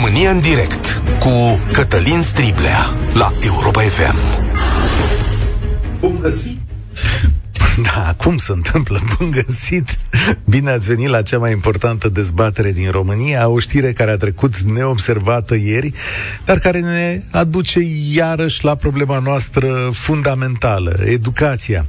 România 0.00 0.30
în 0.30 0.40
direct 0.40 1.02
cu 1.18 1.60
Cătălin 1.72 2.22
Striblea 2.22 2.96
la 3.14 3.32
Europa 3.40 3.80
FM. 3.80 4.16
Bun 6.00 6.18
găsit! 6.20 6.58
Da, 7.82 8.14
cum 8.16 8.36
se 8.36 8.52
întâmplă? 8.52 9.00
Bun 9.18 9.30
găsit! 9.30 9.98
Bine 10.48 10.70
ați 10.70 10.88
venit 10.88 11.08
la 11.08 11.22
cea 11.22 11.38
mai 11.38 11.52
importantă 11.52 12.08
dezbatere 12.08 12.72
din 12.72 12.90
România, 12.90 13.48
o 13.48 13.58
știre 13.58 13.92
care 13.92 14.10
a 14.10 14.16
trecut 14.16 14.58
neobservată 14.58 15.54
ieri, 15.54 15.92
dar 16.44 16.58
care 16.58 16.80
ne 16.80 17.22
aduce 17.30 17.80
iarăși 18.12 18.64
la 18.64 18.74
problema 18.74 19.18
noastră 19.18 19.90
fundamentală, 19.92 20.96
educația. 21.04 21.86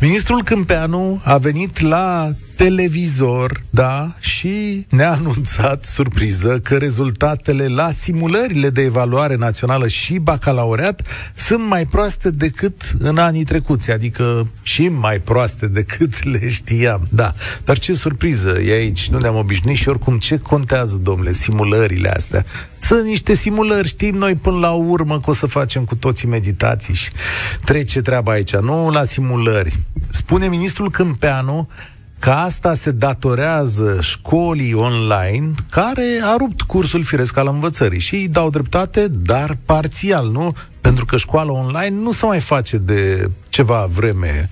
Ministrul 0.00 0.42
Câmpeanu 0.42 1.20
a 1.24 1.38
venit 1.38 1.80
la 1.80 2.30
televizor, 2.56 3.62
da, 3.70 4.14
și 4.18 4.86
ne-a 4.90 5.12
anunțat, 5.12 5.84
surpriză, 5.84 6.58
că 6.58 6.76
rezultatele 6.76 7.66
la 7.66 7.90
simulările 7.92 8.70
de 8.70 8.82
evaluare 8.82 9.36
națională 9.36 9.88
și 9.88 10.18
bacalaureat 10.18 11.02
sunt 11.34 11.66
mai 11.68 11.84
proaste 11.84 12.30
decât 12.30 12.94
în 12.98 13.18
anii 13.18 13.44
trecuți, 13.44 13.90
adică 13.90 14.48
și 14.62 14.88
mai 14.88 15.18
proaste 15.18 15.66
decât 15.66 16.24
le 16.24 16.48
știam, 16.48 17.06
da. 17.10 17.34
Dar 17.64 17.78
ce 17.78 17.92
surpriză 17.96 18.60
e 18.60 18.72
aici, 18.72 19.08
nu 19.08 19.18
ne-am 19.18 19.36
obișnuit 19.36 19.76
și 19.76 19.88
oricum 19.88 20.18
ce 20.18 20.38
contează, 20.38 20.96
domnule, 20.96 21.32
simulările 21.32 22.08
astea? 22.08 22.44
Sunt 22.78 23.04
niște 23.04 23.34
simulări, 23.34 23.88
știm 23.88 24.14
noi 24.14 24.34
până 24.34 24.58
la 24.58 24.70
urmă 24.70 25.20
că 25.20 25.30
o 25.30 25.32
să 25.32 25.46
facem 25.46 25.84
cu 25.84 25.94
toții 25.94 26.28
meditații 26.28 26.94
și 26.94 27.10
trece 27.64 28.00
treaba 28.00 28.32
aici, 28.32 28.56
nu 28.56 28.90
la 28.90 29.04
simulări. 29.04 29.78
Spune 30.10 30.48
ministrul 30.48 30.90
Câmpeanu 30.90 31.68
că 32.18 32.30
asta 32.30 32.74
se 32.74 32.90
datorează 32.90 33.98
școlii 34.00 34.74
online 34.74 35.50
care 35.70 36.20
a 36.22 36.36
rupt 36.36 36.60
cursul 36.60 37.02
firesc 37.02 37.36
al 37.36 37.46
învățării 37.46 38.00
și 38.00 38.14
îi 38.14 38.28
dau 38.28 38.50
dreptate, 38.50 39.08
dar 39.08 39.56
parțial, 39.64 40.30
nu? 40.30 40.52
Pentru 40.80 41.04
că 41.04 41.16
școala 41.16 41.52
online 41.52 41.96
nu 42.00 42.12
se 42.12 42.26
mai 42.26 42.40
face 42.40 42.76
de 42.76 43.30
ceva 43.48 43.88
vreme. 43.92 44.50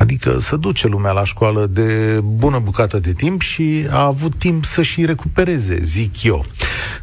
Adică 0.00 0.38
să 0.38 0.56
duce 0.56 0.86
lumea 0.86 1.12
la 1.12 1.24
școală 1.24 1.66
de 1.66 2.20
bună 2.24 2.58
bucată 2.58 2.98
de 2.98 3.12
timp 3.12 3.40
și 3.40 3.86
a 3.90 4.04
avut 4.04 4.34
timp 4.34 4.64
să 4.64 4.82
și 4.82 5.04
recupereze, 5.04 5.78
zic 5.82 6.22
eu. 6.22 6.44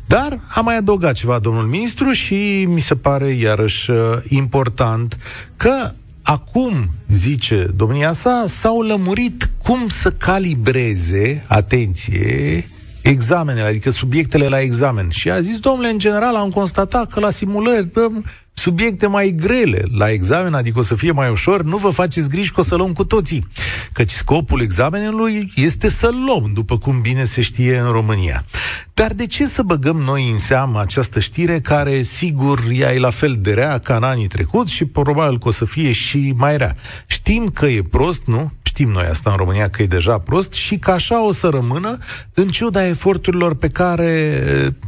Dar 0.06 0.40
a 0.48 0.62
mai 0.62 0.78
adăugat 0.78 1.14
ceva 1.14 1.40
domnul 1.40 1.66
ministru 1.66 2.12
și 2.12 2.66
mi 2.70 2.80
se 2.80 2.96
pare 2.96 3.28
iarăși 3.28 3.92
uh, 3.92 3.98
important 4.28 5.18
că 5.58 5.92
Acum, 6.30 6.90
zice 7.08 7.72
domnia 7.76 8.14
sa, 8.14 8.46
s-au 8.48 8.82
lămurit 8.82 9.50
cum 9.64 9.88
să 9.88 10.12
calibreze, 10.12 11.46
atenție, 11.48 12.70
examenele, 13.02 13.68
adică 13.68 13.90
subiectele 13.90 14.48
la 14.48 14.60
examen. 14.60 15.10
Și 15.10 15.30
a 15.30 15.40
zis, 15.40 15.60
domnule, 15.60 15.90
în 15.90 16.00
general 16.00 16.36
am 16.36 16.50
constatat 16.50 17.12
că 17.12 17.20
la 17.20 17.32
simulări 17.32 17.92
dăm 17.94 18.26
subiecte 18.58 19.08
mai 19.08 19.30
grele 19.30 19.84
la 19.92 20.10
examen, 20.10 20.54
adică 20.54 20.80
o 20.80 20.82
să 20.82 20.96
fie 20.96 21.12
mai 21.12 21.30
ușor, 21.30 21.64
nu 21.64 21.78
vă 21.78 21.90
faceți 21.90 22.30
griji 22.30 22.52
că 22.52 22.60
o 22.60 22.64
să 22.64 22.76
luăm 22.76 22.94
cu 22.94 23.06
toții. 23.06 23.48
Căci 23.92 24.12
scopul 24.12 24.62
examenului 24.62 25.52
este 25.56 25.90
să 25.90 26.10
luăm, 26.26 26.52
după 26.54 26.78
cum 26.78 27.02
bine 27.02 27.24
se 27.24 27.42
știe 27.42 27.78
în 27.78 27.92
România. 27.92 28.46
Dar 28.94 29.14
de 29.14 29.26
ce 29.26 29.46
să 29.46 29.62
băgăm 29.62 29.98
noi 29.98 30.30
în 30.32 30.38
seamă 30.38 30.80
această 30.80 31.20
știre 31.20 31.60
care, 31.60 32.02
sigur, 32.02 32.64
ea 32.72 32.94
e 32.94 33.00
la 33.00 33.10
fel 33.10 33.38
de 33.40 33.54
rea 33.54 33.78
ca 33.78 33.96
în 33.96 34.04
anii 34.04 34.28
trecuți 34.28 34.74
și 34.74 34.86
probabil 34.86 35.40
că 35.40 35.48
o 35.48 35.52
să 35.52 35.66
fie 35.66 35.92
și 35.92 36.34
mai 36.38 36.58
rea. 36.58 36.76
Știm 37.06 37.48
că 37.48 37.66
e 37.66 37.82
prost, 37.82 38.26
nu? 38.26 38.52
Știm 38.62 38.90
noi 38.90 39.06
asta 39.06 39.30
în 39.30 39.38
România 39.38 39.70
că 39.70 39.82
e 39.82 39.86
deja 39.86 40.18
prost 40.18 40.54
și 40.54 40.78
că 40.78 40.92
așa 40.92 41.26
o 41.26 41.32
să 41.32 41.48
rămână 41.48 41.98
în 42.34 42.48
ciuda 42.48 42.88
eforturilor 42.88 43.56
pe 43.56 43.70
care 43.70 44.42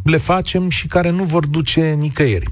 le 0.04 0.18
facem 0.18 0.70
și 0.70 0.88
care 0.88 1.10
nu 1.10 1.24
vor 1.24 1.46
duce 1.46 1.96
nicăieri. 2.00 2.50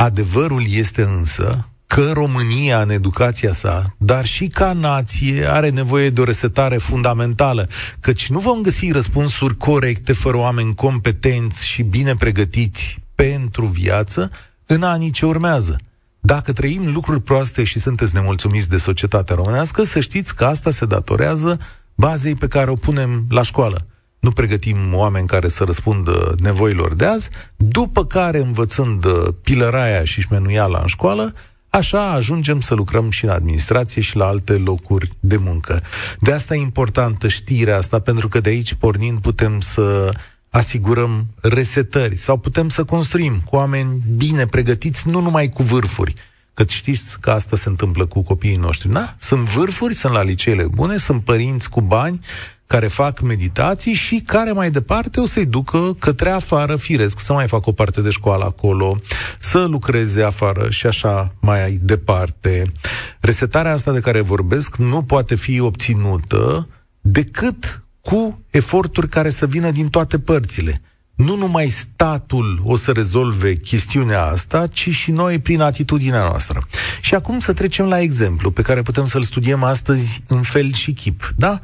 Adevărul 0.00 0.64
este 0.68 1.02
însă 1.02 1.68
că 1.86 2.10
România 2.12 2.82
în 2.82 2.90
educația 2.90 3.52
sa, 3.52 3.84
dar 3.96 4.26
și 4.26 4.46
ca 4.46 4.72
nație, 4.72 5.50
are 5.50 5.68
nevoie 5.68 6.10
de 6.10 6.20
o 6.20 6.24
resetare 6.24 6.76
fundamentală, 6.76 7.68
căci 8.00 8.28
nu 8.28 8.38
vom 8.38 8.60
găsi 8.60 8.90
răspunsuri 8.90 9.56
corecte 9.56 10.12
fără 10.12 10.36
oameni 10.36 10.74
competenți 10.74 11.66
și 11.66 11.82
bine 11.82 12.14
pregătiți 12.14 12.98
pentru 13.14 13.66
viață 13.66 14.30
în 14.66 14.82
anii 14.82 15.10
ce 15.10 15.26
urmează. 15.26 15.76
Dacă 16.20 16.52
trăim 16.52 16.92
lucruri 16.92 17.22
proaste 17.22 17.64
și 17.64 17.78
sunteți 17.78 18.14
nemulțumiți 18.14 18.68
de 18.68 18.76
societatea 18.76 19.34
românească, 19.34 19.82
să 19.82 20.00
știți 20.00 20.34
că 20.34 20.44
asta 20.44 20.70
se 20.70 20.86
datorează 20.86 21.60
bazei 21.94 22.34
pe 22.34 22.48
care 22.48 22.70
o 22.70 22.74
punem 22.74 23.26
la 23.28 23.42
școală 23.42 23.86
nu 24.18 24.30
pregătim 24.30 24.94
oameni 24.94 25.26
care 25.26 25.48
să 25.48 25.64
răspundă 25.64 26.34
nevoilor 26.38 26.94
de 26.94 27.04
azi, 27.04 27.28
după 27.56 28.04
care, 28.04 28.38
învățând 28.38 29.04
uh, 29.04 29.28
pilăraia 29.42 30.04
și 30.04 30.20
șmenuiala 30.20 30.78
în 30.80 30.86
școală, 30.86 31.34
Așa 31.70 32.10
ajungem 32.10 32.60
să 32.60 32.74
lucrăm 32.74 33.10
și 33.10 33.24
în 33.24 33.30
administrație 33.30 34.02
și 34.02 34.16
la 34.16 34.26
alte 34.26 34.52
locuri 34.52 35.08
de 35.20 35.36
muncă. 35.36 35.82
De 36.20 36.32
asta 36.32 36.54
e 36.54 36.60
importantă 36.60 37.28
știrea 37.28 37.76
asta, 37.76 37.98
pentru 37.98 38.28
că 38.28 38.40
de 38.40 38.48
aici 38.48 38.74
pornind 38.74 39.18
putem 39.18 39.60
să 39.60 40.12
asigurăm 40.50 41.26
resetări 41.40 42.16
sau 42.16 42.36
putem 42.36 42.68
să 42.68 42.84
construim 42.84 43.42
cu 43.44 43.56
oameni 43.56 44.02
bine 44.16 44.46
pregătiți, 44.46 45.08
nu 45.08 45.20
numai 45.20 45.48
cu 45.48 45.62
vârfuri. 45.62 46.14
Că 46.54 46.64
știți 46.68 47.20
că 47.20 47.30
asta 47.30 47.56
se 47.56 47.68
întâmplă 47.68 48.06
cu 48.06 48.22
copiii 48.22 48.56
noștri, 48.56 48.92
da? 48.92 49.14
Sunt 49.18 49.40
vârfuri, 49.40 49.94
sunt 49.94 50.12
la 50.12 50.22
liceele 50.22 50.66
bune, 50.66 50.96
sunt 50.96 51.24
părinți 51.24 51.70
cu 51.70 51.80
bani 51.80 52.20
care 52.68 52.86
fac 52.86 53.20
meditații 53.20 53.92
și 53.94 54.22
care 54.26 54.52
mai 54.52 54.70
departe 54.70 55.20
o 55.20 55.26
să-i 55.26 55.46
ducă 55.46 55.96
către 55.98 56.30
afară, 56.30 56.76
firesc, 56.76 57.20
să 57.20 57.32
mai 57.32 57.48
facă 57.48 57.68
o 57.68 57.72
parte 57.72 58.00
de 58.00 58.10
școală 58.10 58.44
acolo, 58.44 59.00
să 59.38 59.64
lucreze 59.64 60.22
afară 60.22 60.70
și 60.70 60.86
așa 60.86 61.34
mai 61.40 61.78
departe. 61.82 62.72
Resetarea 63.20 63.72
asta 63.72 63.92
de 63.92 64.00
care 64.00 64.20
vorbesc 64.20 64.76
nu 64.76 65.02
poate 65.02 65.34
fi 65.34 65.60
obținută 65.60 66.68
decât 67.00 67.82
cu 68.00 68.44
eforturi 68.50 69.08
care 69.08 69.30
să 69.30 69.46
vină 69.46 69.70
din 69.70 69.86
toate 69.86 70.18
părțile. 70.18 70.82
Nu 71.14 71.36
numai 71.36 71.68
statul 71.68 72.60
o 72.64 72.76
să 72.76 72.92
rezolve 72.92 73.54
chestiunea 73.54 74.24
asta, 74.24 74.66
ci 74.66 74.90
și 74.90 75.10
noi 75.10 75.38
prin 75.38 75.60
atitudinea 75.60 76.20
noastră. 76.20 76.66
Și 77.00 77.14
acum 77.14 77.38
să 77.38 77.52
trecem 77.52 77.86
la 77.86 78.00
exemplu 78.00 78.50
pe 78.50 78.62
care 78.62 78.82
putem 78.82 79.06
să-l 79.06 79.22
studiem 79.22 79.62
astăzi 79.62 80.22
în 80.26 80.42
fel 80.42 80.72
și 80.72 80.92
chip. 80.92 81.32
Da? 81.36 81.60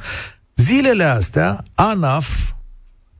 Zilele 0.54 1.04
astea, 1.04 1.64
ANAF, 1.74 2.52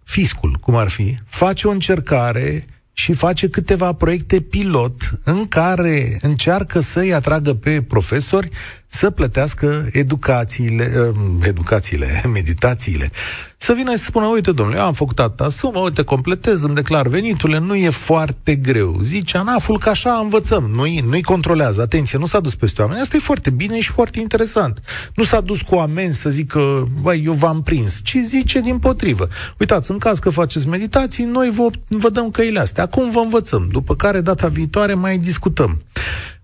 fiscul, 0.05 0.57
cum 0.61 0.75
ar 0.75 0.89
fi, 0.89 1.19
face 1.27 1.69
o 1.69 1.71
încercare 1.71 2.65
și 2.93 3.13
face 3.13 3.49
câteva 3.49 3.93
proiecte 3.93 4.41
pilot 4.41 5.21
în 5.25 5.49
care 5.49 6.19
încearcă 6.21 6.81
să-i 6.81 7.13
atragă 7.13 7.55
pe 7.55 7.83
profesori 7.83 8.51
să 8.95 9.11
plătească 9.11 9.89
educațiile, 9.93 10.93
uh, 11.09 11.17
educațiile, 11.43 12.23
meditațiile. 12.33 13.11
Să 13.57 13.73
vină 13.73 13.91
și 13.91 13.97
să 13.97 14.05
spună, 14.05 14.27
uite, 14.27 14.53
domnule, 14.53 14.79
eu 14.79 14.85
am 14.85 14.93
făcut 14.93 15.19
atâta 15.19 15.51
sumă, 15.51 15.79
uite, 15.79 16.03
completez, 16.03 16.63
îmi 16.63 16.75
declar 16.75 17.07
veniturile, 17.07 17.59
nu 17.59 17.75
e 17.75 17.91
foarte 17.91 18.55
greu. 18.55 18.99
Zice 19.03 19.37
ANAF-ul 19.37 19.79
că 19.79 19.89
așa 19.89 20.13
învățăm, 20.23 20.71
nu-i, 20.75 21.05
nu-i 21.09 21.23
controlează. 21.23 21.81
Atenție, 21.81 22.19
nu 22.19 22.27
s-a 22.27 22.41
dus 22.41 22.55
peste 22.55 22.83
oameni. 22.83 23.01
Asta 23.01 23.17
e 23.17 23.19
foarte 23.19 23.51
bine 23.51 23.81
și 23.81 23.91
foarte 23.91 24.21
interesant. 24.21 24.81
Nu 25.15 25.25
s-a 25.25 25.41
dus 25.41 25.61
cu 25.61 25.75
amenzi 25.75 26.21
să 26.21 26.31
zică, 26.31 26.89
băi, 27.03 27.23
eu 27.25 27.33
v-am 27.33 27.63
prins, 27.63 28.01
ci 28.03 28.17
zice 28.25 28.61
din 28.61 28.79
potrivă. 28.79 29.29
Uitați, 29.59 29.91
în 29.91 29.99
caz 29.99 30.19
că 30.19 30.31
faceți 30.31 30.69
meditații, 30.69 31.25
noi 31.25 31.51
vă, 31.51 31.67
vă 31.89 32.09
dăm 32.09 32.31
căile 32.31 32.61
astea. 32.61 32.83
Acum 32.83 33.11
vă 33.11 33.19
învățăm, 33.19 33.69
după 33.71 33.97
care 33.97 34.21
data 34.21 34.49
viitoare 34.49 34.95
mai 34.95 35.19
discutăm 35.19 35.81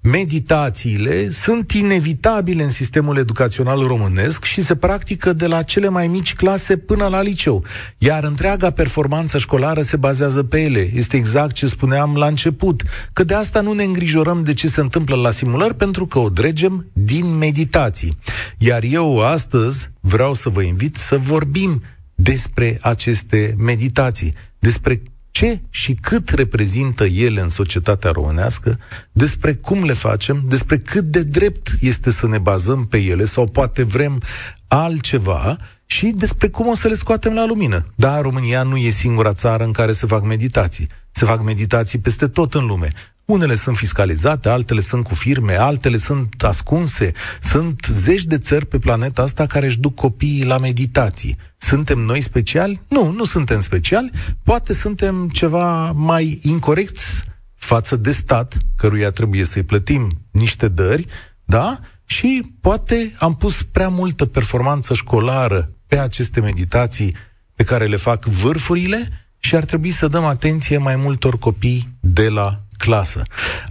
meditațiile 0.03 1.29
sunt 1.29 1.73
inevitabile 1.73 2.63
în 2.63 2.71
sistemul 2.71 3.17
educațional 3.17 3.87
românesc 3.87 4.45
și 4.45 4.61
se 4.61 4.77
practică 4.77 5.33
de 5.33 5.47
la 5.47 5.63
cele 5.63 5.89
mai 5.89 6.07
mici 6.07 6.35
clase 6.35 6.77
până 6.77 7.07
la 7.07 7.23
liceu, 7.23 7.65
iar 7.99 8.25
întreaga 8.25 8.71
performanță 8.71 9.39
școlară 9.39 9.83
se 9.83 9.97
bazează 9.97 10.43
pe 10.43 10.61
ele. 10.61 10.91
Este 10.95 11.17
exact 11.17 11.55
ce 11.55 11.67
spuneam 11.67 12.17
la 12.17 12.27
început, 12.27 12.83
că 13.13 13.25
de 13.25 13.35
asta 13.35 13.61
nu 13.61 13.73
ne 13.73 13.85
îngrijorăm 13.85 14.43
de 14.43 14.55
ce 14.55 14.69
se 14.69 14.81
întâmplă 14.81 15.17
la 15.17 15.31
simulări, 15.31 15.75
pentru 15.75 16.07
că 16.07 16.19
o 16.19 16.29
dregem 16.29 16.87
din 16.93 17.37
meditații. 17.37 18.19
Iar 18.59 18.83
eu 18.83 19.19
astăzi 19.19 19.91
vreau 20.01 20.35
să 20.35 20.49
vă 20.49 20.63
invit 20.63 20.97
să 20.97 21.19
vorbim 21.19 21.83
despre 22.15 22.79
aceste 22.83 23.55
meditații, 23.59 24.35
despre 24.59 25.03
ce 25.31 25.61
și 25.71 25.95
cât 25.95 26.29
reprezintă 26.29 27.05
ele 27.05 27.41
în 27.41 27.49
societatea 27.49 28.11
românească, 28.11 28.79
despre 29.13 29.55
cum 29.55 29.85
le 29.85 29.93
facem, 29.93 30.43
despre 30.49 30.79
cât 30.79 31.05
de 31.05 31.23
drept 31.23 31.71
este 31.81 32.11
să 32.11 32.27
ne 32.27 32.39
bazăm 32.39 32.85
pe 32.85 32.99
ele 32.99 33.25
sau 33.25 33.45
poate 33.45 33.83
vrem 33.83 34.23
altceva 34.69 35.57
și 35.87 36.07
despre 36.07 36.49
cum 36.49 36.67
o 36.67 36.75
să 36.75 36.89
le 36.89 36.95
scoatem 36.95 37.35
la 37.35 37.47
lumină. 37.47 37.87
Da, 37.95 38.21
România 38.21 38.63
nu 38.63 38.77
e 38.77 38.91
singura 38.91 39.35
țară 39.35 39.65
în 39.65 39.73
care 39.73 39.93
se 39.93 40.07
fac 40.07 40.23
meditații. 40.23 40.89
Se 41.11 41.25
fac 41.25 41.43
meditații 41.43 41.99
peste 41.99 42.29
tot 42.29 42.55
în 42.55 42.67
lume. 42.67 42.93
Unele 43.31 43.55
sunt 43.55 43.77
fiscalizate, 43.77 44.49
altele 44.49 44.81
sunt 44.81 45.05
cu 45.05 45.15
firme, 45.15 45.55
altele 45.55 45.97
sunt 45.97 46.43
ascunse. 46.43 47.13
Sunt 47.41 47.87
zeci 47.93 48.25
de 48.25 48.39
țări 48.39 48.67
pe 48.67 48.79
planeta 48.79 49.23
asta 49.23 49.47
care 49.47 49.67
își 49.67 49.79
duc 49.79 49.95
copiii 49.95 50.45
la 50.45 50.59
meditații. 50.59 51.37
Suntem 51.57 51.99
noi 51.99 52.21
speciali? 52.21 52.81
Nu, 52.89 53.11
nu 53.11 53.25
suntem 53.25 53.61
speciali. 53.61 54.11
Poate 54.43 54.73
suntem 54.73 55.29
ceva 55.29 55.93
mai 55.93 56.39
incorrecți 56.43 57.25
față 57.55 57.97
de 57.97 58.11
stat, 58.11 58.57
căruia 58.77 59.11
trebuie 59.11 59.45
să-i 59.45 59.63
plătim 59.63 60.21
niște 60.31 60.69
dări, 60.69 61.07
da? 61.45 61.79
Și 62.05 62.43
poate 62.61 63.15
am 63.19 63.35
pus 63.35 63.63
prea 63.63 63.89
multă 63.89 64.27
performanță 64.27 64.95
școlară 64.95 65.73
pe 65.87 65.99
aceste 65.99 66.41
meditații 66.41 67.17
pe 67.55 67.65
care 67.65 67.87
le 67.87 67.97
fac 67.97 68.25
vârfurile 68.25 69.29
și 69.39 69.57
ar 69.57 69.65
trebui 69.65 69.91
să 69.91 70.09
dăm 70.09 70.25
atenție 70.25 70.79
mai 70.79 70.97
multor 70.97 71.39
copii 71.39 71.89
de 72.01 72.29
la 72.29 72.61
clasă. 72.81 73.23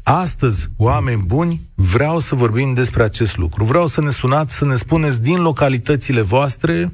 Astăzi, 0.04 0.68
oameni 0.78 1.24
buni, 1.26 1.62
vreau 1.76 2.20
să 2.20 2.36
vorbim 2.36 2.74
despre 2.74 3.04
acest 3.04 3.38
lucru. 3.38 3.64
Vreau 3.64 3.88
să 3.88 4.02
ne 4.02 4.10
sunați, 4.10 4.56
să 4.56 4.66
ne 4.66 4.76
spuneți 4.76 5.22
din 5.22 5.42
localitățile 5.42 6.22
voastre 6.22 6.92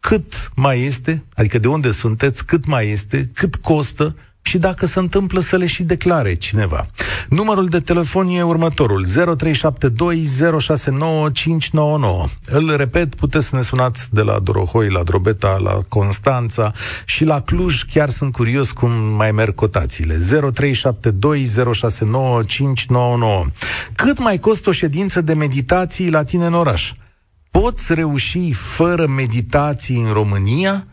cât 0.00 0.50
mai 0.54 0.80
este, 0.80 1.24
adică 1.34 1.58
de 1.58 1.68
unde 1.68 1.90
sunteți, 1.90 2.44
cât 2.44 2.66
mai 2.66 2.88
este, 2.88 3.30
cât 3.34 3.56
costă 3.56 4.16
și 4.42 4.58
dacă 4.58 4.86
se 4.86 4.98
întâmplă 4.98 5.40
să 5.40 5.56
le 5.56 5.66
și 5.66 5.82
declare 5.82 6.34
cineva. 6.34 6.86
Numărul 7.28 7.66
de 7.66 7.78
telefon 7.78 8.28
e 8.28 8.42
următorul 8.42 9.06
0372069599. 9.06 9.10
Îl 12.46 12.76
repet, 12.76 13.14
puteți 13.14 13.46
să 13.46 13.56
ne 13.56 13.62
sunați 13.62 14.14
de 14.14 14.22
la 14.22 14.38
Dorohoi, 14.38 14.90
la 14.90 15.02
Drobeta, 15.02 15.56
la 15.58 15.78
Constanța 15.88 16.72
și 17.04 17.24
la 17.24 17.40
Cluj, 17.40 17.82
chiar 17.82 18.08
sunt 18.08 18.32
curios 18.32 18.72
cum 18.72 18.90
mai 18.92 19.32
merg 19.32 19.54
cotațiile. 19.54 20.18
0372069599. 20.18 20.22
Cât 23.94 24.18
mai 24.18 24.38
costă 24.38 24.68
o 24.68 24.72
ședință 24.72 25.20
de 25.20 25.34
meditații 25.34 26.10
la 26.10 26.22
tine 26.22 26.46
în 26.46 26.54
oraș? 26.54 26.92
Poți 27.50 27.94
reuși 27.94 28.52
fără 28.52 29.06
meditații 29.06 29.96
în 29.96 30.12
România? 30.12 30.86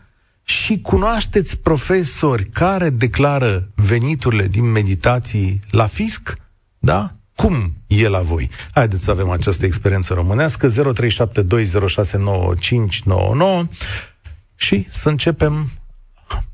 Și 0.48 0.80
cunoașteți 0.80 1.58
profesori 1.58 2.44
care 2.44 2.90
declară 2.90 3.68
veniturile 3.74 4.46
din 4.46 4.64
meditații 4.64 5.60
la 5.70 5.86
fisc? 5.86 6.36
Da? 6.78 7.14
Cum 7.34 7.76
e 7.86 8.08
la 8.08 8.20
voi? 8.20 8.50
Haideți 8.72 9.02
să 9.04 9.10
avem 9.10 9.30
această 9.30 9.66
experiență 9.66 10.14
românească 10.14 10.68
0372069599 10.68 10.72
și 14.54 14.86
să 14.90 15.08
începem 15.08 15.70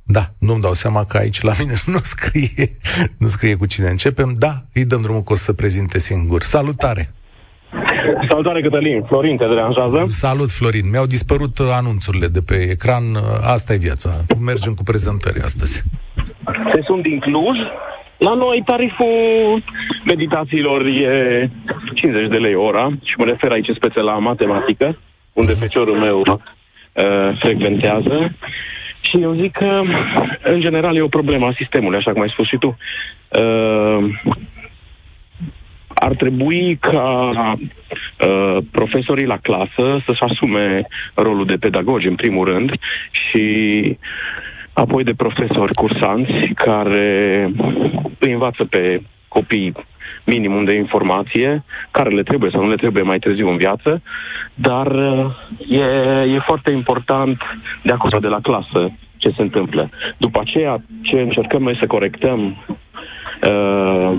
da, 0.02 0.34
nu-mi 0.38 0.60
dau 0.60 0.74
seama 0.74 1.04
că 1.04 1.16
aici 1.16 1.40
la 1.40 1.54
mine 1.58 1.74
nu 1.86 1.98
scrie, 1.98 2.76
nu 3.16 3.28
scrie 3.28 3.56
cu 3.56 3.66
cine 3.66 3.88
începem. 3.88 4.34
Da, 4.38 4.66
îi 4.72 4.84
dăm 4.84 5.02
drumul 5.02 5.22
că 5.22 5.32
o 5.32 5.36
să 5.36 5.52
prezinte 5.52 5.98
singur. 5.98 6.42
Salutare! 6.42 7.14
Salutare, 8.28 8.60
Cătălin. 8.60 9.02
Florin 9.02 9.36
te 9.36 9.46
deranjează? 9.46 10.04
Salut, 10.06 10.50
Florin. 10.50 10.90
Mi-au 10.90 11.06
dispărut 11.06 11.58
uh, 11.58 11.66
anunțurile 11.80 12.26
de 12.26 12.40
pe 12.46 12.54
ecran. 12.70 13.04
Uh, 13.14 13.22
asta 13.54 13.72
e 13.72 13.76
viața. 13.76 14.10
Mergem 14.40 14.72
cu 14.72 14.82
prezentări 14.82 15.40
astăzi. 15.40 15.82
Te 16.72 16.80
sunt 16.84 17.02
din 17.02 17.18
Cluj. 17.18 17.58
La 18.18 18.34
noi 18.34 18.62
tariful 18.66 19.62
meditațiilor 20.04 20.84
e 20.86 21.50
50 21.94 22.28
de 22.28 22.36
lei 22.36 22.54
ora 22.54 22.90
și 23.02 23.14
mă 23.16 23.24
refer 23.24 23.50
aici 23.50 23.70
spețe 23.74 24.00
la 24.00 24.18
matematică, 24.18 24.98
unde 25.32 25.52
feciorul 25.52 25.98
meu 25.98 26.20
uh, 26.20 27.38
frecventează. 27.40 28.34
Și 29.00 29.22
eu 29.22 29.34
zic 29.34 29.52
că, 29.52 29.82
în 30.42 30.60
general, 30.60 30.96
e 30.96 31.00
o 31.00 31.16
problemă 31.18 31.46
a 31.46 31.54
sistemului, 31.56 31.98
așa 31.98 32.12
cum 32.12 32.22
ai 32.22 32.28
spus 32.28 32.46
și 32.46 32.56
tu. 32.56 32.76
Uh, 33.28 34.04
ar 35.94 36.14
trebui 36.14 36.76
ca 36.80 37.32
uh, 37.32 38.56
profesorii 38.70 39.26
la 39.26 39.36
clasă 39.36 40.02
să-și 40.06 40.22
asume 40.22 40.86
rolul 41.14 41.46
de 41.46 41.56
pedagogi, 41.60 42.08
în 42.08 42.14
primul 42.14 42.44
rând, 42.44 42.72
și 43.10 43.98
apoi 44.72 45.04
de 45.04 45.14
profesori 45.14 45.74
cursanți 45.74 46.32
care 46.54 47.50
îi 48.18 48.32
învață 48.32 48.64
pe 48.64 49.02
copii 49.28 49.72
minimum 50.24 50.64
de 50.64 50.74
informație, 50.74 51.64
care 51.90 52.08
le 52.10 52.22
trebuie 52.22 52.50
sau 52.50 52.62
nu 52.62 52.68
le 52.68 52.76
trebuie 52.76 53.02
mai 53.02 53.18
târziu 53.18 53.48
în 53.48 53.56
viață, 53.56 54.02
dar 54.54 54.86
uh, 54.86 55.26
e, 55.68 55.84
e 56.34 56.38
foarte 56.46 56.72
important 56.72 57.42
de 57.82 57.92
acolo, 57.92 58.18
de 58.18 58.26
la 58.26 58.40
clasă, 58.40 58.92
ce 59.16 59.28
se 59.36 59.42
întâmplă. 59.42 59.90
După 60.16 60.40
aceea, 60.40 60.82
ce 61.02 61.20
încercăm 61.20 61.62
noi 61.62 61.76
să 61.80 61.86
corectăm 61.86 62.64
uh, 63.48 64.12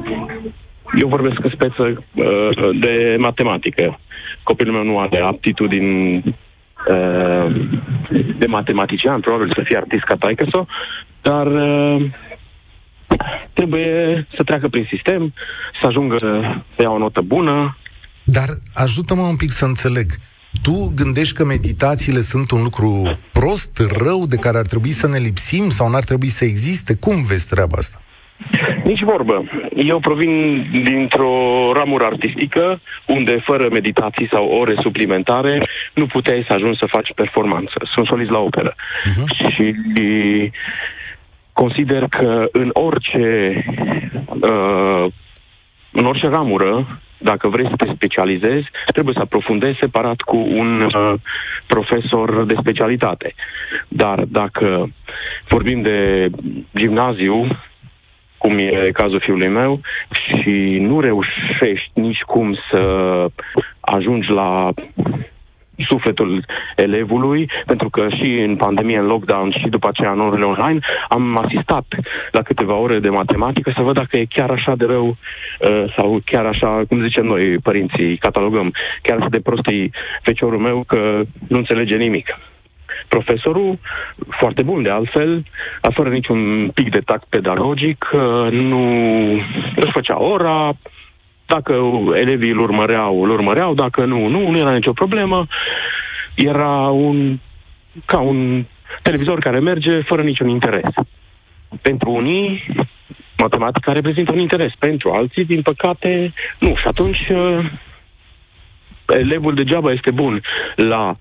eu 0.98 1.08
vorbesc 1.08 1.44
în 1.44 1.50
speță 1.50 1.84
uh, 2.14 2.80
de 2.80 3.16
matematică. 3.20 4.00
Copilul 4.44 4.74
meu 4.74 4.84
nu 4.84 5.00
are 5.00 5.20
aptitudini 5.20 6.16
uh, 6.18 7.68
de 8.38 8.46
matematician, 8.46 9.20
probabil 9.20 9.52
să 9.56 9.62
fie 9.64 9.78
artist 9.78 10.04
ca 10.04 10.16
taică 10.16 10.68
dar 11.22 11.48
uh, 11.48 12.06
trebuie 13.54 14.28
să 14.36 14.44
treacă 14.44 14.68
prin 14.68 14.88
sistem, 14.90 15.34
să 15.82 15.88
ajungă 15.88 16.18
să 16.76 16.82
ia 16.82 16.90
o 16.90 16.98
notă 16.98 17.22
bună. 17.22 17.78
Dar 18.24 18.48
ajută-mă 18.74 19.22
un 19.22 19.36
pic 19.36 19.52
să 19.52 19.66
înțeleg. 19.66 20.12
Tu 20.62 20.94
gândești 20.96 21.36
că 21.36 21.46
meditațiile 21.46 22.22
sunt 22.22 22.52
un 22.52 22.64
lucru 22.64 23.20
prost, 23.32 23.78
rău, 23.98 24.26
de 24.26 24.36
care 24.36 24.58
ar 24.58 24.66
trebui 24.66 24.92
să 24.92 25.08
ne 25.08 25.18
lipsim 25.18 25.70
sau 25.70 25.90
n-ar 25.90 26.04
trebui 26.04 26.28
să 26.28 26.46
existe? 26.46 26.96
Cum 26.96 27.24
vezi 27.24 27.48
treaba 27.48 27.78
asta? 27.78 28.02
Nici 28.84 29.04
vorbă. 29.04 29.44
Eu 29.76 30.00
provin 30.00 30.66
dintr-o 30.84 31.72
ramură 31.74 32.06
artistică 32.06 32.82
unde 33.06 33.42
fără 33.44 33.68
meditații 33.72 34.28
sau 34.32 34.48
ore 34.48 34.76
suplimentare 34.82 35.68
nu 35.94 36.06
puteai 36.06 36.44
să 36.48 36.54
ajungi 36.54 36.80
să 36.80 36.86
faci 36.86 37.14
performanță. 37.16 37.74
Sunt 37.94 38.06
solist 38.06 38.30
la 38.30 38.40
operă. 38.40 38.76
Uh-huh. 38.76 39.54
Și 39.56 39.76
consider 41.54 42.06
că 42.10 42.48
în 42.52 42.70
orice 42.74 43.64
uh, 44.26 45.06
în 45.98 46.06
orice 46.06 46.28
ramură, 46.28 47.00
dacă 47.18 47.48
vrei 47.48 47.68
să 47.70 47.76
te 47.76 47.92
specializezi, 47.94 48.68
trebuie 48.94 49.14
să 49.14 49.22
aprofundezi 49.22 49.78
separat 49.80 50.22
cu 50.22 50.38
un 50.38 50.82
uh, 50.82 51.14
profesor 51.68 52.46
de 52.46 52.56
specialitate. 52.60 53.34
Dar 53.88 54.24
dacă 54.28 54.90
vorbim 55.48 55.82
de 55.82 56.30
gimnaziu, 56.76 57.48
cum 58.46 58.58
e 58.58 58.90
cazul 58.94 59.20
fiului 59.20 59.48
meu, 59.48 59.80
și 60.10 60.78
nu 60.82 61.00
reușești 61.00 61.92
nici 61.94 62.22
cum 62.22 62.58
să 62.72 62.82
ajungi 63.80 64.30
la 64.30 64.70
sufletul 65.88 66.46
elevului, 66.76 67.50
pentru 67.66 67.90
că 67.90 68.08
și 68.10 68.32
în 68.48 68.56
pandemie, 68.56 68.98
în 68.98 69.06
lockdown 69.06 69.52
și 69.52 69.68
după 69.70 69.88
aceea 69.88 70.12
în 70.12 70.20
orele 70.20 70.46
online, 70.46 70.80
am 71.10 71.38
asistat 71.38 71.86
la 72.32 72.42
câteva 72.42 72.76
ore 72.76 73.00
de 73.00 73.10
matematică 73.10 73.72
să 73.76 73.82
văd 73.82 73.96
dacă 73.96 74.18
e 74.18 74.26
chiar 74.30 74.50
așa 74.50 74.76
de 74.76 74.86
rău 74.86 75.08
uh, 75.08 75.94
sau 75.98 76.22
chiar 76.26 76.46
așa, 76.46 76.82
cum 76.88 77.04
zicem 77.04 77.26
noi, 77.26 77.58
părinții, 77.58 78.18
catalogăm, 78.18 78.74
chiar 79.02 79.18
așa 79.18 79.30
de 79.30 79.40
prostii 79.40 79.92
feciorul 80.22 80.60
meu 80.60 80.84
că 80.88 81.22
nu 81.48 81.58
înțelege 81.58 81.96
nimic. 81.96 82.28
Profesorul, 83.08 83.80
foarte 84.40 84.64
bun 84.64 84.84
de 84.84 84.90
altfel, 84.90 85.44
fără 85.94 86.10
niciun 86.10 86.70
pic 86.74 86.90
de 86.90 87.00
tact 87.00 87.26
pedagogic, 87.30 88.10
nu 88.52 89.32
își 89.76 89.92
făcea 89.92 90.22
ora, 90.22 90.76
dacă 91.46 91.74
elevii 92.14 92.52
îl 92.52 92.60
urmăreau, 92.60 93.24
îl 93.24 93.30
urmăreau, 93.30 93.74
dacă 93.74 94.06
nu, 94.06 94.28
nu, 94.28 94.50
nu 94.50 94.58
era 94.58 94.74
nicio 94.74 94.94
problemă. 94.94 95.48
Era 96.36 96.90
un, 96.90 97.40
ca 98.06 98.20
un 98.20 98.66
televizor 99.02 99.40
care 99.40 99.60
merge 99.60 100.02
fără 100.02 100.22
niciun 100.22 100.50
interes. 100.50 100.90
Pentru 101.82 102.12
unii, 102.12 102.66
matematica 103.38 103.92
reprezintă 103.92 104.32
un 104.32 104.40
interes. 104.40 104.72
Pentru 104.80 105.12
alții, 105.12 105.46
din 105.46 105.62
păcate, 105.62 106.34
nu. 106.60 106.76
Și 106.76 106.88
atunci, 106.88 107.28
elevul 109.08 109.54
degeaba 109.54 109.92
este 109.92 110.12
bun 110.12 110.42
la 110.76 111.16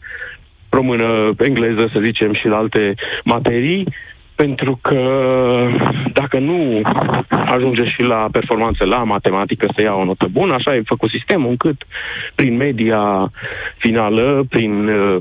română, 0.75 1.35
engleză, 1.39 1.91
să 1.93 2.01
zicem, 2.05 2.35
și 2.35 2.47
la 2.47 2.57
alte 2.57 2.95
materii, 3.25 3.87
pentru 4.35 4.79
că 4.83 5.01
dacă 6.13 6.39
nu 6.39 6.81
ajunge 7.47 7.85
și 7.85 8.03
la 8.03 8.29
performanță 8.33 8.85
la 8.85 9.03
matematică 9.05 9.67
să 9.77 9.83
ia 9.83 9.95
o 9.95 10.05
notă 10.05 10.27
bună, 10.31 10.55
așa 10.55 10.75
e 10.75 10.83
făcut 10.85 11.11
sistemul, 11.11 11.51
încât 11.51 11.83
prin 12.35 12.57
media 12.57 13.31
finală, 13.77 14.45
prin 14.49 14.89
uh, 14.89 15.17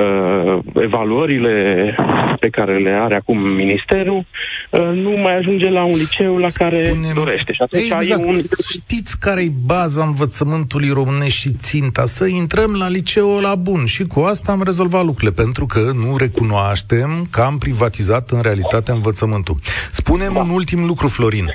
uh, 0.00 0.58
evaluările 0.74 1.94
pe 2.40 2.48
care 2.48 2.78
le 2.78 2.90
are 2.90 3.16
acum 3.16 3.38
ministerul, 3.38 4.24
uh, 4.70 4.90
nu 4.94 5.10
mai 5.10 5.36
ajunge 5.36 5.68
la 5.68 5.84
un 5.84 5.90
liceu 5.90 6.36
la 6.36 6.46
care 6.54 6.84
Spune-mi... 6.84 7.14
dorește. 7.14 7.52
Și 7.52 7.62
atunci 7.62 7.82
exact. 7.82 8.24
un... 8.24 8.34
Știți 8.68 9.20
care 9.20 9.42
e 9.42 9.52
baza 9.66 10.04
învățământului 10.04 10.88
românesc 10.88 11.34
și 11.34 11.50
ținta? 11.52 12.04
Să 12.04 12.26
intrăm 12.26 12.74
la 12.78 12.88
liceul 12.88 13.40
la 13.42 13.54
bun 13.54 13.86
și 13.86 14.02
cu 14.06 14.20
asta 14.20 14.52
am 14.52 14.62
rezolvat 14.62 15.04
lucrurile, 15.04 15.42
pentru 15.42 15.66
că 15.66 15.78
nu 15.78 16.16
recunoaștem 16.16 17.26
că 17.30 17.40
am 17.40 17.58
privatizat 17.58 18.30
în 18.30 18.40
realitate 18.50 18.90
învățământul. 18.90 19.56
Spunem 19.92 20.32
da. 20.32 20.40
un 20.40 20.50
ultim 20.50 20.84
lucru, 20.86 21.08
Florin. 21.08 21.46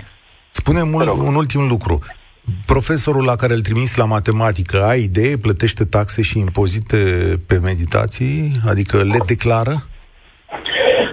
Spune 0.49 0.81
un 0.81 1.35
ultim 1.35 1.67
lucru. 1.67 1.99
Profesorul 2.65 3.23
la 3.23 3.35
care 3.35 3.53
îl 3.53 3.61
trimis 3.61 3.95
la 3.95 4.05
matematică, 4.05 4.83
ai 4.83 5.01
idee, 5.03 5.37
plătește 5.37 5.85
taxe 5.85 6.21
și 6.21 6.39
impozite 6.39 6.97
pe 7.47 7.59
meditații? 7.63 8.51
Adică 8.67 8.97
le 8.97 9.17
declară? 9.25 9.75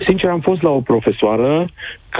Sincer, 0.06 0.30
am 0.30 0.40
fost 0.40 0.62
la 0.62 0.70
o 0.70 0.80
profesoară 0.80 1.70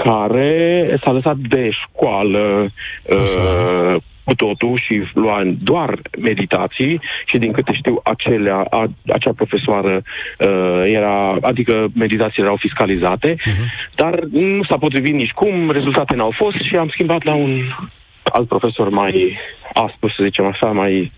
care 0.03 0.99
s-a 1.03 1.11
lăsat 1.11 1.35
de 1.35 1.69
școală 1.71 2.71
uh, 3.03 3.95
cu 4.23 4.35
totul 4.35 4.79
și 4.85 5.03
lua 5.13 5.41
doar 5.63 5.99
meditații 6.19 7.01
și 7.25 7.37
din 7.37 7.51
câte 7.51 7.73
știu 7.73 7.99
acelea, 8.03 8.65
a, 8.69 8.91
acea 9.07 9.33
profesoară 9.35 10.01
uh, 10.39 10.83
era, 10.85 11.37
adică 11.41 11.87
meditațiile 11.95 12.45
erau 12.45 12.57
fiscalizate, 12.59 13.33
uh-huh. 13.33 13.95
dar 13.95 14.19
nu 14.31 14.63
s-a 14.63 14.77
potrivit 14.77 15.13
nici 15.13 15.31
cum, 15.31 15.71
rezultate 15.71 16.15
n-au 16.15 16.33
fost 16.35 16.57
și 16.61 16.75
am 16.75 16.89
schimbat 16.89 17.23
la 17.23 17.33
un 17.33 17.61
alt 18.23 18.47
profesor 18.47 18.89
mai 18.89 19.37
aspru, 19.73 20.09
să 20.09 20.23
zicem 20.23 20.45
așa, 20.45 20.65
mai 20.71 21.11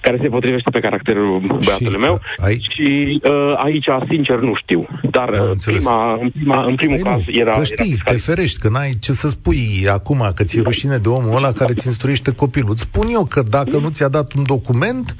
care 0.00 0.18
se 0.22 0.28
potrivește 0.28 0.70
pe 0.70 0.80
caracterul 0.80 1.40
băiatului 1.40 1.92
și, 1.92 2.04
meu. 2.06 2.20
Ai... 2.36 2.60
Și 2.74 3.20
uh, 3.24 3.54
aici, 3.56 3.86
sincer, 4.08 4.36
nu 4.36 4.54
știu. 4.54 4.86
Dar 5.10 5.28
uh, 5.28 5.50
prima, 5.64 6.18
în, 6.20 6.30
prima, 6.30 6.64
în 6.64 6.74
primul 6.74 6.98
păi 7.02 7.10
caz 7.10 7.22
nu, 7.26 7.38
era... 7.40 7.50
Că 7.50 7.64
știi, 7.64 7.92
era 7.92 8.12
te 8.12 8.16
ferești, 8.16 8.58
că 8.58 8.68
n-ai 8.68 8.92
ce 9.00 9.12
să 9.12 9.28
spui 9.28 9.88
acum, 9.92 10.32
că 10.34 10.44
ți-e 10.44 10.62
rușine 10.62 10.96
de 10.96 11.08
omul 11.08 11.36
ăla 11.36 11.52
care 11.52 11.72
ți 11.72 11.86
instruiește 11.86 12.34
copilul. 12.34 12.70
Îți 12.70 12.82
spun 12.82 13.06
eu 13.10 13.24
că 13.24 13.42
dacă 13.42 13.76
nu 13.78 13.88
ți-a 13.88 14.08
dat 14.08 14.32
un 14.32 14.42
document, 14.46 15.16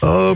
uh, 0.00 0.30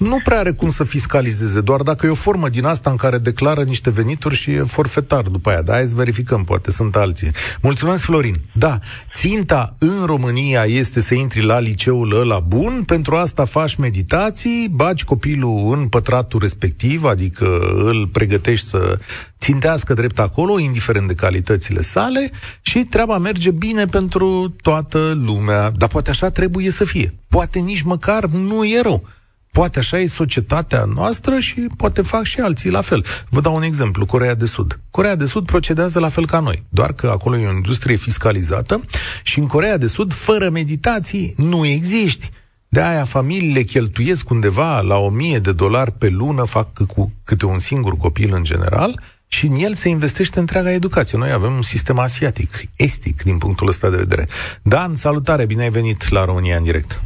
nu 0.00 0.20
prea 0.24 0.38
are 0.38 0.52
cum 0.52 0.70
să 0.70 0.84
fiscalizeze, 0.84 1.60
doar 1.60 1.82
dacă 1.82 2.06
e 2.06 2.10
o 2.10 2.14
formă 2.14 2.48
din 2.48 2.64
asta 2.64 2.90
în 2.90 2.96
care 2.96 3.18
declară 3.18 3.62
niște 3.62 3.90
venituri 3.90 4.34
și 4.34 4.50
e 4.50 4.62
forfetar 4.62 5.22
după 5.22 5.50
aia. 5.50 5.62
Da, 5.62 5.72
hai 5.72 5.86
să 5.86 5.94
verificăm, 5.94 6.44
poate 6.44 6.70
sunt 6.70 6.96
alții. 6.96 7.30
Mulțumesc, 7.60 8.02
Florin. 8.02 8.40
Da, 8.52 8.78
ținta 9.14 9.74
în 9.78 10.04
România 10.04 10.64
este 10.64 11.00
să 11.00 11.14
intri 11.14 11.42
la 11.42 11.58
liceul 11.58 12.20
ăla 12.20 12.38
bun, 12.38 12.82
pentru 12.86 13.14
asta 13.14 13.44
faci 13.44 13.74
meditații, 13.74 14.68
bagi 14.70 15.04
copilul 15.04 15.78
în 15.78 15.88
pătratul 15.88 16.40
respectiv, 16.40 17.04
adică 17.04 17.58
îl 17.74 18.08
pregătești 18.12 18.66
să 18.66 18.98
țintească 19.38 19.94
drept 19.94 20.18
acolo, 20.18 20.58
indiferent 20.58 21.06
de 21.06 21.14
calitățile 21.14 21.80
sale, 21.80 22.30
și 22.62 22.78
treaba 22.78 23.18
merge 23.18 23.50
bine 23.50 23.84
pentru 23.84 24.54
toată 24.62 25.20
lumea. 25.24 25.70
Dar 25.70 25.88
poate 25.88 26.10
așa 26.10 26.30
trebuie 26.30 26.70
să 26.70 26.84
fie. 26.84 27.14
Poate 27.28 27.58
nici 27.58 27.82
măcar 27.82 28.24
nu 28.24 28.64
e 28.64 28.80
rău. 28.80 29.04
Poate 29.52 29.78
așa 29.78 29.98
e 29.98 30.06
societatea 30.06 30.84
noastră 30.84 31.38
și 31.38 31.66
poate 31.76 32.02
fac 32.02 32.24
și 32.24 32.40
alții 32.40 32.70
la 32.70 32.80
fel. 32.80 33.04
Vă 33.28 33.40
dau 33.40 33.54
un 33.54 33.62
exemplu, 33.62 34.06
Corea 34.06 34.34
de 34.34 34.46
Sud. 34.46 34.80
Corea 34.90 35.16
de 35.16 35.26
Sud 35.26 35.44
procedează 35.44 35.98
la 35.98 36.08
fel 36.08 36.26
ca 36.26 36.38
noi, 36.38 36.64
doar 36.68 36.92
că 36.92 37.08
acolo 37.08 37.38
e 37.38 37.46
o 37.46 37.52
industrie 37.52 37.96
fiscalizată 37.96 38.80
și 39.22 39.38
în 39.38 39.46
Corea 39.46 39.76
de 39.76 39.86
Sud, 39.86 40.12
fără 40.12 40.50
meditații, 40.50 41.34
nu 41.36 41.66
existi. 41.66 42.30
De 42.68 42.80
aia 42.80 43.04
familiile 43.04 43.62
cheltuiesc 43.62 44.30
undeva 44.30 44.80
la 44.80 44.96
1000 44.96 45.38
de 45.38 45.52
dolari 45.52 45.92
pe 45.92 46.08
lună, 46.08 46.44
fac 46.44 46.86
cu 46.86 47.12
câte 47.24 47.46
un 47.46 47.58
singur 47.58 47.96
copil 47.96 48.34
în 48.34 48.44
general, 48.44 49.00
și 49.26 49.46
în 49.46 49.54
el 49.54 49.74
se 49.74 49.88
investește 49.88 50.38
întreaga 50.38 50.72
educație. 50.72 51.18
Noi 51.18 51.32
avem 51.32 51.52
un 51.52 51.62
sistem 51.62 51.98
asiatic, 51.98 52.62
estic, 52.76 53.22
din 53.22 53.38
punctul 53.38 53.68
ăsta 53.68 53.90
de 53.90 53.96
vedere. 53.96 54.28
Dan, 54.62 54.96
salutare, 54.96 55.46
bine 55.46 55.62
ai 55.62 55.70
venit 55.70 56.08
la 56.08 56.24
România 56.24 56.56
în 56.56 56.62
direct. 56.62 57.02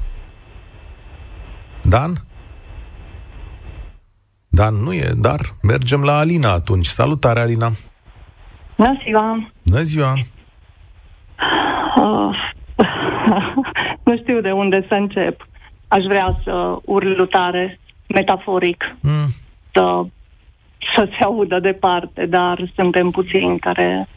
Dan? 1.82 2.24
Dar 4.54 4.70
nu 4.70 4.92
e, 4.92 5.12
dar 5.16 5.40
mergem 5.62 6.02
la 6.02 6.18
Alina 6.18 6.52
atunci. 6.52 6.86
Salutare, 6.86 7.40
Alina! 7.40 7.70
Bună 8.76 8.98
ziua! 9.04 9.50
Bună 9.62 9.80
ziua! 9.80 10.12
Uh, 11.96 12.36
nu 14.04 14.16
știu 14.16 14.40
de 14.40 14.50
unde 14.50 14.84
să 14.88 14.94
încep. 14.94 15.46
Aș 15.88 16.04
vrea 16.04 16.36
să 16.44 16.78
urlu 16.84 17.26
tare, 17.26 17.80
metaforic, 18.08 18.96
mm. 19.02 19.28
să, 19.72 20.02
să 20.94 21.08
se 21.18 21.24
audă 21.24 21.58
departe, 21.60 22.26
dar 22.26 22.70
suntem 22.74 23.10
puțini 23.10 23.58
care 23.58 24.08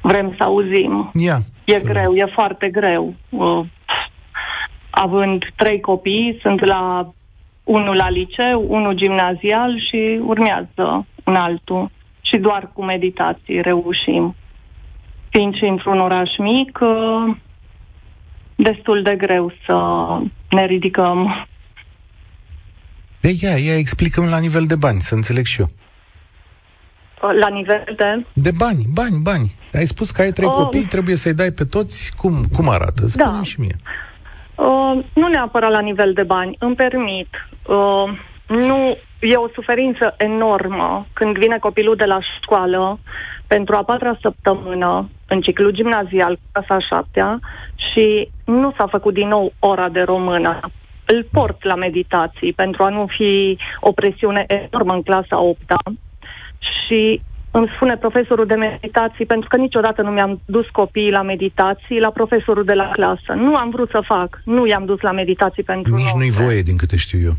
vrem 0.00 0.34
să 0.36 0.42
auzim. 0.42 1.10
Yeah, 1.14 1.40
e 1.64 1.80
greu, 1.84 2.14
e 2.14 2.30
foarte 2.34 2.68
greu. 2.68 3.14
Uh, 3.28 3.64
având 4.90 5.44
trei 5.56 5.80
copii, 5.80 6.38
sunt 6.42 6.64
la 6.64 7.12
unul 7.68 7.96
la 7.96 8.08
liceu, 8.10 8.64
unul 8.68 8.94
gimnazial 8.94 9.80
și 9.88 10.20
urmează 10.22 11.06
un 11.24 11.34
altul. 11.34 11.90
Și 12.20 12.36
doar 12.36 12.70
cu 12.72 12.84
meditații 12.84 13.60
reușim. 13.60 14.34
Fiind 15.30 15.54
și 15.54 15.64
într-un 15.64 16.00
oraș 16.00 16.30
mic, 16.38 16.78
uh, 16.80 17.36
destul 18.56 19.02
de 19.02 19.14
greu 19.16 19.52
să 19.66 19.76
ne 20.50 20.66
ridicăm. 20.66 21.46
De 23.20 23.30
ia, 23.40 23.56
ia, 23.56 23.76
explicăm 23.76 24.24
la 24.24 24.38
nivel 24.38 24.66
de 24.66 24.76
bani, 24.76 25.00
să 25.00 25.14
înțeleg 25.14 25.44
și 25.44 25.60
eu. 25.60 25.70
La 27.40 27.48
nivel 27.48 27.84
de? 27.96 28.26
De 28.32 28.50
bani, 28.56 28.86
bani, 28.92 29.18
bani. 29.22 29.54
Ai 29.74 29.86
spus 29.86 30.10
că 30.10 30.20
ai 30.20 30.30
trei 30.30 30.48
uh, 30.48 30.54
copii, 30.54 30.84
trebuie 30.84 31.16
să-i 31.16 31.34
dai 31.34 31.50
pe 31.50 31.64
toți. 31.64 32.12
Cum, 32.16 32.44
cum 32.52 32.68
arată? 32.68 33.06
Spune-mi 33.06 33.36
da. 33.36 33.42
și 33.42 33.60
mie. 33.60 33.76
Uh, 33.76 34.07
nu 35.12 35.28
neapărat 35.28 35.70
la 35.70 35.80
nivel 35.80 36.12
de 36.12 36.22
bani, 36.22 36.56
îmi 36.58 36.74
permit. 36.74 37.28
Uh, 37.66 38.18
nu, 38.48 38.96
e 39.20 39.36
o 39.36 39.48
suferință 39.54 40.14
enormă 40.16 41.06
când 41.12 41.38
vine 41.38 41.58
copilul 41.58 41.96
de 41.96 42.04
la 42.04 42.18
școală 42.42 42.98
pentru 43.46 43.76
a 43.76 43.82
patra 43.82 44.18
săptămână 44.20 45.08
în 45.28 45.40
ciclu 45.40 45.70
gimnazial, 45.70 46.38
clasa 46.52 46.74
a 46.74 46.86
șaptea, 46.88 47.38
și 47.92 48.28
nu 48.44 48.72
s-a 48.76 48.86
făcut 48.86 49.14
din 49.14 49.28
nou 49.28 49.52
ora 49.58 49.88
de 49.88 50.00
română. 50.00 50.60
Îl 51.06 51.26
port 51.32 51.64
la 51.64 51.74
meditații 51.74 52.52
pentru 52.52 52.82
a 52.82 52.88
nu 52.88 53.06
fi 53.16 53.58
o 53.80 53.92
presiune 53.92 54.44
enormă 54.48 54.92
în 54.92 55.02
clasa 55.02 55.40
opta 55.40 55.78
și 56.58 57.20
îmi 57.50 57.70
spune 57.74 57.96
profesorul 57.96 58.46
de 58.46 58.54
meditații, 58.54 59.26
pentru 59.26 59.48
că 59.48 59.56
niciodată 59.56 60.02
nu 60.02 60.10
mi-am 60.10 60.40
dus 60.44 60.66
copiii 60.72 61.10
la 61.10 61.22
meditații, 61.22 62.00
la 62.00 62.10
profesorul 62.10 62.64
de 62.64 62.72
la 62.72 62.88
clasă. 62.92 63.32
Nu 63.34 63.56
am 63.56 63.70
vrut 63.70 63.90
să 63.90 64.00
fac, 64.04 64.40
nu 64.44 64.66
i-am 64.66 64.84
dus 64.84 65.00
la 65.00 65.12
meditații 65.12 65.62
pentru 65.62 65.94
Nici 65.94 66.12
nu-i 66.12 66.30
voie, 66.30 66.62
din 66.62 66.76
câte 66.76 66.96
știu 66.96 67.18
eu. 67.24 67.34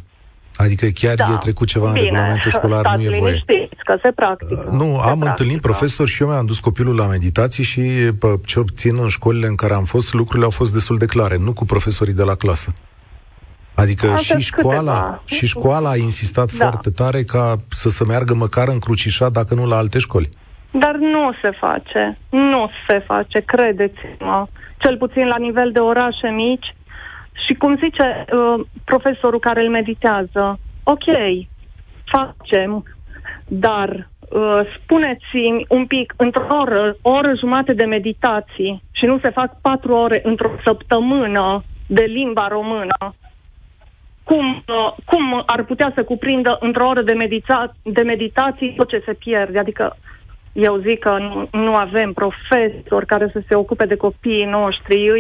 Adică 0.56 0.86
chiar 0.94 1.16
da. 1.16 1.32
e 1.34 1.38
trecut 1.38 1.68
ceva 1.68 1.92
Bine, 1.92 2.08
în 2.08 2.14
regulamentul 2.14 2.52
școlar, 2.52 2.96
nu 2.96 3.02
e 3.02 3.20
voie. 3.20 3.44
că 3.86 3.98
se 4.04 4.12
practică. 4.12 4.64
Uh, 4.68 4.78
nu, 4.78 4.86
se 4.86 4.92
am 4.92 5.00
practică. 5.00 5.28
întâlnit 5.28 5.62
profesori 5.62 6.10
și 6.10 6.22
eu 6.22 6.28
mi-am 6.28 6.46
dus 6.46 6.60
copilul 6.60 6.96
la 6.96 7.06
meditații 7.06 7.64
și 7.64 7.82
ce 8.46 8.60
obțin 8.60 8.98
în 8.98 9.08
școlile 9.08 9.48
în 9.48 9.56
care 9.56 9.74
am 9.74 9.84
fost, 9.84 10.14
lucrurile 10.14 10.46
au 10.46 10.52
fost 10.52 10.74
destul 10.74 10.98
de 10.98 11.06
clare, 11.06 11.38
nu 11.38 11.54
cu 11.54 11.66
profesorii 11.66 12.14
de 12.14 12.24
la 12.24 12.36
clasă. 12.36 12.74
Adică 13.76 14.08
Asta 14.08 14.38
și 14.38 14.46
școala, 14.46 14.92
câteva. 14.92 15.22
și 15.26 15.48
școala 15.48 15.90
a 15.90 15.96
insistat 15.96 16.52
da. 16.52 16.66
foarte 16.66 16.90
tare 16.92 17.24
ca 17.24 17.56
să 17.70 17.90
se 17.90 18.04
meargă 18.04 18.34
măcar 18.34 18.68
în 18.68 18.80
crucișat, 18.80 19.32
dacă 19.32 19.54
nu 19.54 19.66
la 19.66 19.78
alte 19.78 20.00
școli. 20.00 20.30
Dar 20.72 20.96
nu 20.96 21.32
se 21.42 21.52
face. 21.60 22.18
Nu 22.30 22.70
se 22.88 23.00
face, 23.00 23.40
credeți-mă. 23.40 24.48
Cel 24.78 24.98
puțin 24.98 25.28
la 25.28 25.38
nivel 25.38 25.72
de 25.72 25.80
orașe 25.80 26.28
mici. 26.28 26.76
Și 27.46 27.54
cum 27.54 27.78
zice 27.78 28.26
uh, 28.34 28.66
profesorul 28.84 29.40
care 29.40 29.62
îl 29.62 29.70
meditează, 29.70 30.60
ok, 30.84 31.06
facem, 32.06 32.84
dar 33.48 34.10
uh, 34.20 34.62
spuneți-mi 34.78 35.66
un 35.70 35.86
pic, 35.86 36.14
într-o 36.18 36.48
oră, 36.62 36.96
o 37.02 37.10
oră 37.10 37.32
jumate 37.40 37.74
de 37.74 37.86
meditații 37.86 38.84
și 38.92 39.06
nu 39.06 39.20
se 39.20 39.30
fac 39.30 39.62
patru 39.62 39.94
ore 39.94 40.22
într-o 40.24 40.52
săptămână 40.64 41.64
de 41.88 42.04
limba 42.04 42.48
română, 42.48 43.16
cum, 44.30 44.64
uh, 44.68 44.94
cum 45.06 45.44
ar 45.46 45.64
putea 45.64 45.92
să 45.96 46.04
cuprindă 46.04 46.58
într-o 46.60 46.88
oră 46.88 47.02
de, 47.02 47.14
medita- 47.14 47.74
de 47.84 48.02
meditații 48.02 48.74
tot 48.76 48.90
ce 48.90 49.02
se 49.06 49.14
pierde? 49.14 49.60
Adică 49.60 49.98
eu 50.54 50.78
zic 50.78 51.00
că 51.00 51.18
nu, 51.20 51.60
nu 51.62 51.74
avem 51.76 52.14
profesori 52.14 53.06
care 53.06 53.30
să 53.34 53.42
se 53.48 53.56
ocupe 53.56 53.86
de 53.86 53.96
copiii 53.96 54.46
noștri. 54.46 55.06
Eu, 55.06 55.16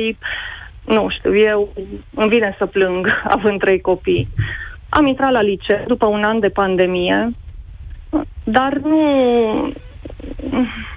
nu 0.95 1.09
știu, 1.09 1.35
eu 1.35 1.73
îmi 2.15 2.29
vine 2.29 2.55
să 2.57 2.65
plâng 2.65 3.21
având 3.35 3.59
trei 3.59 3.81
copii. 3.81 4.27
Am 4.89 5.05
intrat 5.05 5.31
la 5.31 5.41
liceu 5.41 5.83
după 5.87 6.05
un 6.05 6.23
an 6.23 6.39
de 6.39 6.49
pandemie, 6.49 7.29
dar 8.43 8.73
nu, 8.73 9.03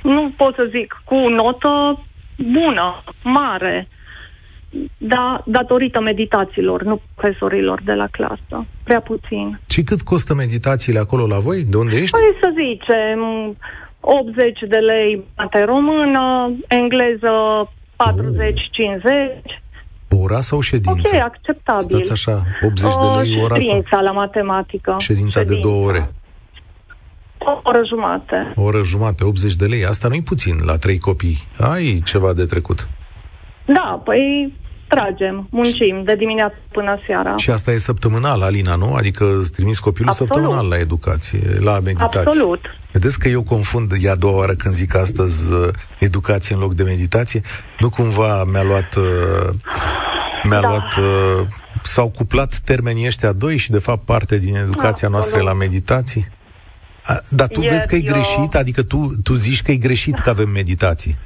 nu 0.02 0.33
pot 0.37 0.54
să 0.54 0.69
zic 0.71 1.02
cu 1.04 1.14
notă 1.14 2.04
bună, 2.37 3.02
mare, 3.23 3.88
da, 4.99 5.43
datorită 5.47 6.00
meditațiilor, 6.00 6.83
nu 6.83 7.00
profesorilor 7.14 7.81
de 7.85 7.93
la 7.93 8.07
clasă. 8.11 8.67
Prea 8.83 9.00
puțin. 9.00 9.61
Și 9.69 9.83
cât 9.83 10.02
costă 10.02 10.35
meditațiile 10.35 10.99
acolo 10.99 11.26
la 11.26 11.38
voi? 11.38 11.62
De 11.62 11.76
unde 11.76 11.97
ești? 11.97 12.11
Păi 12.11 12.21
să 12.41 12.52
zicem, 12.55 13.21
80 14.00 14.59
de 14.69 14.76
lei 14.76 15.25
mate 15.37 15.64
română, 15.64 16.52
engleză 16.69 17.31
40-50. 17.97 19.61
Ora 20.23 20.41
sau 20.41 20.61
ședință? 20.61 21.11
Ok, 21.14 21.21
acceptabil. 21.21 21.97
Stați 21.97 22.11
așa, 22.12 22.43
80 22.62 22.93
de 22.93 23.21
lei 23.23 23.43
ora 23.43 23.55
Ședința 23.55 23.88
sau? 23.91 24.02
la 24.02 24.11
matematică. 24.11 24.97
Ședința, 24.99 25.41
ședința 25.41 25.55
de 25.55 25.69
două 25.69 25.87
ore. 25.87 26.12
O 27.38 27.61
oră 27.62 27.81
jumate. 27.88 28.52
O 28.57 28.62
oră 28.62 28.83
jumate, 28.83 29.25
80 29.25 29.55
de 29.55 29.67
lei. 29.67 29.85
Asta 29.85 30.09
nu-i 30.09 30.23
puțin 30.23 30.57
la 30.64 30.79
trei 30.79 30.99
copii. 30.99 31.38
Ai 31.59 32.02
ceva 32.05 32.33
de 32.33 32.45
trecut. 32.45 32.88
Da, 33.64 34.00
păi 34.04 34.52
tragem, 34.88 35.47
muncim 35.50 36.02
de 36.04 36.14
dimineață 36.14 36.57
până 36.73 36.99
seara. 37.07 37.37
Și 37.37 37.50
asta 37.50 37.73
e 37.73 37.76
săptămânal, 37.76 38.42
Alina, 38.42 38.75
nu? 38.75 38.95
Adică 38.95 39.37
îți 39.38 39.52
trimis 39.52 39.78
copilul 39.78 40.09
Absolut. 40.09 40.33
săptămânal 40.33 40.69
la 40.69 40.78
educație, 40.78 41.40
la 41.61 41.81
meditație. 41.81 42.21
Absolut. 42.21 42.61
Vedeți 42.92 43.19
că 43.19 43.28
eu 43.28 43.42
confund, 43.42 43.92
e 44.00 44.11
a 44.11 44.14
doua 44.14 44.37
oară 44.37 44.54
când 44.54 44.75
zic 44.75 44.95
astăzi 44.95 45.52
uh, 45.52 45.69
educație 45.99 46.54
în 46.54 46.61
loc 46.61 46.75
de 46.75 46.83
meditație? 46.83 47.40
Nu 47.78 47.88
cumva 47.90 48.45
mi-a 48.45 48.62
luat... 48.62 48.95
Uh, 48.95 49.54
mi-a 50.42 50.61
da. 50.61 50.69
luat... 50.69 50.95
Uh, 50.97 51.47
s-au 51.83 52.09
cuplat 52.09 52.61
termenii 52.64 53.07
ăștia 53.07 53.33
doi 53.33 53.57
și 53.57 53.71
de 53.71 53.78
fapt 53.78 54.04
parte 54.04 54.38
din 54.38 54.54
educația 54.54 55.09
da, 55.09 55.14
noastră 55.14 55.40
la 55.40 55.52
meditații? 55.52 56.28
A, 57.04 57.21
dar 57.31 57.49
tu 57.49 57.61
Iar 57.61 57.73
vezi 57.73 57.87
că 57.87 57.95
e 57.95 58.02
eu... 58.04 58.12
greșit? 58.12 58.54
Adică 58.54 58.83
tu, 58.83 59.12
tu 59.23 59.35
zici 59.35 59.62
că 59.62 59.73
e 59.73 59.76
greșit 59.76 60.19
că 60.19 60.31
avem 60.31 60.49
meditații? 60.49 61.16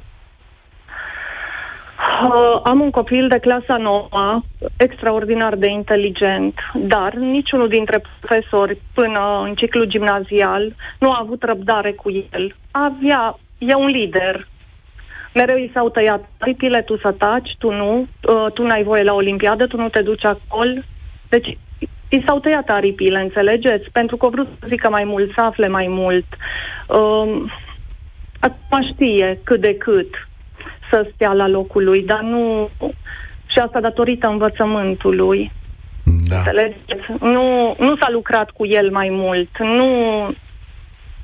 Uh, 2.23 2.59
am 2.63 2.79
un 2.81 2.89
copil 2.89 3.27
de 3.27 3.37
clasa 3.37 3.77
nouă, 3.77 4.41
extraordinar 4.77 5.55
de 5.55 5.67
inteligent, 5.67 6.59
dar 6.73 7.13
niciunul 7.13 7.67
dintre 7.67 8.01
profesori 8.19 8.81
până 8.93 9.41
în 9.43 9.55
ciclu 9.55 9.83
gimnazial 9.85 10.75
nu 10.99 11.11
a 11.11 11.19
avut 11.21 11.43
răbdare 11.43 11.91
cu 11.91 12.09
el. 12.31 12.55
Avea, 12.71 13.39
e 13.57 13.73
un 13.73 13.85
lider. 13.85 14.47
Mereu 15.33 15.57
i 15.57 15.71
s-au 15.73 15.89
tăiat 15.89 16.29
aripile, 16.37 16.81
tu 16.81 16.97
să 16.97 17.11
taci, 17.11 17.55
tu 17.57 17.71
nu, 17.71 18.07
uh, 18.29 18.51
tu 18.53 18.63
n-ai 18.63 18.83
voie 18.83 19.03
la 19.03 19.13
Olimpiadă, 19.13 19.67
tu 19.67 19.77
nu 19.77 19.89
te 19.89 20.01
duci 20.01 20.25
acolo. 20.25 20.79
Deci 21.29 21.57
i 22.09 22.23
s-au 22.25 22.39
tăiat 22.39 22.69
aripile, 22.69 23.19
înțelegeți? 23.19 23.89
Pentru 23.91 24.17
că 24.17 24.25
au 24.25 24.31
vrut 24.31 24.47
să 24.59 24.65
zică 24.67 24.89
mai 24.89 25.03
mult, 25.03 25.31
să 25.33 25.41
afle 25.41 25.67
mai 25.67 25.87
mult. 25.89 26.25
Uh, 26.87 27.43
acum 28.39 28.91
știe 28.93 29.39
cât 29.43 29.61
de 29.61 29.75
cât 29.75 30.26
să 30.89 31.09
stea 31.13 31.33
la 31.33 31.47
locul 31.47 31.83
lui, 31.83 32.03
dar 32.03 32.21
nu... 32.21 32.69
Și 33.45 33.57
asta 33.65 33.79
datorită 33.79 34.27
învățământului. 34.27 35.51
Da. 36.03 36.37
Înțelegeți? 36.37 37.05
Nu, 37.19 37.75
nu 37.79 37.95
s-a 37.95 38.09
lucrat 38.11 38.49
cu 38.49 38.65
el 38.65 38.91
mai 38.91 39.09
mult. 39.11 39.49
Nu, 39.59 39.85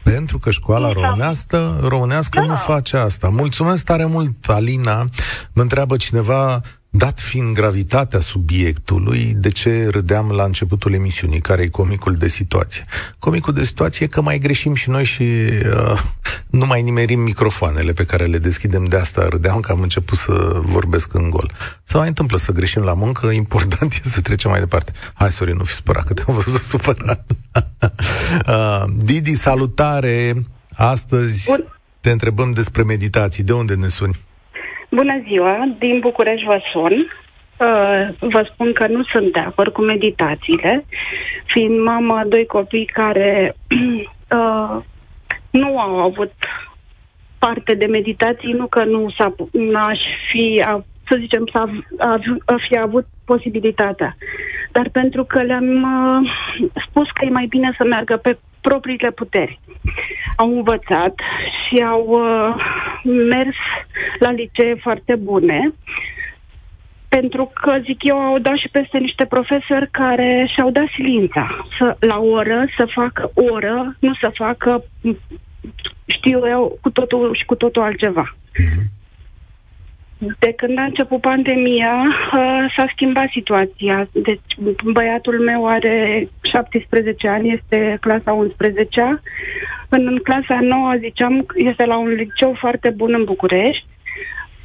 pentru 0.03 0.37
că 0.37 0.49
școala 0.49 0.87
da. 0.87 0.93
românească, 0.93 1.79
românească 1.87 2.39
da. 2.39 2.45
nu 2.45 2.55
face 2.55 2.97
asta. 2.97 3.29
Mulțumesc 3.29 3.85
tare 3.85 4.05
mult, 4.05 4.33
Alina. 4.47 5.05
Mă 5.53 5.61
întreabă 5.61 5.95
cineva, 5.97 6.61
Dat 6.95 7.19
fiind 7.19 7.53
gravitatea 7.55 8.19
subiectului, 8.19 9.33
de 9.37 9.49
ce 9.49 9.87
râdeam 9.91 10.29
la 10.29 10.43
începutul 10.43 10.93
emisiunii, 10.93 11.41
care 11.41 11.61
e 11.61 11.67
comicul 11.67 12.13
de 12.13 12.27
situație? 12.27 12.85
Comicul 13.19 13.53
de 13.53 13.63
situație 13.63 14.05
e 14.05 14.09
că 14.09 14.21
mai 14.21 14.37
greșim 14.37 14.73
și 14.73 14.89
noi 14.89 15.03
și 15.03 15.23
uh, 15.23 16.01
nu 16.49 16.65
mai 16.65 16.81
nimerim 16.81 17.19
microfoanele 17.19 17.93
pe 17.93 18.05
care 18.05 18.25
le 18.25 18.37
deschidem 18.37 18.83
de 18.83 18.97
asta. 18.97 19.27
Râdeam 19.27 19.59
că 19.59 19.71
am 19.71 19.81
început 19.81 20.17
să 20.17 20.61
vorbesc 20.61 21.13
în 21.13 21.29
gol. 21.29 21.51
Se 21.83 21.97
mai 21.97 22.07
întâmplă 22.07 22.37
să 22.37 22.51
greșim 22.51 22.81
la 22.81 22.93
muncă, 22.93 23.27
important 23.43 23.93
e 23.93 24.09
să 24.09 24.21
trecem 24.21 24.51
mai 24.51 24.59
departe. 24.59 24.91
Hai, 25.13 25.31
sorry, 25.31 25.53
nu 25.53 25.63
fi 25.63 25.73
supărat, 25.73 26.03
că 26.03 26.13
te-am 26.13 26.35
văzut 26.35 26.61
supărat. 26.61 27.25
uh, 28.47 28.83
Didi, 28.95 29.35
salutare! 29.35 30.45
Astăzi 30.75 31.45
Bun. 31.45 31.79
te 31.99 32.09
întrebăm 32.09 32.51
despre 32.51 32.83
meditații. 32.83 33.43
De 33.43 33.53
unde 33.53 33.73
ne 33.75 33.87
suni? 33.87 34.17
Bună 34.93 35.21
ziua, 35.27 35.75
din 35.79 35.99
București 35.99 36.45
vă 36.45 36.59
sun. 36.71 36.91
Uh, 36.93 38.07
vă 38.19 38.49
spun 38.53 38.73
că 38.73 38.87
nu 38.87 39.03
sunt 39.03 39.31
de 39.31 39.39
acord 39.39 39.73
cu 39.73 39.81
meditațiile, 39.81 40.85
fiind 41.45 41.79
mama 41.79 42.23
doi 42.25 42.45
copii 42.45 42.85
care 42.85 43.55
uh, 44.37 44.77
nu 45.51 45.79
au 45.79 45.95
avut 45.99 46.33
parte 47.39 47.73
de 47.73 47.85
meditații, 47.85 48.51
nu 48.51 48.67
că 48.67 48.83
nu 48.83 49.09
s-a, 49.17 49.35
n-aș 49.51 49.99
fi, 50.31 50.63
să 51.09 51.15
zicem, 51.19 51.49
să 51.51 51.65
a, 51.97 52.19
fi 52.67 52.77
avut 52.77 53.05
posibilitatea, 53.25 54.15
dar 54.71 54.89
pentru 54.89 55.23
că 55.23 55.41
le-am 55.41 55.83
uh, 55.83 56.31
spus 56.87 57.07
că 57.13 57.25
e 57.25 57.29
mai 57.29 57.45
bine 57.45 57.73
să 57.77 57.83
meargă 57.83 58.17
pe 58.17 58.37
propriile 58.67 59.11
puteri. 59.11 59.59
Au 60.35 60.49
învățat 60.55 61.15
și 61.61 61.83
au 61.83 62.03
uh, 62.07 62.55
mers 63.33 63.55
la 64.19 64.31
licee 64.31 64.75
foarte 64.75 65.15
bune, 65.15 65.73
pentru 67.07 67.51
că, 67.53 67.79
zic 67.83 68.03
eu, 68.03 68.17
au 68.17 68.39
dat 68.39 68.57
și 68.57 68.69
peste 68.71 68.97
niște 68.97 69.25
profesori 69.25 69.89
care 69.91 70.49
și-au 70.53 70.69
dat 70.71 70.87
silința 70.95 71.65
să, 71.77 71.95
la 71.99 72.17
oră, 72.17 72.65
să 72.77 72.85
facă 72.93 73.31
oră, 73.51 73.95
nu 73.99 74.13
să 74.13 74.31
facă, 74.33 74.83
știu 76.05 76.47
eu, 76.47 76.77
cu 76.81 76.89
totul 76.89 77.35
și 77.35 77.45
cu 77.45 77.55
totul 77.55 77.81
altceva. 77.81 78.35
Mm-hmm. 78.35 79.02
De 80.39 80.53
când 80.55 80.77
a 80.77 80.83
început 80.83 81.21
pandemia, 81.21 82.01
uh, 82.01 82.73
s-a 82.75 82.85
schimbat 82.93 83.29
situația. 83.31 84.07
Deci, 84.11 84.53
băiatul 84.83 85.39
meu 85.39 85.67
are 85.67 86.27
17 86.41 87.27
ani, 87.27 87.53
este 87.53 87.97
clasa 88.01 88.31
11 88.31 89.21
În, 89.89 90.07
în 90.07 90.17
clasa 90.17 90.59
9, 90.61 90.93
ziceam, 90.99 91.45
este 91.55 91.85
la 91.85 91.97
un 91.97 92.09
liceu 92.09 92.55
foarte 92.59 92.89
bun 92.89 93.13
în 93.13 93.23
București, 93.23 93.85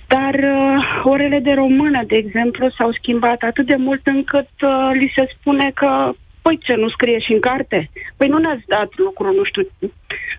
dar 0.07 0.35
uh, 0.35 1.03
orele 1.05 1.39
de 1.39 1.53
română, 1.53 2.03
de 2.07 2.17
exemplu, 2.17 2.71
s-au 2.79 2.93
schimbat 2.93 3.43
atât 3.43 3.67
de 3.67 3.77
mult 3.77 4.07
încât 4.07 4.49
uh, 4.63 4.91
li 4.93 5.13
se 5.17 5.29
spune 5.39 5.71
că 5.75 6.13
Păi 6.49 6.59
ce, 6.63 6.75
nu 6.75 6.89
scrie 6.89 7.19
și 7.19 7.33
în 7.33 7.41
carte? 7.41 7.91
Păi 8.17 8.29
nu 8.29 8.39
ne-ați 8.39 8.67
dat 8.67 8.91
lucru, 8.97 9.27
nu 9.39 9.45
știu, 9.45 9.63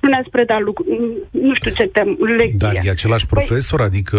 nu 0.02 0.10
ne-ați 0.10 0.30
predat 0.30 0.62
lucru, 0.62 0.86
nu 1.32 1.54
știu 1.54 1.72
ce 1.72 1.88
tem, 1.88 2.17
lecție. 2.38 2.63
Dar 2.65 2.74
e 2.84 2.89
același 2.89 3.26
păi 3.26 3.34
profesor, 3.38 3.80
păi, 3.80 3.88
adică... 3.88 4.17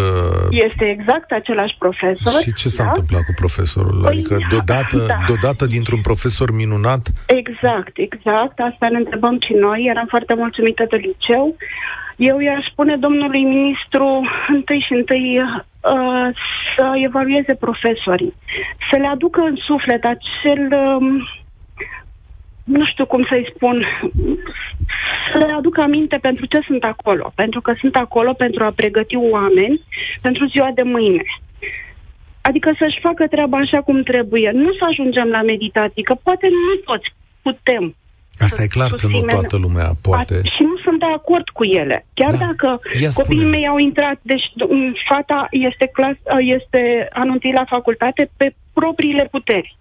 Este 0.50 0.84
exact 0.96 1.30
același 1.30 1.74
profesor. 1.78 2.32
Și 2.42 2.52
ce 2.54 2.68
s-a 2.68 2.82
da? 2.82 2.88
întâmplat 2.88 3.22
cu 3.28 3.32
profesorul? 3.42 4.00
Păi, 4.02 4.10
adică 4.12 4.36
deodată, 4.48 4.96
da. 5.06 5.18
deodată 5.26 5.66
dintr-un 5.66 6.00
profesor 6.00 6.48
minunat... 6.62 7.02
Exact, 7.26 7.94
exact, 8.06 8.56
asta 8.70 8.86
ne 8.90 8.98
întrebăm 8.98 9.36
și 9.46 9.52
noi, 9.52 9.86
eram 9.92 10.06
foarte 10.08 10.34
mulțumită 10.34 10.84
de 10.90 10.96
liceu. 10.96 11.56
Eu 12.16 12.38
i-aș 12.38 12.64
spune 12.72 12.96
domnului 12.96 13.44
ministru 13.44 14.06
întâi 14.56 14.84
și 14.86 14.92
întâi 14.92 15.26
uh, 15.40 16.28
să 16.76 16.84
evalueze 17.08 17.54
profesorii, 17.54 18.34
să 18.90 18.96
le 18.96 19.06
aducă 19.06 19.40
în 19.40 19.56
suflet 19.68 20.04
acel... 20.04 20.62
Uh, 20.72 21.38
nu 22.70 22.84
știu 22.84 23.06
cum 23.06 23.26
să-i 23.28 23.50
spun, 23.54 23.86
să 25.32 25.38
le 25.46 25.52
aduc 25.52 25.78
aminte 25.78 26.16
pentru 26.20 26.46
ce 26.46 26.60
sunt 26.66 26.82
acolo. 26.84 27.32
Pentru 27.34 27.60
că 27.60 27.74
sunt 27.80 27.94
acolo 27.96 28.32
pentru 28.32 28.64
a 28.64 28.72
pregăti 28.76 29.16
oameni 29.16 29.80
pentru 30.22 30.46
ziua 30.46 30.70
de 30.74 30.82
mâine. 30.82 31.22
Adică 32.40 32.74
să-și 32.78 33.00
facă 33.00 33.26
treaba 33.26 33.58
așa 33.58 33.80
cum 33.80 34.02
trebuie. 34.02 34.50
Nu 34.54 34.72
să 34.72 34.84
ajungem 34.88 35.28
la 35.28 35.42
meditații, 35.42 36.02
că 36.02 36.14
poate 36.22 36.46
nu 36.46 36.74
toți 36.84 37.08
putem. 37.42 37.94
Asta 38.38 38.62
e 38.62 38.66
clar 38.66 38.90
că 38.90 39.06
nu 39.06 39.20
toată 39.20 39.56
lumea 39.56 39.90
poate. 40.00 40.34
Și 40.34 40.62
nu 40.62 40.76
sunt 40.84 40.98
de 40.98 41.10
acord 41.14 41.48
cu 41.48 41.64
ele. 41.64 42.06
Chiar 42.14 42.32
da. 42.32 42.38
dacă 42.46 42.80
copiii 43.14 43.44
mei 43.44 43.66
au 43.68 43.78
intrat, 43.78 44.18
deci 44.22 44.44
fata 45.08 45.46
este, 45.50 45.90
clas, 45.92 46.16
este 46.38 47.08
anunțit 47.12 47.54
la 47.54 47.64
facultate 47.68 48.30
pe 48.36 48.54
propriile 48.72 49.28
puteri. 49.30 49.78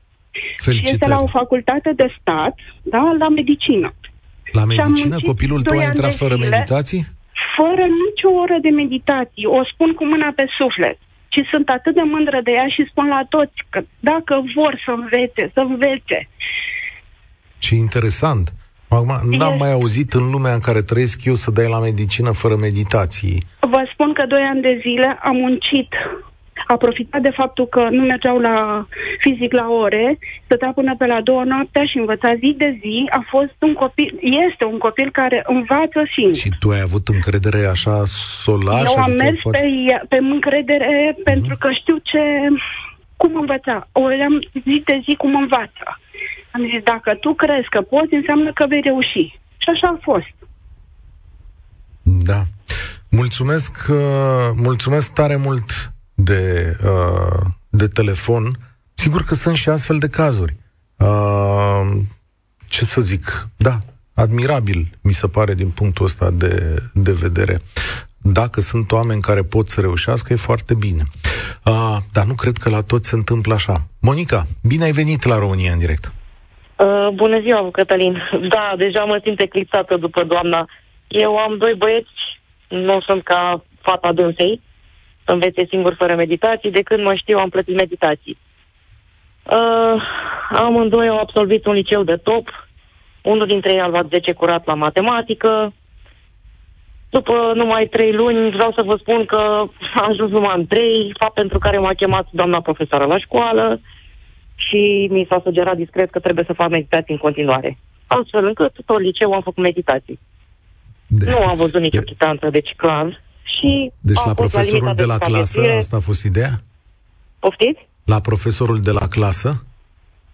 Felicitări. 0.57 0.87
Și 0.87 0.93
este 0.93 1.07
la 1.07 1.21
o 1.21 1.27
facultate 1.27 1.91
de 1.95 2.07
stat, 2.19 2.55
da, 2.81 3.15
la 3.19 3.29
medicină. 3.29 3.93
La 4.51 4.65
medicină? 4.65 5.15
Copilul 5.25 5.61
tău 5.61 5.77
a 5.77 5.83
intrat 5.83 6.13
fără 6.13 6.35
zile, 6.35 6.49
meditații? 6.49 7.07
Fără 7.57 7.85
nicio 8.05 8.29
oră 8.43 8.57
de 8.61 8.69
meditații. 8.69 9.45
O 9.45 9.61
spun 9.71 9.93
cu 9.93 10.05
mâna 10.05 10.33
pe 10.35 10.45
suflet. 10.59 10.97
Și 11.33 11.47
sunt 11.51 11.69
atât 11.69 11.93
de 11.95 12.01
mândră 12.01 12.39
de 12.43 12.51
ea 12.51 12.67
și 12.67 12.87
spun 12.89 13.07
la 13.07 13.21
toți 13.29 13.57
că 13.69 13.81
dacă 13.99 14.43
vor 14.55 14.81
să 14.85 14.91
învețe, 14.91 15.51
să 15.53 15.59
învețe. 15.59 16.29
Ce 17.57 17.75
interesant. 17.75 18.53
Acum, 18.87 19.37
n-am 19.37 19.57
mai 19.57 19.71
auzit 19.71 20.13
în 20.13 20.31
lumea 20.31 20.53
în 20.53 20.59
care 20.59 20.81
trăiesc 20.81 21.25
eu 21.25 21.33
să 21.33 21.51
dai 21.51 21.67
la 21.67 21.79
medicină 21.79 22.31
fără 22.31 22.55
meditații. 22.55 23.43
Vă 23.59 23.89
spun 23.93 24.13
că 24.13 24.25
doi 24.25 24.41
ani 24.41 24.61
de 24.61 24.79
zile 24.81 25.17
am 25.23 25.35
muncit 25.35 25.89
a 26.73 26.77
profitat 26.77 27.21
de 27.21 27.33
faptul 27.41 27.67
că 27.67 27.81
nu 27.97 28.01
mergeau 28.11 28.37
la 28.39 28.87
fizic 29.19 29.51
la 29.53 29.67
ore, 29.83 30.17
stătea 30.45 30.71
până 30.79 30.95
pe 30.97 31.05
la 31.05 31.21
două 31.21 31.43
noaptea 31.43 31.85
și 31.85 31.97
învăța 31.97 32.35
zi 32.41 32.49
de 32.57 32.69
zi. 32.81 32.97
A 33.19 33.21
fost 33.33 33.57
un 33.67 33.73
copil, 33.73 34.09
este 34.45 34.63
un 34.73 34.77
copil 34.77 35.09
care 35.11 35.43
învață 35.47 35.99
singur. 36.15 36.35
Și 36.43 36.51
tu 36.59 36.69
ai 36.69 36.81
avut 36.87 37.07
încredere 37.07 37.61
așa 37.75 37.95
solar? 38.43 38.83
Eu 38.85 38.95
am 38.95 39.03
adică 39.03 39.23
mers 39.23 39.39
poate... 39.41 39.59
pe, 39.59 40.05
pe 40.11 40.17
încredere 40.35 40.93
uh-huh. 40.97 41.23
pentru 41.23 41.55
că 41.59 41.69
știu 41.79 41.97
ce, 42.09 42.21
cum 43.21 43.31
învăța. 43.43 43.87
O 43.91 44.03
am 44.05 44.35
zi 44.65 44.75
de 44.89 44.95
zi 45.05 45.13
cum 45.15 45.35
învață. 45.35 45.85
Am 46.51 46.61
zis, 46.71 46.81
dacă 46.83 47.09
tu 47.23 47.33
crezi 47.33 47.69
că 47.69 47.81
poți, 47.81 48.13
înseamnă 48.13 48.49
că 48.53 48.63
vei 48.67 48.81
reuși. 48.89 49.25
Și 49.63 49.69
așa 49.73 49.87
a 49.87 49.99
fost. 50.09 50.35
Da. 52.29 52.41
Mulțumesc, 53.09 53.73
uh, 53.89 54.47
mulțumesc 54.67 55.13
tare 55.13 55.35
mult 55.35 55.69
de, 56.23 56.75
uh, 56.83 57.45
de 57.69 57.87
telefon, 57.87 58.51
sigur 58.93 59.23
că 59.23 59.33
sunt 59.33 59.55
și 59.55 59.69
astfel 59.69 59.97
de 59.97 60.09
cazuri. 60.09 60.55
Uh, 60.97 61.89
ce 62.69 62.85
să 62.85 63.01
zic, 63.01 63.47
da, 63.57 63.77
admirabil 64.13 64.87
mi 65.03 65.13
se 65.13 65.27
pare 65.27 65.53
din 65.53 65.69
punctul 65.69 66.05
ăsta 66.05 66.31
de, 66.31 66.83
de 66.93 67.11
vedere. 67.11 67.59
dacă 68.21 68.61
sunt 68.61 68.91
oameni 68.91 69.21
care 69.21 69.41
pot 69.43 69.67
să 69.67 69.81
reușească, 69.81 70.33
e 70.33 70.35
foarte 70.35 70.73
bine. 70.73 71.03
Uh, 71.65 71.97
dar 72.13 72.25
nu 72.25 72.33
cred 72.33 72.57
că 72.57 72.69
la 72.69 72.81
toți 72.81 73.09
se 73.09 73.15
întâmplă 73.15 73.53
așa. 73.53 73.87
Monica, 74.01 74.43
bine 74.63 74.83
ai 74.83 74.91
venit 74.91 75.23
la 75.23 75.37
România 75.37 75.71
în 75.71 75.79
direct. 75.79 76.11
Uh, 76.75 77.07
bună 77.15 77.39
ziua, 77.41 77.71
Cătălin. 77.71 78.13
Da, 78.53 78.73
deja 78.77 79.03
mă 79.03 79.19
simt 79.23 79.39
eclipsată 79.41 79.95
după 79.95 80.23
doamna. 80.23 80.67
Eu 81.07 81.37
am 81.37 81.57
doi 81.57 81.73
băieți, 81.77 82.19
nu 82.67 83.01
sunt 83.01 83.23
ca 83.23 83.63
fata 83.81 84.11
dânsei, 84.13 84.61
învețe 85.31 85.65
singur 85.69 85.93
fără 85.93 86.15
meditații, 86.15 86.71
de 86.71 86.81
când 86.81 87.03
mă 87.03 87.13
știu 87.13 87.37
am 87.37 87.49
plătit 87.49 87.75
meditații. 87.75 88.37
Uh, 89.43 90.01
amândoi 90.49 91.07
au 91.07 91.17
absolvit 91.17 91.65
un 91.65 91.73
liceu 91.73 92.03
de 92.03 92.15
top, 92.15 92.67
unul 93.23 93.47
dintre 93.47 93.71
ei 93.73 93.81
a 93.81 93.87
luat 93.87 94.05
10 94.09 94.33
curat 94.33 94.65
la 94.65 94.73
matematică. 94.73 95.73
După 97.09 97.51
numai 97.55 97.87
3 97.87 98.13
luni 98.13 98.51
vreau 98.51 98.71
să 98.75 98.81
vă 98.85 98.95
spun 98.99 99.25
că 99.25 99.37
a 99.95 100.07
ajuns 100.07 100.31
numai 100.31 100.55
în 100.57 100.67
3, 100.67 101.13
fapt 101.19 101.33
pentru 101.33 101.57
care 101.57 101.77
m-a 101.77 101.93
chemat 101.93 102.27
doamna 102.31 102.61
profesoară 102.61 103.05
la 103.05 103.17
școală 103.17 103.79
și 104.55 105.07
mi 105.11 105.25
s-a 105.29 105.41
sugerat 105.43 105.75
discret 105.75 106.09
că 106.09 106.19
trebuie 106.19 106.45
să 106.47 106.53
fac 106.53 106.69
meditații 106.69 107.13
în 107.13 107.19
continuare. 107.19 107.77
Astfel 108.07 108.45
încât 108.45 108.73
tot 108.85 108.99
liceu 108.99 109.33
am 109.33 109.41
făcut 109.41 109.63
meditații. 109.63 110.19
De... 111.07 111.29
Nu 111.29 111.47
am 111.47 111.55
văzut 111.57 111.81
nicio 111.81 111.99
de... 111.99 112.05
chitanță, 112.05 112.49
deci 112.49 112.73
clar. 112.77 113.21
Și 113.57 113.91
deci 113.99 114.19
la 114.25 114.33
profesorul 114.33 114.85
la 114.85 114.93
de, 114.93 115.01
de 115.01 115.07
la 115.07 115.17
clasă, 115.17 115.61
asta 115.77 115.95
a 115.95 115.99
fost 115.99 116.23
ideea? 116.23 116.61
Poftiți? 117.39 117.87
La 118.03 118.19
profesorul 118.19 118.77
de 118.77 118.91
la 118.91 119.07
clasă? 119.07 119.63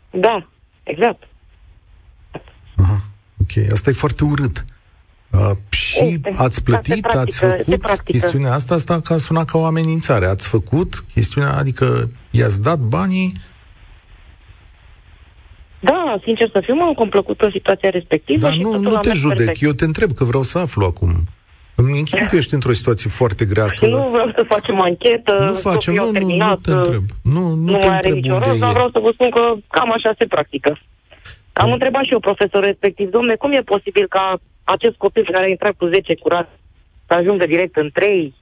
Da, 0.10 0.48
exact. 0.84 1.24
Aha, 2.76 3.02
ok. 3.42 3.72
Asta 3.72 3.90
e 3.90 3.94
foarte 3.94 4.24
urât. 4.24 4.66
Uh, 5.32 5.52
și 5.70 6.04
este, 6.04 6.34
ați 6.36 6.64
plătit, 6.64 7.02
practică, 7.02 7.20
ați 7.20 7.40
făcut 7.40 8.00
chestiunea 8.00 8.54
asta, 8.54 8.74
asta 8.74 9.02
ca 9.02 9.18
suna 9.18 9.46
ca 9.46 9.58
o 9.58 9.66
amenințare. 9.66 10.26
Ați 10.26 10.48
făcut 10.48 11.06
chestiunea, 11.14 11.58
adică 11.58 12.10
i-ați 12.32 12.62
dat 12.62 12.80
banii? 12.80 13.34
Da, 15.80 16.20
sincer 16.24 16.50
să 16.52 16.62
fiu, 16.66 16.76
m-am 16.76 16.94
complăcut 16.94 17.42
în 17.42 17.52
situația 17.52 17.90
respectivă. 17.90 18.40
Dar 18.40 18.56
nu, 18.56 18.80
nu 18.80 18.98
te 18.98 19.14
judec, 19.14 19.38
perfect. 19.38 19.62
eu 19.62 19.72
te 19.72 19.86
întreb 19.86 20.12
că 20.12 20.24
vreau 20.24 20.44
să 20.44 20.58
aflu 20.58 20.86
acum. 20.86 21.28
Îmi 21.76 21.98
închipui 21.98 22.28
că 22.28 22.36
ești 22.36 22.54
într-o 22.54 22.72
situație 22.72 23.10
foarte 23.10 23.46
grea. 23.46 23.68
Că... 23.80 23.88
Nu 23.88 24.10
vreau 24.10 24.32
să 24.36 24.44
facem 24.48 24.82
anchetă, 24.82 25.34
nu 25.40 25.54
facem, 25.54 25.94
nu, 25.94 26.12
nu, 26.12 26.36
nu 26.36 26.56
te 26.56 26.72
întreb. 26.72 27.04
Nu, 27.24 27.42
nu, 27.42 27.72
nu 27.72 27.78
te 27.78 27.88
mai 27.88 27.96
are 27.96 28.10
nicio 28.10 28.38
rost, 28.38 28.60
dar 28.60 28.72
vreau 28.72 28.90
să 28.90 29.00
vă 29.00 29.10
spun 29.14 29.30
că 29.30 29.54
cam 29.70 29.92
așa 29.92 30.14
se 30.18 30.26
practică. 30.26 30.80
Am 31.54 31.72
întrebat 31.72 32.04
și 32.04 32.12
eu 32.12 32.20
profesorul 32.20 32.66
respectiv, 32.66 33.10
domne, 33.10 33.36
cum 33.36 33.52
e 33.52 33.62
posibil 33.62 34.08
ca 34.08 34.38
acest 34.64 34.96
copil 34.96 35.28
care 35.32 35.46
a 35.46 35.50
intrat 35.50 35.74
cu 35.78 35.86
10 35.86 36.16
curat 36.16 36.60
să 37.08 37.14
ajungă 37.14 37.46
direct 37.46 37.76
în 37.76 37.90
3? 37.94 38.34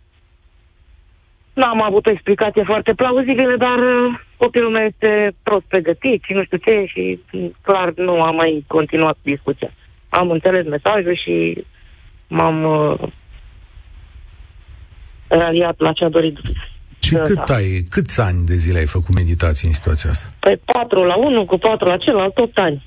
N-am 1.53 1.81
avut 1.81 2.05
o 2.05 2.11
explicație 2.11 2.63
foarte 2.63 2.93
plauzibilă, 2.93 3.55
dar 3.57 3.77
uh, 3.77 4.19
copilul 4.37 4.71
meu 4.71 4.83
este 4.85 5.35
prost 5.43 5.65
pregătit 5.67 6.23
și 6.23 6.33
nu 6.33 6.43
știu 6.43 6.57
ce 6.57 6.85
și 6.87 7.19
clar 7.61 7.93
nu 7.95 8.21
am 8.21 8.35
mai 8.35 8.63
continuat 8.67 9.17
discuția. 9.21 9.71
Am 10.09 10.31
înțeles 10.31 10.65
mesajul 10.65 11.15
și 11.23 11.63
m-am 12.27 12.63
uh, 15.33 15.39
raliat 15.39 15.79
la 15.79 15.93
ce 15.93 16.03
a 16.03 16.09
dorit. 16.09 16.37
Și 16.99 17.15
cât 17.15 17.49
ai, 17.49 17.85
câți 17.89 18.19
ani 18.21 18.45
de 18.45 18.55
zile 18.55 18.77
ai 18.77 18.85
făcut 18.85 19.15
meditații 19.15 19.67
în 19.67 19.73
situația 19.73 20.09
asta? 20.09 20.31
Păi 20.39 20.61
patru 20.65 21.03
la 21.03 21.15
unul, 21.15 21.45
cu 21.45 21.57
patru 21.57 21.87
la 21.87 21.97
celălalt, 21.97 22.37
8 22.37 22.57
ani. 22.57 22.85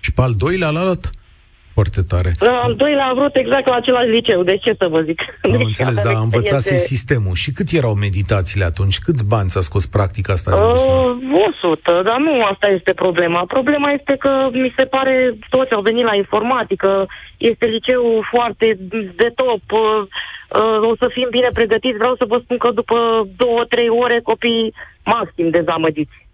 Și 0.00 0.12
pe 0.12 0.22
al 0.22 0.34
doilea 0.34 0.70
la 0.70 0.80
alt? 0.80 1.10
Foarte 1.78 2.02
tare. 2.12 2.30
La 2.38 2.60
al 2.66 2.74
doilea 2.74 3.06
a 3.06 3.14
vrut 3.14 3.36
exact 3.36 3.66
la 3.68 3.74
același 3.74 4.08
liceu, 4.08 4.42
de 4.42 4.56
ce 4.56 4.74
să 4.78 4.86
vă 4.88 5.00
zic? 5.00 5.18
Am 5.42 5.50
deci, 5.50 5.66
înțeles, 5.66 6.02
dar 6.02 6.14
învățase 6.22 6.70
de... 6.70 6.86
sistemul. 6.92 7.34
Și 7.34 7.50
cât 7.52 7.68
erau 7.80 7.94
meditațiile 7.94 8.64
atunci? 8.64 8.98
Câți 8.98 9.28
bani 9.28 9.48
ți-a 9.48 9.60
scos 9.60 9.86
practica 9.86 10.32
asta? 10.32 10.50
Uh, 10.54 11.16
100, 11.62 12.02
dar 12.08 12.18
nu 12.18 12.32
asta 12.52 12.68
este 12.68 12.92
problema. 12.92 13.40
Problema 13.46 13.90
este 13.98 14.14
că 14.18 14.48
mi 14.52 14.74
se 14.76 14.84
pare 14.84 15.38
toți 15.50 15.72
au 15.72 15.80
venit 15.80 16.04
la 16.04 16.14
informatică, 16.14 17.06
este 17.36 17.66
liceu 17.66 18.02
foarte 18.30 18.66
de 19.20 19.32
top, 19.34 19.64
uh, 19.70 20.02
uh, 20.60 20.90
o 20.90 20.94
să 20.96 21.06
fim 21.12 21.28
bine 21.30 21.48
pregătiți. 21.54 21.98
Vreau 22.02 22.14
să 22.16 22.24
vă 22.28 22.40
spun 22.44 22.56
că 22.56 22.70
după 22.70 23.28
două, 23.36 23.64
trei 23.68 23.88
ore 23.88 24.20
copii 24.22 24.74
maxim 25.04 25.50
dezamăgiți. 25.50 26.27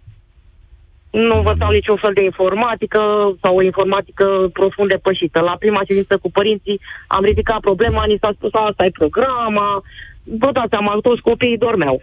Nu 1.14 1.36
învățau 1.36 1.70
niciun 1.70 1.96
fel 1.96 2.12
de 2.14 2.24
informatică 2.24 3.00
sau 3.42 3.56
o 3.56 3.62
informatică 3.62 4.26
profund 4.52 4.88
depășită. 4.88 5.40
La 5.40 5.56
prima 5.58 5.82
ședință 5.88 6.16
cu 6.22 6.30
părinții 6.30 6.80
am 7.06 7.24
ridicat 7.24 7.60
problema, 7.60 8.04
ni 8.06 8.18
s-a 8.20 8.32
spus 8.36 8.50
asta 8.52 8.84
e 8.84 8.90
programa, 8.90 9.82
vă 10.22 10.50
dați 10.52 10.70
seama, 10.70 10.98
toți 11.02 11.20
copiii 11.20 11.58
dormeau. 11.58 12.02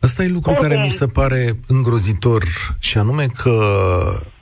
Asta 0.00 0.22
e 0.22 0.28
lucru 0.28 0.52
care 0.52 0.80
mi 0.82 0.90
se 0.90 1.06
pare 1.06 1.52
îngrozitor 1.68 2.42
și 2.80 2.98
anume 2.98 3.26
că 3.42 3.54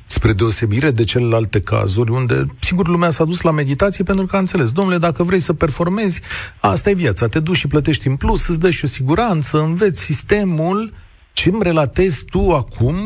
spre 0.07 0.33
deosebire 0.33 0.90
de 0.90 1.05
celelalte 1.05 1.61
cazuri 1.61 2.11
unde, 2.11 2.46
sigur, 2.59 2.88
lumea 2.88 3.11
s-a 3.11 3.24
dus 3.24 3.40
la 3.40 3.51
meditație 3.51 4.05
pentru 4.05 4.27
că 4.27 4.37
a 4.37 4.38
înțeles, 4.38 4.72
domnule, 4.72 4.98
dacă 4.98 5.22
vrei 5.22 5.40
să 5.40 5.53
performezi, 5.53 6.20
asta 6.61 6.90
e 6.90 6.94
viața, 6.94 7.27
te 7.27 7.40
duci 7.40 7.57
și 7.57 7.68
plătești 7.68 8.07
în 8.07 8.16
plus, 8.16 8.48
îți 8.48 8.61
dă 8.61 8.70
și 8.70 8.85
o 8.85 8.88
siguranță, 8.88 9.59
înveți 9.59 10.05
sistemul, 10.05 10.92
ce 11.38 11.48
îmi 11.48 11.62
relatezi 11.62 12.24
tu 12.24 12.42
acum 12.62 12.96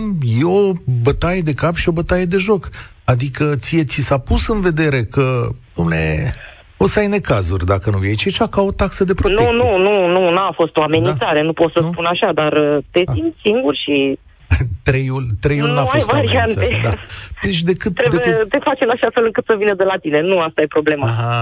e 0.40 0.45
o 0.45 0.73
bătaie 1.03 1.40
de 1.40 1.55
cap 1.55 1.75
și 1.75 1.88
o 1.88 1.92
bătaie 1.92 2.25
de 2.25 2.37
joc. 2.37 2.68
Adică 3.05 3.55
ție 3.57 3.85
ți 3.85 4.01
s-a 4.01 4.18
pus 4.18 4.49
în 4.49 4.61
vedere 4.61 5.05
că, 5.05 5.49
domnule, 5.77 6.33
o 6.77 6.87
să 6.87 6.99
ai 6.99 7.07
necazuri 7.07 7.66
dacă 7.66 7.90
nu 7.90 7.99
vei. 7.99 8.16
Ce 8.16 8.31
ca 8.51 8.61
o 8.61 8.73
taxă 8.73 9.05
de 9.05 9.14
protecție. 9.14 9.47
Nu, 9.53 9.77
nu, 9.77 9.77
nu, 9.77 10.07
nu, 10.07 10.31
n-a 10.31 10.53
fost 10.55 10.77
o 10.77 10.83
amenințare, 10.83 11.40
da? 11.40 11.45
nu 11.45 11.53
pot 11.53 11.73
să 11.73 11.81
nu? 11.81 11.90
spun 11.90 12.05
așa, 12.05 12.33
dar 12.35 12.53
uh, 12.53 12.85
te 12.90 13.03
ah. 13.05 13.12
simți 13.14 13.38
singur 13.42 13.77
și 13.77 14.18
Treiul, 14.88 15.25
treiul 15.40 15.68
nu 15.68 15.75
n-a 15.75 15.85
fost 15.85 16.07
variante. 16.07 16.81
Da. 16.83 16.95
Deci 17.42 17.61
decât, 17.61 17.95
Trebuie, 17.95 18.21
decât... 18.25 18.49
te 18.49 18.59
face 18.59 18.85
în 18.85 18.90
așa 18.90 19.09
fel 19.14 19.25
încât 19.25 19.45
să 19.47 19.55
vină 19.59 19.75
de 19.75 19.85
la 19.85 19.97
tine. 19.97 20.21
Nu 20.21 20.38
asta 20.38 20.61
e 20.61 20.66
problema. 20.66 21.07
Aha. 21.07 21.33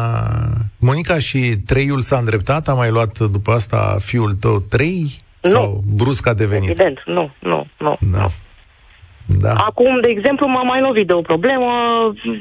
Monica, 0.79 1.19
și 1.19 1.39
treiul 1.67 2.01
s-a 2.01 2.19
îndreptat? 2.19 2.69
A 2.69 2.75
mai 2.75 2.91
luat 2.91 3.19
după 3.19 3.51
asta 3.51 3.97
fiul 4.01 4.35
tău 4.35 4.59
trei? 4.59 5.29
Nu. 5.41 5.51
Sau 5.51 5.81
brusc 5.97 6.29
a 6.29 6.35
devenit? 6.35 6.71
Evident, 6.71 7.03
nu, 7.07 7.31
nu, 7.39 7.67
nu. 7.79 7.97
Da. 8.13 8.27
Da. 9.39 9.53
Acum, 9.53 10.01
de 10.01 10.09
exemplu, 10.09 10.47
m-am 10.47 10.67
mai 10.67 10.81
lovit 10.81 11.07
de 11.07 11.13
o 11.13 11.21
problemă. 11.21 11.73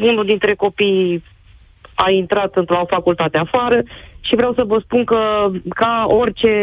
Unul 0.02 0.26
dintre 0.26 0.54
copii 0.54 1.24
a 1.96 2.12
intrat 2.12 2.56
într-o 2.56 2.86
facultate 2.88 3.38
afară 3.38 3.84
și 4.20 4.36
vreau 4.36 4.54
să 4.54 4.64
vă 4.64 4.80
spun 4.84 5.04
că, 5.04 5.52
ca 5.70 6.06
orice 6.08 6.54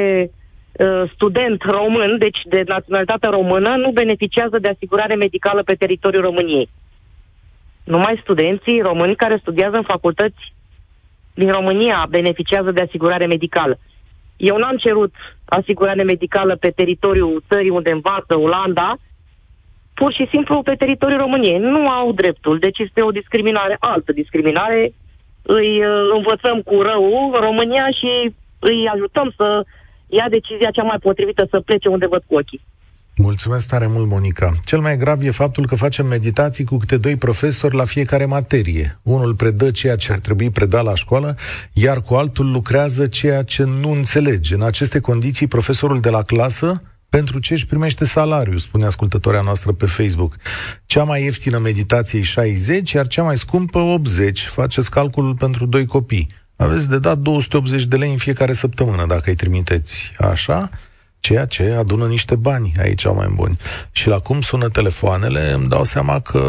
uh, 0.73 1.11
student 1.15 1.63
român, 1.63 2.19
deci 2.19 2.41
de 2.45 2.63
naționalitate 2.67 3.27
română, 3.27 3.77
nu 3.77 3.91
beneficiază 3.91 4.59
de 4.59 4.69
asigurare 4.69 5.15
medicală 5.15 5.63
pe 5.63 5.75
teritoriul 5.75 6.23
României. 6.23 6.69
Numai 7.85 8.19
studenții 8.23 8.81
români 8.81 9.17
care 9.17 9.39
studiază 9.41 9.77
în 9.77 9.83
facultăți 9.83 10.55
din 11.35 11.51
România 11.51 12.07
beneficiază 12.09 12.71
de 12.71 12.81
asigurare 12.81 13.27
medicală. 13.27 13.79
Eu 14.37 14.57
n-am 14.57 14.77
cerut 14.77 15.15
asigurare 15.45 16.03
medicală 16.03 16.57
pe 16.57 16.71
teritoriul 16.71 17.43
țării 17.49 17.71
unde 17.71 17.91
învață 17.91 18.39
Olanda, 18.39 18.97
pur 19.95 20.13
și 20.13 20.29
simplu 20.33 20.63
pe 20.63 20.75
teritoriul 20.75 21.21
României. 21.21 21.59
Nu 21.59 21.89
au 21.89 22.13
dreptul, 22.13 22.59
deci 22.59 22.79
este 22.79 23.03
o 23.03 23.11
discriminare, 23.11 23.77
altă 23.81 24.13
discriminare. 24.13 24.93
Îi 25.43 25.85
uh, 25.85 26.11
învățăm 26.17 26.61
cu 26.63 26.83
rău 26.83 27.35
România 27.41 27.87
și 27.91 28.35
îi 28.59 28.89
ajutăm 28.89 29.33
să 29.37 29.65
ia 30.07 30.29
decizia 30.29 30.71
cea 30.71 30.83
mai 30.83 30.99
potrivită 30.99 31.47
să 31.51 31.61
plece 31.61 31.89
unde 31.89 32.07
văd 32.07 32.23
cu 32.27 32.35
ochii. 32.35 32.61
Mulțumesc 33.19 33.69
tare 33.69 33.87
mult, 33.87 34.07
Monica. 34.07 34.55
Cel 34.65 34.81
mai 34.81 34.97
grav 34.97 35.23
e 35.23 35.31
faptul 35.31 35.67
că 35.67 35.75
facem 35.75 36.07
meditații 36.07 36.65
cu 36.65 36.77
câte 36.77 36.97
doi 36.97 37.17
profesori 37.17 37.77
la 37.77 37.85
fiecare 37.85 38.25
materie. 38.25 38.99
Unul 39.03 39.35
predă 39.35 39.71
ceea 39.71 39.97
ce 39.97 40.13
ar 40.13 40.19
trebui 40.19 40.51
preda 40.51 40.81
la 40.81 40.95
școală, 40.95 41.37
iar 41.73 42.01
cu 42.01 42.15
altul 42.15 42.51
lucrează 42.51 43.07
ceea 43.07 43.43
ce 43.43 43.65
nu 43.65 43.91
înțelege. 43.91 44.55
În 44.55 44.63
aceste 44.63 45.01
condiții, 45.01 45.47
profesorul 45.47 46.01
de 46.01 46.11
la 46.11 46.23
clasă 46.23 46.83
pentru 47.09 47.39
ce 47.39 47.53
își 47.55 47.67
primește 47.67 48.05
salariu, 48.05 48.59
spune 48.59 48.85
ascultătoarea 48.85 49.41
noastră 49.41 49.73
pe 49.73 49.87
Facebook. 49.87 50.37
Cea 50.87 51.03
mai 51.03 51.23
ieftină 51.23 51.59
meditație 51.59 52.19
e 52.19 52.23
60, 52.23 52.93
iar 52.93 53.07
cea 53.07 53.23
mai 53.23 53.37
scumpă 53.37 53.79
80. 53.79 54.47
Faceți 54.47 54.91
calculul 54.91 55.35
pentru 55.35 55.67
doi 55.67 55.87
copii. 55.87 56.29
Aveți 56.57 56.89
de 56.89 56.99
dat 56.99 57.19
280 57.19 57.85
de 57.85 57.97
lei 57.97 58.11
în 58.11 58.17
fiecare 58.17 58.53
săptămână, 58.53 59.07
dacă 59.07 59.31
îi 59.31 59.35
trimiteți 59.35 60.13
așa 60.19 60.71
ceea 61.27 61.47
ce 61.47 61.75
adună 61.79 62.07
niște 62.07 62.35
bani 62.35 62.73
aici 62.81 63.05
mai 63.05 63.29
buni. 63.35 63.59
Și 63.93 64.09
la 64.09 64.19
cum 64.19 64.41
sună 64.41 64.69
telefoanele, 64.69 65.53
îmi 65.53 65.69
dau 65.69 65.85
seama 65.85 66.21
că 66.21 66.43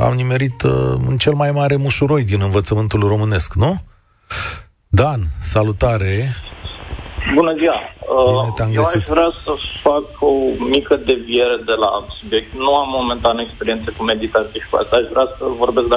am 0.00 0.14
nimerit 0.14 0.62
uh, 0.62 0.94
în 1.06 1.18
cel 1.18 1.32
mai 1.32 1.50
mare 1.50 1.76
mușuroi 1.76 2.24
din 2.24 2.40
învățământul 2.40 3.00
românesc, 3.00 3.54
nu? 3.54 3.82
Dan, 4.88 5.20
salutare! 5.40 6.34
Bună 7.34 7.52
ziua! 7.60 7.78
Bine 8.58 8.74
Eu 8.78 8.84
aș 8.94 9.02
vrea 9.14 9.30
să 9.44 9.52
fac 9.86 10.06
o 10.30 10.32
mică 10.74 10.94
deviere 11.10 11.56
de 11.70 11.76
la 11.84 11.90
subiect. 12.18 12.50
Nu 12.64 12.72
am 12.82 12.88
momentan 12.98 13.38
experiență 13.38 13.88
cu 13.96 14.02
meditație 14.12 14.60
și 14.62 14.70
cu 14.70 14.76
asta. 14.76 14.96
Aș 14.98 15.06
vrea 15.14 15.28
să 15.38 15.44
vorbesc 15.62 15.88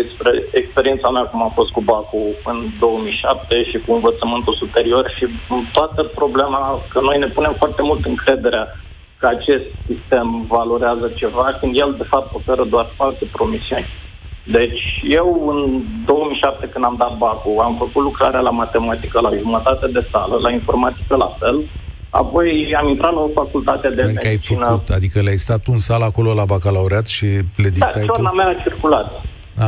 despre 0.00 0.30
experiența 0.60 1.08
mea 1.10 1.24
cum 1.30 1.42
a 1.42 1.50
fost 1.58 1.70
cu 1.72 1.80
BACU 1.80 2.22
în 2.52 2.58
2007 2.78 3.64
și 3.70 3.78
cu 3.84 3.90
învățământul 3.92 4.54
superior 4.62 5.04
și 5.16 5.24
toată 5.72 6.02
problema 6.02 6.60
că 6.92 7.00
noi 7.00 7.18
ne 7.18 7.28
punem 7.36 7.54
foarte 7.58 7.82
mult 7.82 8.04
încrederea 8.04 8.64
că 9.20 9.26
acest 9.26 9.68
sistem 9.88 10.26
valorează 10.48 11.06
ceva, 11.14 11.56
când 11.60 11.72
el 11.78 11.94
de 11.98 12.06
fapt 12.12 12.34
oferă 12.34 12.64
doar 12.64 12.86
false 12.96 13.24
promisiuni. 13.32 13.88
Deci 14.46 14.82
eu 15.20 15.28
în 15.52 15.82
2007 16.06 16.66
când 16.72 16.84
am 16.84 16.96
dat 16.98 17.16
bacul, 17.16 17.58
am 17.62 17.74
făcut 17.78 18.02
lucrarea 18.02 18.40
la 18.40 18.50
matematică 18.50 19.20
la 19.20 19.30
jumătate 19.42 19.86
de 19.86 20.06
sală, 20.12 20.36
la 20.42 20.50
informatică 20.52 21.16
la 21.16 21.36
fel, 21.38 21.56
apoi 22.10 22.74
am 22.80 22.88
intrat 22.88 23.12
la 23.14 23.20
o 23.20 23.28
facultate 23.34 23.88
de 23.88 24.02
adică 24.02 24.20
medicină. 24.24 24.64
Ai 24.66 24.70
făcut, 24.72 24.88
adică 24.88 25.20
le-ai 25.22 25.36
stat 25.46 25.66
un 25.66 25.78
sală 25.78 26.04
acolo 26.04 26.34
la 26.34 26.44
bacalaureat 26.44 27.06
și 27.06 27.26
le 27.62 27.68
Da, 27.68 27.68
dictai 27.78 28.04
ciorna 28.04 28.28
tu? 28.30 28.34
mea 28.36 28.46
a 28.48 28.54
circulat. 28.62 29.08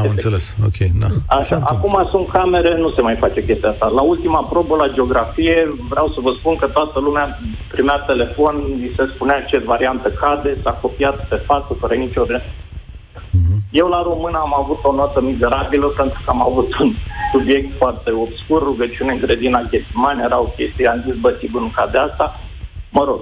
Am 0.01 0.07
înțeles, 0.15 0.45
ok, 0.69 0.79
da. 1.03 1.09
Se 1.09 1.23
Așa, 1.39 1.55
întâmplă. 1.57 1.77
acum 1.77 1.95
sunt 2.13 2.27
camere, 2.39 2.71
nu 2.85 2.91
se 2.97 3.03
mai 3.03 3.17
face 3.25 3.45
chestia 3.45 3.71
asta. 3.71 3.87
La 3.99 4.03
ultima 4.13 4.41
probă 4.53 4.75
la 4.77 4.89
geografie, 4.97 5.57
vreau 5.93 6.09
să 6.15 6.19
vă 6.27 6.33
spun 6.39 6.57
că 6.57 6.67
toată 6.67 6.99
lumea 7.07 7.27
primea 7.75 7.99
telefon, 8.11 8.55
mi 8.83 8.91
se 8.97 9.05
spunea 9.15 9.39
ce 9.51 9.59
variantă 9.59 10.09
cade, 10.21 10.51
s-a 10.63 10.71
copiat 10.85 11.17
pe 11.29 11.37
față, 11.49 11.71
fără 11.81 11.95
nicio 11.95 12.25
re- 12.25 12.43
Mhm. 12.45 12.68
Eu 13.71 13.87
la 13.89 14.03
română 14.03 14.39
am 14.39 14.55
avut 14.55 14.79
o 14.83 14.93
notă 14.93 15.21
mizerabilă 15.21 15.87
pentru 15.87 16.21
că 16.25 16.31
am 16.31 16.43
avut 16.43 16.79
un 16.79 16.95
subiect 17.33 17.77
foarte 17.77 18.11
obscur, 18.11 18.63
rugăciune 18.63 19.13
în 19.13 19.19
grădina 19.19 19.69
Ghesimani, 19.71 20.23
era 20.23 20.41
o 20.41 20.53
chestie, 20.57 20.89
am 20.89 21.05
zis, 21.07 21.21
bă, 21.21 21.37
sigur 21.41 21.61
nu 21.61 21.73
cade 21.75 21.99
asta. 21.99 22.41
Mă 22.91 23.05
rog, 23.05 23.21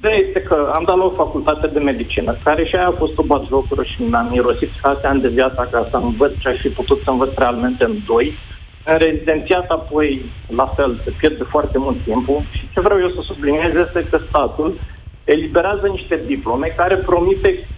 de 0.00 0.24
este 0.26 0.40
că 0.40 0.70
am 0.74 0.84
dat 0.84 0.96
la 0.96 1.04
o 1.04 1.18
facultate 1.22 1.66
de 1.66 1.78
medicină, 1.78 2.38
care 2.44 2.64
și 2.64 2.74
aia 2.74 2.86
a 2.86 3.00
fost 3.02 3.18
o 3.18 3.22
batjocură 3.22 3.82
și 3.82 4.02
mi-am 4.02 4.28
mirosit 4.30 4.70
șase 4.82 5.06
ani 5.06 5.20
de 5.20 5.28
viața 5.28 5.68
ca 5.70 5.88
să 5.90 5.96
învăț 5.96 6.32
ce 6.38 6.48
aș 6.48 6.60
fi 6.60 6.68
putut 6.68 7.00
să 7.04 7.10
învăț 7.10 7.30
realmente 7.36 7.84
în 7.84 7.96
doi. 8.06 8.38
În 8.84 8.96
rezidențiat 8.98 9.70
apoi, 9.70 10.32
la 10.46 10.66
fel, 10.66 11.00
se 11.04 11.10
pierde 11.18 11.42
foarte 11.42 11.78
mult 11.78 11.96
timpul 12.04 12.46
și 12.50 12.68
ce 12.72 12.80
vreau 12.80 13.00
eu 13.00 13.10
să 13.10 13.20
subliniez 13.22 13.72
este 13.74 14.06
că 14.10 14.20
statul 14.28 14.80
eliberează 15.24 15.86
niște 15.86 16.22
diplome 16.26 16.66
care 16.76 16.96
promite 16.96 17.68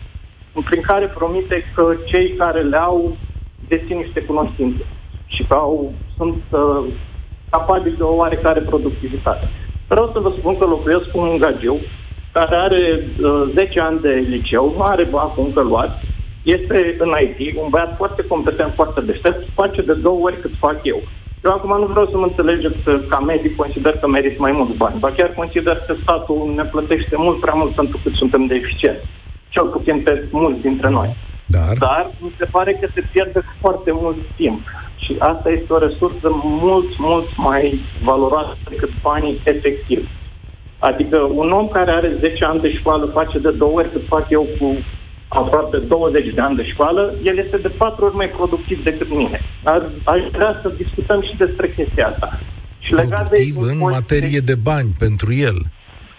prin 0.53 0.83
care 0.83 1.07
promite 1.07 1.65
că 1.75 1.95
cei 2.05 2.35
care 2.37 2.63
le 2.63 2.77
au 2.77 3.17
dețin 3.69 3.97
niște 3.97 4.21
cunoștințe 4.21 4.85
și 5.27 5.43
că 5.49 5.55
au, 5.55 5.93
sunt 6.17 6.43
uh, 6.51 6.85
capabili 7.51 7.97
de 7.97 8.03
o 8.03 8.15
oarecare 8.15 8.61
productivitate. 8.61 9.49
Vreau 9.89 10.11
să 10.13 10.19
vă 10.19 10.33
spun 10.39 10.59
că 10.59 10.65
locuiesc 10.67 11.11
cu 11.11 11.19
un 11.19 11.39
gagiu 11.39 11.81
care 12.33 12.57
are 12.57 12.83
uh, 13.23 13.53
10 13.55 13.81
ani 13.81 14.01
de 14.01 14.09
liceu, 14.09 14.73
nu 14.77 14.83
are 14.83 15.05
bacul 15.05 15.45
încă 15.45 15.61
luat, 15.63 15.91
este 16.43 16.97
în 16.99 17.11
IT, 17.21 17.57
un 17.57 17.69
băiat 17.71 17.97
foarte 17.97 18.23
competent, 18.25 18.73
foarte 18.75 19.01
deștept, 19.01 19.49
face 19.55 19.83
de 19.83 19.95
două 19.95 20.21
ori 20.21 20.41
cât 20.41 20.53
fac 20.59 20.79
eu. 20.83 21.01
Eu 21.45 21.53
acum 21.53 21.79
nu 21.79 21.87
vreau 21.87 22.07
să 22.11 22.17
mă 22.17 22.25
înțelegeți 22.25 22.79
că 22.85 22.99
ca 23.09 23.19
medic 23.19 23.57
consider 23.57 23.97
că 23.99 24.09
merit 24.09 24.39
mai 24.39 24.53
mulți 24.53 24.77
bani, 24.77 24.99
ba 24.99 25.13
chiar 25.13 25.33
consider 25.35 25.77
că 25.87 25.95
statul 26.03 26.53
ne 26.55 26.65
plătește 26.65 27.17
mult 27.17 27.41
prea 27.41 27.55
mult 27.55 27.75
pentru 27.75 28.01
cât 28.03 28.15
suntem 28.15 28.47
de 28.47 28.55
eficienți 28.55 29.07
cel 29.55 29.67
puțin 29.75 29.97
pe 30.03 30.13
mulți 30.31 30.61
dintre 30.61 30.89
noi. 30.91 31.17
Dar, 31.57 31.73
Dar 31.79 32.11
mi 32.19 32.33
se 32.39 32.45
pare 32.45 32.73
că 32.81 32.87
se 32.95 33.03
pierde 33.13 33.41
foarte 33.61 33.91
mult 33.93 34.17
timp. 34.37 34.61
Și 35.05 35.17
asta 35.19 35.49
este 35.51 35.73
o 35.73 35.79
resursă 35.79 36.29
mult, 36.63 36.99
mult 36.99 37.29
mai 37.37 37.81
valoroasă 38.03 38.57
decât 38.69 38.91
banii 39.03 39.41
efectiv. 39.45 40.09
Adică 40.79 41.19
un 41.43 41.51
om 41.51 41.69
care 41.69 41.91
are 41.91 42.17
10 42.21 42.45
ani 42.45 42.61
de 42.61 42.73
școală 42.79 43.05
face 43.19 43.39
de 43.39 43.51
două 43.51 43.73
ori 43.79 43.93
cât 43.93 44.05
fac 44.07 44.27
eu 44.31 44.47
cu 44.59 44.67
aproape 45.29 45.77
20 45.77 46.35
de 46.35 46.41
ani 46.41 46.57
de 46.57 46.65
școală, 46.73 47.15
el 47.25 47.37
este 47.39 47.57
de 47.57 47.69
patru 47.69 48.05
ori 48.05 48.15
mai 48.17 48.29
productiv 48.29 48.85
decât 48.85 49.09
mine. 49.09 49.41
Dar 49.63 49.91
aș 50.05 50.21
vrea 50.33 50.59
să 50.63 50.73
discutăm 50.77 51.23
și 51.23 51.37
despre 51.37 51.73
chestia 51.77 52.07
asta. 52.07 52.41
Și 52.79 52.93
legat 52.93 53.09
de 53.09 53.17
productiv 53.17 53.57
în 53.57 53.73
impozite- 53.73 53.99
materie 54.01 54.41
de 54.41 54.55
bani 54.55 54.91
pentru 54.99 55.33
el. 55.35 55.57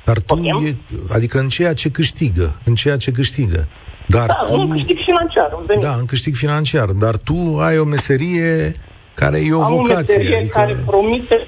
Dar 0.05 0.17
tu, 0.19 0.33
Ok. 0.33 0.63
e, 0.63 0.75
adică 1.13 1.39
în 1.39 1.47
ceea 1.49 1.73
ce 1.73 1.89
câștigă, 1.91 2.55
în 2.65 2.75
ceea 2.75 2.97
ce 2.97 3.11
câștigă. 3.11 3.67
Dar 4.07 4.25
Da, 4.27 4.43
tu, 4.45 4.59
un 4.59 4.69
câștig 4.69 4.97
financiar, 5.05 5.51
un 5.57 5.63
venit. 5.67 5.83
da, 5.83 5.93
în 5.99 6.05
câștig 6.05 6.35
financiar, 6.35 6.89
dar 6.89 7.17
tu 7.17 7.57
ai 7.59 7.77
o 7.77 7.83
meserie 7.83 8.71
care 9.13 9.37
e 9.45 9.53
o 9.53 9.63
Am 9.63 9.73
o 9.73 9.75
vocație. 9.75 10.15
meserie 10.17 10.35
adică... 10.37 10.59
care 10.59 10.75
promite 10.85 11.47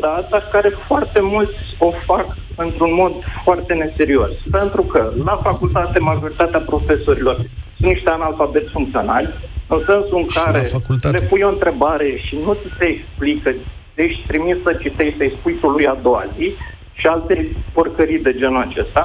data 0.00 0.48
care 0.52 0.70
foarte 0.86 1.20
mulți 1.20 1.58
o 1.78 1.90
fac 2.06 2.26
într-un 2.56 2.94
mod 2.94 3.12
foarte 3.44 3.74
neserios. 3.74 4.30
Pentru 4.50 4.82
că 4.82 5.12
la 5.24 5.40
facultate 5.42 5.98
majoritatea 5.98 6.60
profesorilor 6.60 7.36
sunt 7.78 7.92
niște 7.92 8.10
analfabeti 8.10 8.70
funcționali, 8.72 9.28
în 9.66 9.78
sensul 9.88 10.18
în 10.22 10.26
Și 10.28 10.36
la 10.36 10.42
care 10.42 10.58
facultate? 10.58 11.16
le 11.18 11.26
pui 11.26 11.42
o 11.42 11.48
întrebare 11.48 12.08
și 12.26 12.34
nu 12.44 12.52
ți 12.54 12.68
se 12.78 12.86
explică, 12.96 13.54
ești 13.94 14.24
trimis 14.26 14.56
să 14.64 14.72
citești, 14.80 15.16
să-i 15.18 15.36
spui 15.38 15.54
tu 15.60 15.66
lui 15.68 15.86
a 15.86 15.96
doua 16.02 16.24
zi 16.36 16.54
și 17.00 17.06
alte 17.06 17.34
porcării 17.72 18.26
de 18.26 18.32
genul 18.40 18.66
acesta. 18.66 19.02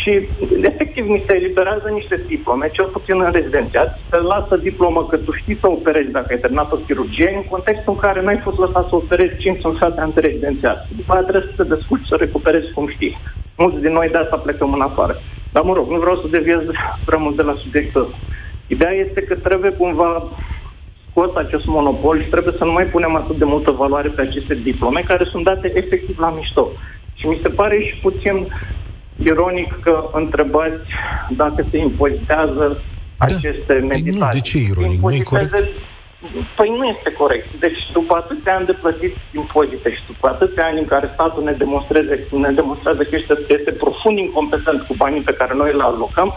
Și, 0.00 0.28
efectiv, 0.70 1.04
mi 1.08 1.24
se 1.26 1.36
eliberează 1.36 1.88
niște 1.92 2.24
diplome, 2.26 2.70
cel 2.72 2.86
puțin 2.86 3.20
în 3.20 3.32
rezidențiat, 3.32 3.98
se 4.10 4.18
lasă 4.32 4.56
diplomă 4.56 5.06
că 5.06 5.16
tu 5.16 5.32
știi 5.32 5.58
să 5.60 5.68
operezi 5.68 6.10
dacă 6.10 6.26
ai 6.30 6.38
terminat 6.38 6.72
o 6.72 6.76
chirurgie, 6.76 7.32
în 7.36 7.44
contextul 7.54 7.92
în 7.92 7.98
care 7.98 8.22
n-ai 8.22 8.40
fost 8.46 8.58
lăsat 8.58 8.88
să 8.88 8.94
operezi 8.94 9.36
5 9.38 9.60
sau 9.60 9.76
6 9.76 10.00
ani 10.00 10.12
de 10.12 10.20
rezidențiat. 10.20 10.78
După 10.96 11.12
aceea 11.12 11.28
trebuie 11.28 11.50
să 11.50 11.62
te 11.62 11.74
descurci 11.74 12.10
să 12.10 12.16
recuperezi 12.18 12.72
cum 12.72 12.88
știi. 12.88 13.18
Mulți 13.56 13.82
din 13.84 13.92
noi 13.92 14.08
de 14.08 14.18
asta 14.18 14.36
plecăm 14.36 14.72
în 14.72 14.80
afară. 14.80 15.14
Dar, 15.52 15.62
mă 15.62 15.72
rog, 15.74 15.90
nu 15.90 15.98
vreau 15.98 16.16
să 16.16 16.26
deviez 16.30 16.62
prea 17.04 17.18
mult 17.18 17.36
de 17.36 17.42
la 17.42 17.54
subiectul 17.62 18.02
ăsta. 18.02 18.18
Ideea 18.66 18.94
este 19.06 19.20
că 19.22 19.34
trebuie 19.34 19.70
cumva 19.70 20.10
scos 21.10 21.30
acest 21.34 21.66
monopol 21.66 22.22
și 22.22 22.28
trebuie 22.28 22.54
să 22.58 22.64
nu 22.64 22.72
mai 22.72 22.86
punem 22.94 23.14
atât 23.14 23.36
de 23.38 23.44
multă 23.44 23.70
valoare 23.70 24.08
pe 24.08 24.20
aceste 24.20 24.54
diplome 24.54 25.00
care 25.06 25.24
sunt 25.30 25.44
date 25.44 25.72
efectiv 25.74 26.18
la 26.18 26.30
mișto. 26.30 26.68
Și 27.20 27.26
mi 27.26 27.40
se 27.42 27.48
pare 27.48 27.76
și 27.86 27.94
puțin 28.02 28.36
ironic 29.30 29.78
că 29.82 29.94
întrebați 30.12 30.86
dacă 31.30 31.66
se 31.70 31.76
impozitează 31.78 32.64
Da. 33.18 33.24
aceste 33.24 33.72
Păi 33.72 33.80
nu, 33.80 33.86
meditații. 33.86 34.40
de 34.40 34.46
ce 34.48 34.58
e 34.58 34.70
ironic? 34.74 35.00
Nu 35.00 35.12
e 35.12 35.16
Impoziteze- 35.16 35.70
Păi 36.56 36.68
nu 36.78 36.84
este 36.94 37.10
corect. 37.22 37.46
Deci 37.64 37.80
după 37.92 38.14
atâția 38.22 38.52
ani 38.56 38.66
de 38.66 38.72
plătit 38.82 39.14
impozite 39.42 39.88
și 39.96 40.02
după 40.12 40.26
atâția 40.28 40.64
ani 40.66 40.78
în 40.78 40.86
care 40.92 41.10
statul 41.14 41.42
ne, 41.44 41.52
demonstreze, 41.52 42.26
ne 42.30 42.50
demonstrează 42.60 43.02
că 43.02 43.14
este, 43.20 43.34
este 43.58 43.72
profund 43.84 44.18
incompetent 44.18 44.80
cu 44.86 44.94
banii 45.02 45.20
pe 45.28 45.32
care 45.40 45.54
noi 45.54 45.72
le 45.72 45.82
alocăm, 45.82 46.28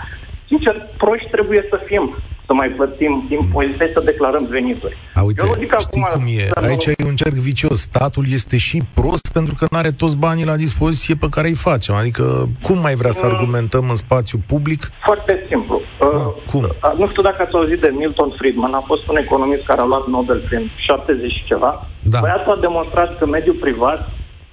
sincer, 0.47 0.75
proști 0.97 1.29
trebuie 1.29 1.65
să 1.69 1.79
fim 1.85 2.15
să 2.45 2.53
mai 2.53 2.69
plătim 2.69 3.13
impozite, 3.29 3.91
să 3.93 4.01
declarăm 4.05 4.45
venituri. 4.49 4.97
A, 5.15 5.21
uite, 5.23 5.41
Eu 5.43 5.47
nu 5.47 5.53
zic 5.59 5.73
știi 5.79 6.01
acum 6.01 6.01
cum 6.13 6.25
e? 6.37 6.45
să 6.55 6.59
nu- 6.61 6.67
Aici 6.67 6.85
e 6.85 6.93
un 7.05 7.15
cerc 7.15 7.33
vicios. 7.33 7.79
Statul 7.81 8.25
este 8.37 8.57
și 8.57 8.81
prost 8.93 9.31
pentru 9.37 9.53
că 9.59 9.65
nu 9.71 9.77
are 9.77 9.91
toți 9.91 10.17
banii 10.17 10.45
la 10.45 10.55
dispoziție 10.55 11.15
pe 11.15 11.27
care 11.35 11.47
îi 11.47 11.55
facem. 11.69 11.95
Adică, 11.95 12.49
cum 12.61 12.77
mai 12.79 12.95
vrea 12.95 13.11
să 13.11 13.25
Mm. 13.25 13.31
argumentăm 13.33 13.89
în 13.89 13.95
spațiu 13.95 14.37
public? 14.47 14.81
Foarte 15.03 15.45
simplu. 15.49 15.81
Ah, 15.99 16.07
Uh, 16.07 16.33
cum? 16.51 16.63
uh, 16.63 16.93
nu 16.97 17.07
știu 17.09 17.23
dacă 17.23 17.39
ați 17.41 17.55
auzit 17.55 17.79
de 17.81 17.93
Milton 18.01 18.29
Friedman, 18.37 18.73
a 18.73 18.83
fost 18.91 19.07
un 19.07 19.17
economist 19.17 19.63
care 19.65 19.81
a 19.81 19.85
luat 19.91 20.07
Nobel 20.07 20.39
prin 20.49 20.71
70 20.87 21.31
și 21.31 21.43
ceva. 21.51 21.87
Da. 22.01 22.19
Băiatul 22.21 22.51
a 22.53 22.59
demonstrat 22.67 23.17
că 23.19 23.25
mediul 23.25 23.55
privat 23.55 23.99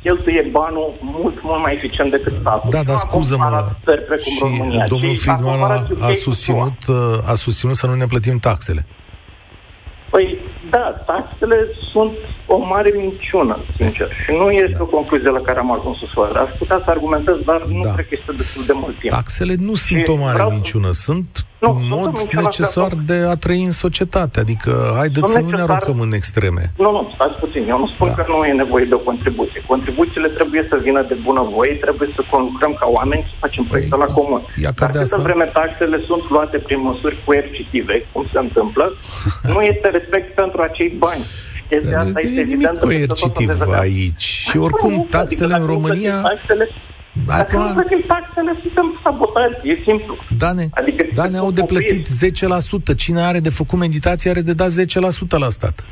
cheltuie 0.03 0.49
banul 0.51 0.89
mult, 1.01 1.43
mult 1.43 1.61
mai 1.63 1.75
eficient 1.75 2.11
decât 2.11 2.33
statul. 2.33 2.71
Da, 2.71 2.79
Nu 2.79 2.85
dar 2.85 2.95
a 2.95 2.99
scuză-mă, 2.99 3.43
comparat 3.43 3.77
țări 3.85 4.03
precum 4.03 4.33
și 4.33 4.39
România, 4.43 4.85
domnul 4.89 5.15
ci 5.15 5.19
Friedman 5.19 5.49
a, 5.49 5.51
comparat 5.57 5.91
UK 5.91 6.03
a, 6.03 6.07
cu 6.07 6.13
susținut, 6.13 6.79
uh, 6.89 7.31
a 7.33 7.35
susținut 7.35 7.75
să 7.77 7.87
nu 7.87 7.95
ne 7.95 8.07
plătim 8.07 8.39
taxele. 8.39 8.87
Păi, 10.11 10.39
da, 10.71 10.87
taxele 11.07 11.57
sunt 11.93 12.13
o 12.47 12.59
mare 12.59 12.93
minciună, 12.97 13.65
sincer. 13.79 14.09
Și 14.25 14.31
nu 14.41 14.51
este 14.51 14.77
o 14.81 14.85
concluzie 14.87 15.31
la 15.31 15.41
care 15.41 15.59
am 15.59 15.73
ajuns 15.79 15.97
fără. 16.15 16.39
Aș 16.41 16.51
putea 16.59 16.81
să 16.85 16.91
argumentez, 16.91 17.35
dar 17.45 17.63
nu 17.63 17.81
Da. 17.81 17.93
cred 17.93 18.07
că 18.09 18.15
este 18.19 18.33
destul 18.37 18.65
de 18.67 18.73
mult 18.77 18.99
timp. 18.99 19.13
Taxele 19.13 19.55
nu 19.59 19.75
sunt 19.75 20.09
o 20.09 20.17
mare 20.17 20.33
vreau- 20.33 20.51
minciună, 20.51 20.91
sunt 20.93 21.47
Nu, 21.63 21.69
un 21.71 21.79
sunt 21.89 21.93
o 21.93 21.97
mod 22.03 22.11
minciună 22.21 22.43
necesar 22.51 22.91
asta. 22.93 23.03
de 23.11 23.19
a 23.33 23.35
trăi 23.45 23.63
în 23.71 23.77
societate. 23.85 24.37
Adică, 24.45 24.73
haideți 25.01 25.27
Sunt 25.31 25.37
să 25.37 25.39
nu 25.41 25.45
ne 25.49 25.51
necesar- 25.57 25.77
aruncăm 25.77 25.99
în 26.07 26.13
extreme. 26.21 26.63
Nu, 26.85 26.91
nu, 26.97 27.03
stați 27.17 27.37
puțin. 27.43 27.63
Eu 27.73 27.79
nu 27.85 27.89
spun 27.95 28.09
Da. 28.09 28.15
că 28.19 28.23
nu 28.33 28.39
e 28.51 28.53
nevoie 28.65 28.85
de 28.93 28.97
o 29.01 29.03
contribuție. 29.11 29.61
Contribuțiile 29.73 30.29
trebuie 30.39 30.63
să 30.71 30.77
vină 30.87 31.01
de 31.11 31.17
bunăvoie, 31.29 31.73
trebuie 31.85 32.09
să 32.17 32.21
conlucrăm 32.33 32.73
ca 32.81 32.87
oameni 32.99 33.23
să 33.31 33.35
facem 33.45 33.65
proiecte 33.71 33.97
la 34.05 34.09
comun. 34.19 34.41
Păi, 34.47 34.63
ia 34.65 34.73
că 34.77 34.81
Dar 34.85 34.91
de 34.95 34.99
câtă 35.03 35.15
asta- 35.17 35.27
vreme 35.29 35.47
taxele 35.61 35.97
sunt 36.09 36.23
luate 36.35 36.57
prin 36.67 36.81
măsuri 36.89 37.17
coercitive, 37.27 37.95
cum 38.13 38.23
se 38.33 38.39
întâmplă, 38.47 38.85
nu 39.55 39.61
este 39.73 39.87
respect 39.99 40.29
pentru 40.43 40.61
acei 40.69 40.91
bani. 41.05 41.25
Și 41.57 41.63
Chestia 41.71 41.99
asta 42.05 42.19
Nu 42.19 42.27
este 42.27 42.41
e 42.41 42.45
nimic 42.45 42.55
evidentă 42.55 42.87
peste 42.87 43.07
tot 43.07 43.19
coercitiv 43.19 43.49
unde 43.49 43.65
vedem. 43.65 43.81
aici. 43.85 44.27
Și 44.49 44.57
Nu, 44.57 44.65
oricum, 44.67 44.93
adică 44.95 45.17
taxele 45.17 45.49
dacă 45.55 45.63
în 45.63 45.67
nu 45.71 45.79
plătim 45.79 45.89
România... 45.89 46.17
Taxele, 46.31 46.65
dacă 47.27 47.57
nu 47.57 47.63
Acum, 47.63 47.73
plătim 47.75 48.03
taxele, 48.07 48.53
suntem 48.63 49.01
sabotați. 49.05 49.69
E 49.73 49.75
simplu. 49.89 50.17
Dane, 50.39 50.69
Adică 50.81 51.03
Dane 51.15 51.37
au 51.39 51.51
de 51.51 51.63
plătit 51.63 52.07
10%. 52.93 52.97
Cine 52.97 53.21
are 53.21 53.41
de 53.41 53.51
făcut 53.51 53.79
meditație 53.79 54.31
are 54.31 54.41
de 54.41 54.53
dat 54.53 54.71
10% 54.71 55.39
la 55.45 55.49
stat. 55.49 55.77
10%, 55.81 55.85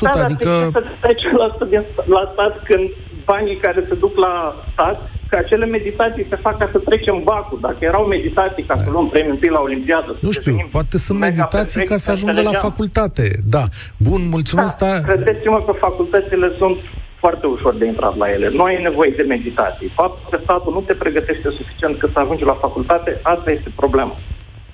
Da, 0.00 0.10
dar 0.14 0.24
adică... 0.24 0.50
de 0.50 0.64
ce 0.64 0.70
să 0.72 0.82
trece 1.00 1.28
la, 1.42 1.48
stat 1.54 1.68
din- 1.68 1.86
la 2.16 2.22
stat 2.32 2.62
când 2.68 2.86
banii 3.24 3.56
care 3.56 3.84
se 3.88 3.94
duc 3.94 4.18
la 4.18 4.34
stat, 4.72 5.10
că 5.28 5.36
acele 5.36 5.66
meditații 5.66 6.26
se 6.28 6.36
fac 6.36 6.58
ca 6.58 6.68
să 6.72 6.78
trecem 6.78 7.20
bacul. 7.24 7.58
Dacă 7.60 7.76
erau 7.80 8.04
meditații 8.04 8.64
ca 8.64 8.74
să 8.74 8.90
luăm 8.90 9.08
premiul 9.08 9.34
întâi 9.34 9.48
la 9.48 9.60
Olimpiadă... 9.60 10.16
Nu 10.20 10.30
știu, 10.30 10.68
poate 10.70 10.98
sunt 10.98 11.18
meditații 11.18 11.84
ca 11.84 11.96
să 11.96 12.10
ajungă 12.10 12.42
la 12.42 12.50
facultate. 12.50 13.24
Da. 13.54 13.64
Bun, 13.96 14.20
mulțumesc. 14.30 14.78
Da, 14.78 14.86
ta... 14.86 15.00
Credeți-mă 15.12 15.62
că 15.66 15.72
facultățile 15.86 16.48
sunt 16.58 16.76
foarte 17.22 17.46
ușor 17.46 17.74
de 17.76 17.86
intrat 17.86 18.16
la 18.16 18.30
ele. 18.30 18.48
Nu 18.56 18.62
ai 18.62 18.82
nevoie 18.82 19.12
de 19.16 19.22
meditații. 19.34 19.92
Faptul 20.00 20.26
că 20.30 20.38
statul 20.42 20.72
nu 20.72 20.80
te 20.80 20.94
pregătește 20.94 21.48
suficient 21.58 21.98
cât 21.98 22.10
să 22.12 22.18
ajungi 22.18 22.44
la 22.44 22.60
facultate, 22.64 23.20
asta 23.22 23.50
este 23.50 23.70
problema. 23.76 24.16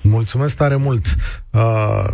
Mulțumesc 0.01 0.57
tare 0.57 0.75
mult. 0.75 1.05
Uh, 1.53 2.07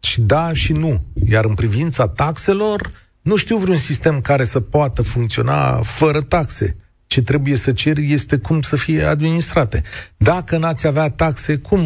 și 0.00 0.20
da 0.20 0.52
și 0.52 0.72
nu. 0.72 0.92
Iar 1.34 1.44
în 1.44 1.54
privința 1.54 2.08
taxelor, 2.08 2.80
nu 3.22 3.36
știu 3.36 3.56
vreun 3.56 3.76
sistem 3.76 4.20
care 4.20 4.44
să 4.44 4.60
poată 4.60 5.02
funcționa 5.02 5.80
fără 5.82 6.20
taxe. 6.20 6.76
Ce 7.06 7.22
trebuie 7.22 7.54
să 7.54 7.72
cer 7.72 7.96
este 7.98 8.36
cum 8.38 8.60
să 8.60 8.76
fie 8.76 9.02
administrate. 9.02 9.82
Dacă 10.16 10.56
n-ați 10.58 10.86
avea 10.86 11.10
taxe, 11.10 11.58
cum 11.58 11.80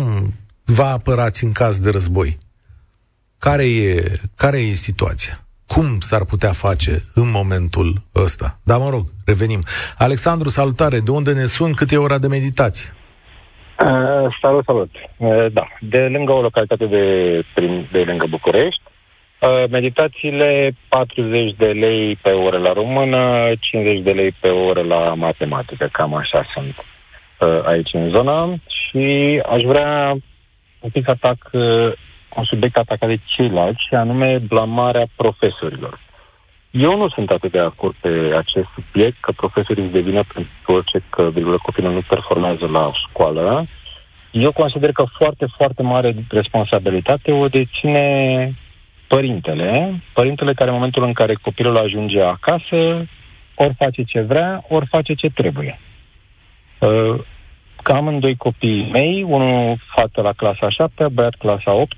vă 0.64 0.82
apărați 0.82 1.44
în 1.44 1.52
caz 1.52 1.78
de 1.78 1.90
război? 1.90 2.38
Care 3.38 3.64
e, 3.64 4.12
care 4.34 4.58
e 4.58 4.74
situația? 4.74 5.43
Cum 5.66 6.00
s-ar 6.00 6.24
putea 6.24 6.52
face 6.52 7.02
în 7.14 7.30
momentul 7.30 7.92
ăsta? 8.14 8.58
Dar 8.64 8.78
mă 8.78 8.88
rog, 8.90 9.04
revenim. 9.26 9.62
Alexandru, 9.98 10.48
salutare! 10.48 10.98
De 10.98 11.10
unde 11.10 11.32
ne 11.32 11.44
sun? 11.44 11.72
Cât 11.72 11.90
e 11.90 11.96
ora 11.96 12.18
de 12.18 12.26
meditație? 12.26 12.88
Uh, 13.78 14.36
salut, 14.42 14.64
salut! 14.64 14.90
Uh, 15.16 15.46
da, 15.52 15.66
de 15.80 15.98
lângă 15.98 16.32
o 16.32 16.40
localitate 16.40 16.86
de, 16.86 17.04
prim, 17.54 17.88
de 17.92 17.98
lângă 17.98 18.26
București, 18.26 18.82
uh, 19.40 19.70
meditațiile 19.70 20.76
40 20.88 21.54
de 21.56 21.66
lei 21.66 22.16
pe 22.16 22.30
oră 22.30 22.58
la 22.58 22.72
română, 22.72 23.52
50 23.60 24.00
de 24.00 24.12
lei 24.12 24.32
pe 24.40 24.48
oră 24.48 24.82
la 24.82 25.14
matematică, 25.14 25.88
cam 25.92 26.14
așa 26.14 26.46
sunt 26.54 26.74
uh, 27.40 27.64
aici 27.64 27.92
în 27.92 28.10
zona 28.10 28.54
și 28.66 29.40
aș 29.46 29.62
vrea 29.62 30.10
un 30.80 30.90
pic 30.92 31.08
atac 31.08 31.50
uh, 31.52 31.92
un 32.36 32.44
subiect 32.44 32.76
atacat 32.76 33.08
de 33.08 33.20
ceilalți, 33.24 33.84
și 33.88 33.94
anume 33.94 34.38
blamarea 34.38 35.06
profesorilor. 35.16 36.00
Eu 36.70 36.96
nu 36.96 37.08
sunt 37.08 37.30
atât 37.30 37.52
de 37.52 37.58
acord 37.58 37.94
pe 38.00 38.34
acest 38.36 38.66
subiect 38.74 39.16
că 39.20 39.32
profesorii 39.32 39.88
devină 39.88 40.22
pentru 40.34 40.50
orice 40.66 41.02
că 41.10 41.30
virgulă, 41.30 41.58
copilul 41.62 41.92
nu 41.92 42.02
performează 42.08 42.66
la 42.66 42.92
școală. 43.08 43.66
Eu 44.30 44.52
consider 44.52 44.92
că 44.92 45.04
foarte, 45.18 45.46
foarte 45.56 45.82
mare 45.82 46.14
responsabilitate 46.28 47.32
o 47.32 47.48
deține 47.48 48.54
părintele, 49.06 50.02
părintele 50.12 50.54
care 50.54 50.68
în 50.68 50.74
momentul 50.74 51.04
în 51.04 51.12
care 51.12 51.34
copilul 51.34 51.76
ajunge 51.76 52.20
acasă, 52.20 53.06
ori 53.54 53.74
face 53.78 54.02
ce 54.02 54.20
vrea, 54.20 54.64
ori 54.68 54.86
face 54.86 55.14
ce 55.14 55.30
trebuie. 55.30 55.80
Uh, 57.84 57.90
că 57.90 57.92
amândoi 57.92 58.36
copiii 58.36 58.88
mei, 58.92 59.22
unul 59.22 59.76
fată 59.94 60.20
la 60.20 60.32
clasa 60.32 60.70
7, 60.70 61.08
băiat 61.12 61.34
clasa 61.34 61.72
8, 61.72 61.96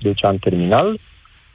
deci 0.00 0.24
an 0.24 0.38
terminal, 0.38 0.98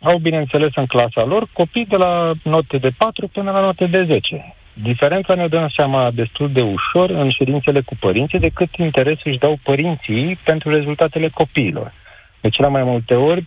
au, 0.01 0.17
bineînțeles, 0.17 0.71
în 0.75 0.85
clasa 0.85 1.23
lor 1.23 1.47
copii 1.53 1.85
de 1.85 1.95
la 1.95 2.31
note 2.43 2.77
de 2.77 2.89
4 2.97 3.27
până 3.27 3.51
la 3.51 3.59
note 3.59 3.85
de 3.85 4.03
10. 4.03 4.53
Diferența 4.73 5.33
ne 5.33 5.47
dăm 5.47 5.67
seama 5.75 6.11
destul 6.11 6.51
de 6.51 6.61
ușor 6.61 7.09
în 7.09 7.29
ședințele 7.29 7.81
cu 7.81 7.95
părinții 7.99 8.39
de 8.39 8.49
cât 8.53 8.75
interes 8.75 9.17
își 9.23 9.37
dau 9.37 9.59
părinții 9.63 10.39
pentru 10.43 10.69
rezultatele 10.69 11.29
copiilor. 11.29 11.93
De 12.41 12.49
cele 12.49 12.67
mai 12.67 12.83
multe 12.83 13.15
ori, 13.15 13.45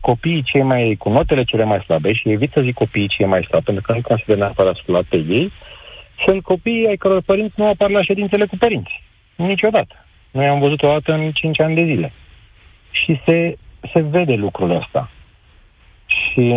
copiii 0.00 0.42
cei 0.42 0.62
mai 0.62 0.96
cu 0.98 1.08
notele 1.08 1.44
cele 1.44 1.64
mai 1.64 1.80
slabe, 1.80 2.12
și 2.12 2.30
evit 2.30 2.50
să 2.54 2.60
zic 2.60 2.74
copiii 2.74 3.08
cei 3.08 3.26
mai 3.26 3.42
slabi, 3.42 3.64
pentru 3.64 3.82
că 3.82 3.92
nu 3.92 4.00
consider 4.00 4.36
neapărat 4.36 4.76
pe 5.08 5.16
ei, 5.16 5.52
sunt 6.24 6.42
copiii 6.42 6.86
ai 6.88 6.96
căror 6.96 7.22
părinți 7.22 7.54
nu 7.56 7.66
apar 7.66 7.90
la 7.90 8.02
ședințele 8.02 8.46
cu 8.46 8.56
părinții. 8.56 9.08
Niciodată. 9.46 10.04
Noi 10.30 10.46
am 10.46 10.58
văzut 10.58 10.82
o 10.82 10.88
dată 10.88 11.12
în 11.12 11.32
5 11.32 11.60
ani 11.60 11.74
de 11.74 11.84
zile. 11.84 12.12
Și 12.90 13.20
se, 13.26 13.56
se 13.92 14.00
vede 14.00 14.34
lucrul 14.34 14.70
ăsta. 14.76 15.10
Și 16.06 16.54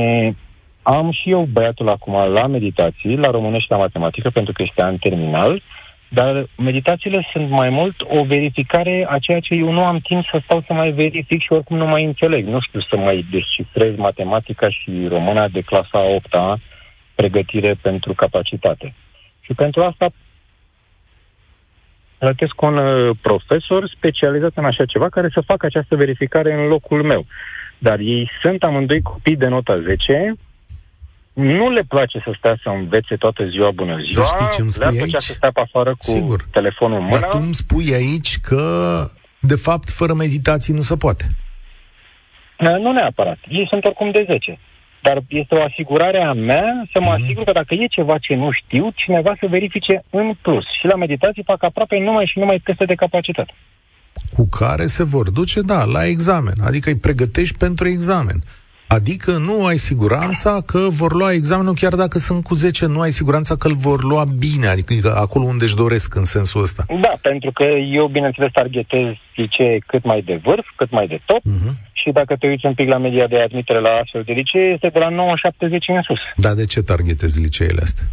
am 0.81 1.11
și 1.11 1.29
eu 1.29 1.43
băiatul 1.43 1.89
acum 1.89 2.13
la 2.13 2.47
meditații, 2.47 3.17
la 3.17 3.31
românești 3.31 3.71
la 3.71 3.77
matematică, 3.77 4.29
pentru 4.29 4.53
că 4.53 4.63
este 4.63 4.83
an 4.83 4.97
terminal, 4.97 5.61
dar 6.07 6.45
meditațiile 6.57 7.27
sunt 7.31 7.49
mai 7.49 7.69
mult 7.69 8.01
o 8.01 8.23
verificare 8.23 9.05
a 9.09 9.19
ceea 9.19 9.39
ce 9.39 9.53
eu 9.53 9.71
nu 9.71 9.83
am 9.83 9.99
timp 9.99 10.25
să 10.31 10.41
stau 10.43 10.63
să 10.67 10.73
mai 10.73 10.91
verific 10.91 11.41
și 11.41 11.53
oricum 11.53 11.77
nu 11.77 11.87
mai 11.87 12.03
înțeleg. 12.03 12.47
Nu 12.47 12.59
știu 12.59 12.81
să 12.81 12.97
mai 12.97 13.25
descifrez 13.31 13.95
matematica 13.95 14.69
și 14.69 15.05
româna 15.07 15.47
de 15.47 15.61
clasa 15.61 15.99
8 15.99 16.35
-a, 16.35 16.59
pregătire 17.15 17.73
pentru 17.81 18.13
capacitate. 18.13 18.93
Și 19.41 19.53
pentru 19.53 19.81
asta 19.81 20.09
plătesc 22.23 22.61
un 22.61 22.77
uh, 22.77 23.15
profesor 23.21 23.89
specializat 23.97 24.51
în 24.55 24.65
așa 24.65 24.85
ceva 24.85 25.09
care 25.09 25.29
să 25.33 25.41
facă 25.41 25.65
această 25.65 25.95
verificare 25.95 26.53
în 26.53 26.67
locul 26.67 27.03
meu. 27.03 27.25
Dar 27.77 27.99
ei 27.99 28.29
sunt 28.41 28.63
amândoi 28.63 29.01
copii 29.01 29.35
de 29.35 29.47
nota 29.47 29.81
10, 29.81 30.33
nu 31.33 31.69
le 31.69 31.83
place 31.87 32.21
să 32.25 32.31
stea 32.37 32.55
să 32.63 32.69
învețe 32.69 33.15
toată 33.15 33.45
ziua 33.45 33.71
bună 33.71 33.97
ziua, 34.11 34.25
știi 34.25 34.49
ce 34.55 34.61
îmi 34.61 34.71
spui 34.71 34.95
le 34.95 35.01
aici? 35.01 35.15
să 35.17 35.33
stea 35.33 35.51
pe 35.51 35.59
afară 35.59 35.89
cu 35.89 35.97
Sigur. 36.15 36.45
telefonul 36.51 36.97
în 36.97 37.03
mână. 37.03 37.19
Dar 37.19 37.29
tu 37.29 37.37
îmi 37.41 37.53
spui 37.53 37.93
aici 37.93 38.39
că, 38.39 38.63
de 39.39 39.55
fapt, 39.55 39.89
fără 39.89 40.13
meditații 40.13 40.73
nu 40.73 40.81
se 40.81 40.95
poate. 40.95 41.25
Nu 42.57 42.91
neapărat. 42.91 43.37
Ei 43.49 43.67
sunt 43.69 43.85
oricum 43.85 44.11
de 44.11 44.25
10 44.29 44.59
dar 45.05 45.17
este 45.27 45.55
o 45.55 45.63
asigurare 45.69 46.21
a 46.23 46.33
mea 46.33 46.69
să 46.91 46.99
mă 46.99 47.11
mm-hmm. 47.11 47.23
asigur 47.23 47.43
că 47.43 47.51
dacă 47.51 47.73
e 47.73 47.95
ceva 47.97 48.17
ce 48.17 48.35
nu 48.35 48.49
știu, 48.51 48.89
cineva 48.95 49.35
să 49.39 49.45
verifice 49.49 50.03
în 50.09 50.33
plus. 50.41 50.65
Și 50.79 50.85
la 50.85 50.95
meditații 50.95 51.43
fac 51.51 51.63
aproape 51.63 51.97
numai 51.97 52.25
și 52.25 52.39
numai 52.39 52.61
teste 52.63 52.85
de 52.85 53.01
capacitate. 53.03 53.53
Cu 54.35 54.47
care 54.59 54.85
se 54.85 55.03
vor 55.03 55.29
duce, 55.29 55.61
da, 55.61 55.83
la 55.83 56.05
examen. 56.05 56.53
Adică 56.67 56.89
îi 56.89 56.97
pregătești 56.97 57.57
pentru 57.57 57.87
examen. 57.87 58.39
Adică 58.87 59.31
nu 59.31 59.65
ai 59.65 59.77
siguranța 59.77 60.61
că 60.65 60.79
vor 60.89 61.13
lua 61.13 61.31
examenul, 61.31 61.73
chiar 61.73 61.95
dacă 61.95 62.17
sunt 62.17 62.43
cu 62.43 62.53
10, 62.55 62.85
nu 62.85 62.99
ai 62.99 63.11
siguranța 63.11 63.55
că 63.55 63.67
îl 63.67 63.75
vor 63.75 64.03
lua 64.03 64.23
bine, 64.37 64.67
adică 64.67 65.13
acolo 65.15 65.45
unde 65.45 65.63
își 65.63 65.75
doresc 65.75 66.15
în 66.15 66.23
sensul 66.23 66.61
ăsta. 66.61 66.85
Da, 67.01 67.13
pentru 67.21 67.51
că 67.51 67.63
eu, 67.99 68.07
bineînțeles, 68.07 68.51
targetez 68.51 69.07
licee 69.35 69.77
cât 69.85 70.03
mai 70.03 70.21
de 70.21 70.39
vârf, 70.43 70.65
cât 70.75 70.91
mai 70.91 71.07
de 71.07 71.19
top, 71.25 71.41
uh-huh 71.41 71.91
și 72.03 72.11
dacă 72.11 72.35
te 72.35 72.47
uiți 72.47 72.65
un 72.65 72.73
pic 72.73 72.87
la 72.87 72.97
media 72.97 73.27
de 73.27 73.39
admitere 73.39 73.79
la 73.79 73.89
astfel 73.89 74.23
de 74.23 74.33
licee, 74.33 74.71
este 74.73 74.89
de 74.89 74.99
la 74.99 75.09
9-70 75.09 75.13
în 75.87 76.01
sus. 76.01 76.19
Dar 76.35 76.53
de 76.53 76.65
ce 76.65 76.81
targetezi 76.81 77.41
liceele 77.41 77.81
astea? 77.81 78.05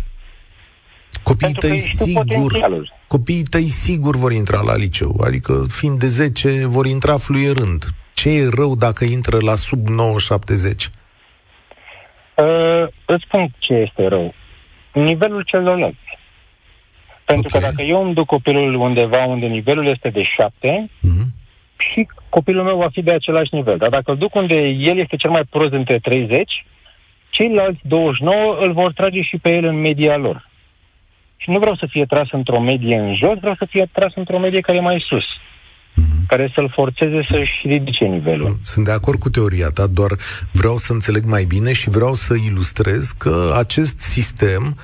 Copiii 1.23 1.53
tăi, 1.53 1.79
sigur, 1.79 2.53
copiii 3.07 3.43
tăi 3.43 3.69
sigur 3.69 4.17
vor 4.17 4.33
intra 4.33 4.61
la 4.61 4.77
liceu, 4.77 5.21
adică 5.25 5.67
fiind 5.69 5.99
de 5.99 6.07
10 6.07 6.67
vor 6.67 6.87
intra 6.87 7.17
fluierând. 7.17 7.85
Ce 8.15 8.29
e 8.29 8.49
rău 8.57 8.77
dacă 8.77 9.05
intră 9.05 9.39
la 9.41 9.55
sub 9.55 9.87
9-70? 9.87 9.91
Uh, 12.37 12.87
îți 13.07 13.25
spun 13.27 13.55
ce 13.59 13.73
este 13.73 14.07
rău. 14.09 14.35
Nivelul 14.93 15.43
celorlalți. 15.43 16.19
Pentru 17.25 17.49
okay. 17.49 17.61
că 17.61 17.67
dacă 17.67 17.83
eu 17.83 18.05
îmi 18.05 18.15
duc 18.15 18.27
copilul 18.27 18.75
undeva 18.75 19.25
unde 19.25 19.47
nivelul 19.47 19.87
este 19.87 20.09
de 20.09 20.23
7, 20.23 20.91
uh-huh 20.91 21.40
și 21.81 22.09
copilul 22.29 22.65
meu 22.65 22.77
va 22.77 22.89
fi 22.93 23.03
de 23.03 23.13
același 23.13 23.55
nivel. 23.55 23.79
Dar 23.79 23.89
dacă 23.89 24.11
îl 24.11 24.17
duc 24.17 24.35
unde 24.35 24.55
el 24.69 24.99
este 24.99 25.17
cel 25.17 25.31
mai 25.31 25.45
prost 25.51 25.71
dintre 25.71 25.99
30, 25.99 26.65
ceilalți 27.31 27.81
29 27.83 28.59
îl 28.61 28.73
vor 28.73 28.93
trage 28.93 29.23
și 29.23 29.37
pe 29.37 29.51
el 29.55 29.65
în 29.65 29.81
media 29.81 30.17
lor. 30.17 30.49
Și 31.37 31.51
nu 31.51 31.59
vreau 31.59 31.77
să 31.77 31.87
fie 31.91 32.05
tras 32.05 32.29
într-o 32.31 32.61
medie 32.61 32.97
în 32.97 33.15
jos, 33.15 33.39
vreau 33.39 33.55
să 33.59 33.67
fie 33.71 33.89
tras 33.93 34.13
într-o 34.15 34.39
medie 34.39 34.61
care 34.61 34.79
e 34.79 34.81
mai 34.81 35.05
sus 35.09 35.25
mhm. 35.95 36.27
care 36.27 36.53
să-l 36.55 36.71
forțeze 36.75 37.27
să-și 37.31 37.53
ridice 37.63 38.05
nivelul. 38.05 38.59
Sunt 38.63 38.85
de 38.85 38.93
acord 38.93 39.19
cu 39.19 39.31
teoria 39.31 39.69
ta, 39.69 39.87
doar 39.87 40.11
vreau 40.53 40.77
să 40.77 40.93
înțeleg 40.93 41.25
mai 41.25 41.45
bine 41.45 41.73
și 41.73 41.91
vreau 41.91 42.15
să 42.15 42.35
ilustrez 42.47 43.11
că 43.11 43.55
acest 43.59 44.01
sistem 44.01 44.77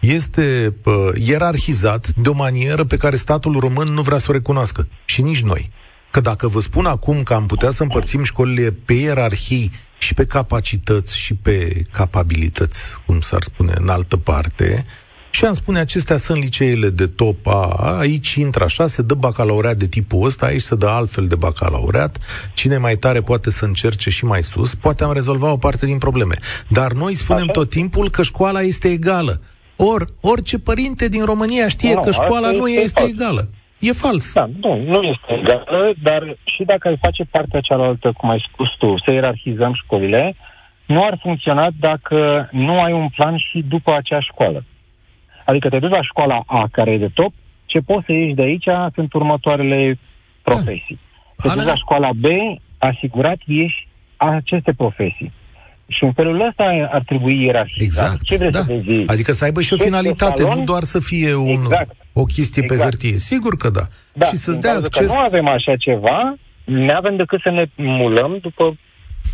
este 0.00 0.74
uh, 0.84 0.94
ierarhizat 1.26 2.06
de 2.06 2.28
o 2.28 2.34
manieră 2.34 2.84
pe 2.84 2.96
care 2.96 3.16
statul 3.16 3.56
român 3.58 3.88
nu 3.88 4.02
vrea 4.02 4.18
să 4.18 4.26
o 4.28 4.32
recunoască. 4.32 4.88
Și 5.04 5.22
nici 5.22 5.42
noi. 5.42 5.70
Că 6.14 6.20
dacă 6.20 6.48
vă 6.48 6.60
spun 6.60 6.86
acum 6.86 7.22
că 7.22 7.34
am 7.34 7.46
putea 7.46 7.70
să 7.70 7.82
împărțim 7.82 8.24
școlile 8.24 8.70
pe 8.84 8.92
ierarhii 8.92 9.72
și 9.98 10.14
pe 10.14 10.26
capacități 10.26 11.18
și 11.18 11.34
pe 11.34 11.84
capabilități, 11.90 12.82
cum 13.06 13.20
s-ar 13.20 13.42
spune, 13.42 13.72
în 13.76 13.88
altă 13.88 14.16
parte, 14.16 14.86
și 15.30 15.44
am 15.44 15.54
spune, 15.54 15.78
acestea 15.78 16.16
sunt 16.16 16.38
liceele 16.38 16.88
de 16.88 17.06
top 17.06 17.46
A, 17.46 17.96
aici 17.98 18.34
intră 18.34 18.64
așa, 18.64 18.86
se 18.86 19.02
dă 19.02 19.14
bacalaureat 19.14 19.76
de 19.76 19.86
tipul 19.86 20.24
ăsta, 20.24 20.46
aici 20.46 20.62
se 20.62 20.74
dă 20.74 20.86
altfel 20.86 21.26
de 21.26 21.34
bacalaureat, 21.34 22.18
cine 22.52 22.76
mai 22.76 22.96
tare 22.96 23.20
poate 23.22 23.50
să 23.50 23.64
încerce 23.64 24.10
și 24.10 24.24
mai 24.24 24.42
sus, 24.42 24.74
poate 24.74 25.04
am 25.04 25.12
rezolvat 25.12 25.52
o 25.52 25.56
parte 25.56 25.86
din 25.86 25.98
probleme. 25.98 26.38
Dar 26.68 26.92
noi 26.92 27.14
spunem 27.14 27.42
așa? 27.42 27.52
tot 27.52 27.70
timpul 27.70 28.10
că 28.10 28.22
școala 28.22 28.60
este 28.60 28.88
egală. 28.88 29.40
Or, 29.76 30.06
orice 30.20 30.58
părinte 30.58 31.08
din 31.08 31.24
România 31.24 31.68
știe 31.68 31.94
no, 31.94 32.00
că 32.00 32.10
școala 32.10 32.50
nu 32.50 32.68
este 32.68 33.02
egală. 33.02 33.48
E 33.78 33.92
fals. 33.92 34.32
Da, 34.32 34.48
nu, 34.60 34.82
nu 34.82 35.02
este 35.02 35.32
egală, 35.32 35.92
dar 36.02 36.36
și 36.44 36.64
dacă 36.64 36.88
ai 36.88 36.98
face 37.00 37.24
partea 37.24 37.60
cealaltă, 37.60 38.12
cum 38.16 38.30
ai 38.30 38.44
spus 38.52 38.68
tu, 38.78 38.94
să 39.04 39.12
ierarhizăm 39.12 39.74
școlile, 39.74 40.34
nu 40.86 41.04
ar 41.04 41.18
funcționa 41.22 41.68
dacă 41.80 42.48
nu 42.52 42.78
ai 42.78 42.92
un 42.92 43.08
plan 43.08 43.36
și 43.36 43.64
după 43.68 43.94
acea 43.94 44.20
școală. 44.20 44.64
Adică 45.44 45.68
te 45.68 45.78
duci 45.78 45.90
la 45.90 46.02
școala 46.02 46.42
A, 46.46 46.68
care 46.72 46.90
e 46.90 46.98
de 46.98 47.10
top, 47.14 47.32
ce 47.66 47.80
poți 47.80 48.04
să 48.06 48.12
ieși 48.12 48.34
de 48.34 48.42
aici 48.42 48.68
sunt 48.94 49.12
următoarele 49.12 49.98
profesii. 50.42 50.98
Te 51.36 51.48
duci 51.54 51.64
la 51.64 51.74
școala 51.74 52.10
B, 52.12 52.24
asigurat 52.78 53.38
ieși 53.44 53.88
aceste 54.16 54.72
profesii. 54.72 55.32
Și 55.86 56.04
în 56.04 56.12
felul 56.12 56.46
ăsta 56.48 56.88
ar 56.90 57.02
trebui 57.06 57.44
ierarhizat. 57.44 57.82
Exact. 57.82 58.22
Ce 58.22 58.36
vrei 58.36 58.50
da. 58.50 58.58
să 58.58 58.66
te 58.66 58.80
zici? 58.80 59.10
Adică 59.10 59.32
să 59.32 59.44
aibă 59.44 59.60
și 59.60 59.72
o 59.72 59.76
Ce 59.76 59.82
finalitate, 59.82 60.42
salon? 60.42 60.58
nu 60.58 60.64
doar 60.64 60.82
să 60.82 60.98
fie 60.98 61.34
un, 61.34 61.48
Exact. 61.48 61.96
o 62.12 62.24
chestie 62.24 62.62
Exact. 62.62 62.80
pe 62.80 62.86
hârtie. 62.86 63.18
Sigur 63.18 63.56
că 63.56 63.70
da. 63.70 63.82
Da, 64.12 64.26
și 64.26 64.36
să-ți 64.36 64.60
din 64.60 64.60
dea 64.60 64.70
cauza 64.70 64.86
acces. 64.86 65.06
Că 65.06 65.12
nu 65.12 65.18
avem 65.18 65.48
așa 65.48 65.76
ceva, 65.76 66.34
ne 66.64 66.92
avem 66.92 67.16
decât 67.16 67.40
să 67.40 67.50
ne 67.50 67.64
mulăm 67.76 68.38
după 68.40 68.76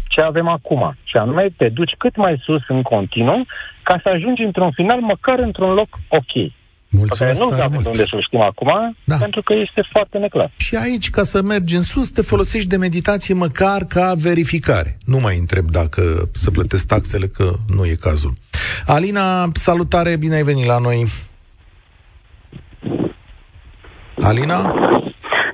ce 0.09 0.21
avem 0.21 0.49
acum. 0.49 0.97
Și 1.05 1.17
anume, 1.17 1.49
te 1.57 1.69
duci 1.69 1.95
cât 1.99 2.17
mai 2.17 2.41
sus 2.45 2.63
în 2.69 2.83
continuu 2.83 3.47
ca 3.83 4.01
să 4.03 4.09
ajungi 4.09 4.43
într-un 4.43 4.71
final, 4.71 5.01
măcar 5.01 5.39
într-un 5.39 5.73
loc 5.73 5.89
ok. 6.09 6.53
Pe 6.91 6.97
care 6.97 7.07
Mulțumesc 7.07 7.41
nu 7.41 7.49
tare 7.49 7.63
avem 7.63 7.73
mult. 7.73 7.83
de 7.85 7.89
unde 7.91 8.05
să 8.05 8.17
știm 8.27 8.41
acum, 8.41 8.97
Da. 9.05 9.17
pentru 9.17 9.43
că 9.43 9.53
este 9.57 9.89
foarte 9.93 10.19
neclar. 10.19 10.53
Și 10.57 10.77
aici, 10.77 11.11
ca 11.11 11.23
să 11.23 11.43
mergi 11.43 11.75
în 11.77 11.83
sus, 11.83 12.09
te 12.11 12.23
folosești 12.23 12.69
de 12.69 12.77
meditație 12.77 13.35
măcar 13.35 13.85
ca 13.85 14.15
verificare. 14.17 14.99
Nu 15.05 15.19
mai 15.19 15.39
întreb 15.39 15.71
dacă 15.71 16.29
să 16.33 16.51
plătesc 16.51 16.87
taxele, 16.87 17.27
că 17.27 17.53
nu 17.69 17.87
e 17.87 17.95
cazul. 17.95 18.33
Alina, 18.87 19.49
salutare, 19.53 20.17
bine 20.17 20.35
ai 20.35 20.43
venit 20.43 20.67
la 20.67 20.79
noi. 20.79 21.07
Alina, 24.23 24.75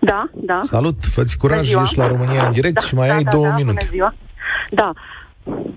Da, 0.00 0.24
da. 0.34 0.58
salut, 0.60 0.94
fă-ți 1.10 1.36
curaj, 1.38 1.56
Bună 1.58 1.68
ziua. 1.68 1.82
ești 1.82 1.98
la 1.98 2.06
România 2.06 2.46
în 2.46 2.52
direct 2.52 2.74
da, 2.80 2.86
și 2.86 2.94
mai 2.94 3.08
da, 3.08 3.14
ai 3.14 3.22
da, 3.22 3.30
două 3.30 3.46
da, 3.46 3.54
minute. 3.56 3.72
Bună 3.84 3.90
ziua. 3.90 4.14
Da. 4.70 4.92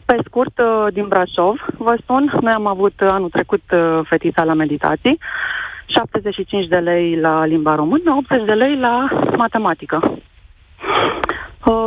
Pe 0.10 0.22
scurt, 0.26 0.60
uh, 0.60 0.94
din 0.94 1.08
Brașov, 1.08 1.66
vă 1.78 1.98
spun, 2.02 2.38
noi 2.42 2.54
am 2.54 2.66
avut 2.66 3.02
uh, 3.02 3.08
anul 3.08 3.30
trecut 3.30 3.62
uh, 3.72 4.00
fetița 4.04 4.44
la 4.44 4.54
meditații, 4.54 5.20
75 5.86 6.68
de 6.68 6.78
lei 6.78 7.16
la 7.16 7.46
limba 7.46 7.76
română, 7.76 8.16
80 8.18 8.46
de 8.46 8.54
lei 8.54 8.78
la 8.78 9.08
matematică. 9.38 10.18
Uh, 11.66 11.86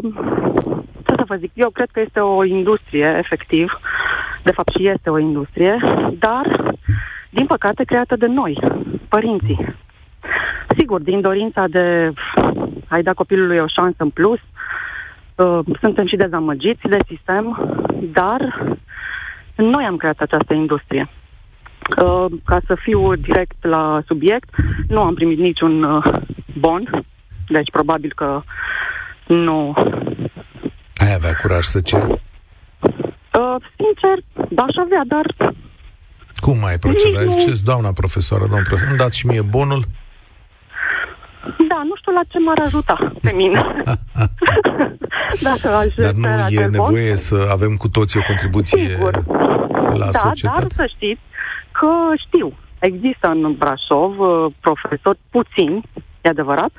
ce 1.07 1.15
să 1.17 1.25
vă 1.27 1.35
zic, 1.35 1.51
eu 1.55 1.71
cred 1.71 1.89
că 1.93 2.01
este 2.01 2.21
o 2.21 2.45
industrie, 2.45 3.15
efectiv, 3.19 3.73
de 4.43 4.53
fapt 4.53 4.73
și 4.77 4.89
este 4.89 5.11
o 5.11 5.19
industrie, 5.19 5.79
dar, 6.19 6.75
din 7.31 7.47
păcate, 7.47 7.85
creată 7.85 8.17
de 8.17 8.27
noi, 8.27 8.59
părinții. 9.09 9.75
Sigur, 10.77 11.01
din 11.01 11.21
dorința 11.21 11.65
de 11.69 12.13
a-i 12.89 13.03
da 13.03 13.13
copilului 13.13 13.59
o 13.59 13.67
șansă 13.67 13.97
în 13.99 14.11
plus, 14.11 14.39
uh, 15.43 15.65
suntem 15.81 16.07
și 16.07 16.17
dezamăgiți 16.17 16.89
de 16.89 16.99
sistem, 17.07 17.45
dar 18.13 18.41
noi 19.57 19.85
am 19.85 19.97
creat 19.97 20.19
această 20.19 20.55
industrie. 20.55 21.09
Uh, 22.03 22.27
ca 22.45 22.61
să 22.67 22.77
fiu 22.83 23.15
direct 23.15 23.65
la 23.65 24.03
subiect, 24.07 24.55
nu 24.89 25.01
am 25.01 25.15
primit 25.15 25.39
niciun 25.39 25.83
uh, 25.83 26.05
bon, 26.59 27.05
deci 27.49 27.71
probabil 27.71 28.13
că 28.17 28.43
nu. 29.27 29.75
Ai 30.97 31.15
avea 31.15 31.35
curaj 31.41 31.65
să 31.65 31.81
ceri? 31.81 32.11
Uh, 32.11 33.57
sincer, 33.77 34.25
da, 34.49 34.63
aș 34.63 34.77
avea, 34.77 35.03
dar 35.07 35.27
Cum 36.37 36.59
mai 36.59 36.79
proceda? 36.79 37.23
Nu. 37.23 37.31
Ziceți, 37.31 37.65
doamna 37.65 37.93
profesoară, 37.93 38.43
domnul 38.43 38.65
profesor, 38.65 38.89
îmi 38.89 38.99
dați 38.99 39.19
și 39.19 39.27
mie 39.27 39.43
bonul? 39.43 39.85
Da, 41.69 41.83
nu 41.85 41.95
știu 41.97 42.13
la 42.13 42.21
ce 42.29 42.39
m-ar 42.39 42.61
ajuta 42.65 43.13
pe 43.23 43.33
mine. 43.35 43.83
Dacă 45.49 45.69
aș 45.69 45.95
Dar 45.95 46.13
nu 46.13 46.23
cere 46.23 46.41
e 46.41 46.43
acel 46.43 46.71
bon. 46.71 46.81
nevoie 46.81 47.17
să 47.17 47.49
avem 47.51 47.77
cu 47.77 47.89
toții 47.89 48.21
o 48.21 48.23
contribuție 48.27 48.85
Sigur. 48.89 49.25
la 49.99 50.09
da, 50.11 50.11
societate? 50.11 50.61
dar 50.61 50.71
să 50.71 50.85
știți 50.95 51.21
că 51.73 51.89
știu, 52.27 52.53
există 52.79 53.29
în 53.29 53.55
Brașov 53.59 54.19
uh, 54.19 54.53
profesori 54.61 55.19
puțini, 55.31 55.83
e 56.21 56.29
adevărat, 56.29 56.71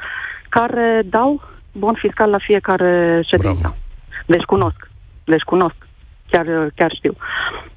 care 0.49 1.01
dau 1.05 1.41
bon 1.71 1.93
fiscal 1.93 2.29
la 2.29 2.37
fiecare 2.37 3.21
ședință. 3.29 3.59
Bravo. 3.61 3.75
Deci 4.25 4.43
cunosc, 4.43 4.89
deci 5.23 5.41
cunosc, 5.41 5.75
chiar, 6.29 6.45
chiar 6.75 6.91
știu. 6.95 7.15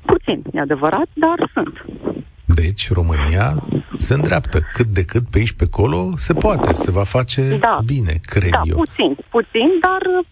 Puțin, 0.04 0.42
e 0.52 0.60
adevărat, 0.60 1.08
dar 1.12 1.50
sunt. 1.52 1.84
Deci, 2.62 2.92
România 2.92 3.48
se 3.98 4.14
îndreaptă. 4.14 4.58
Cât 4.72 4.86
de 4.86 5.04
cât, 5.04 5.24
pe 5.30 5.38
aici, 5.38 5.52
pe 5.52 5.64
acolo, 5.72 6.10
se 6.16 6.32
poate. 6.34 6.72
Se 6.72 6.90
va 6.90 7.02
face 7.04 7.56
Da. 7.60 7.78
bine, 7.86 8.14
cred 8.22 8.50
da, 8.50 8.60
eu. 8.64 8.76
puțin, 8.76 9.16
puțin, 9.30 9.68
dar 9.80 10.02
uh, 10.18 10.26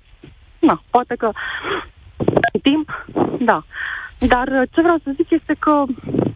na, 0.58 0.82
poate 0.90 1.14
că 1.18 1.30
în 2.52 2.60
timp, 2.60 3.06
da. 3.40 3.64
Dar 4.18 4.46
uh, 4.48 4.62
ce 4.72 4.80
vreau 4.80 4.96
să 5.04 5.10
zic 5.16 5.30
este 5.30 5.54
că 5.58 5.82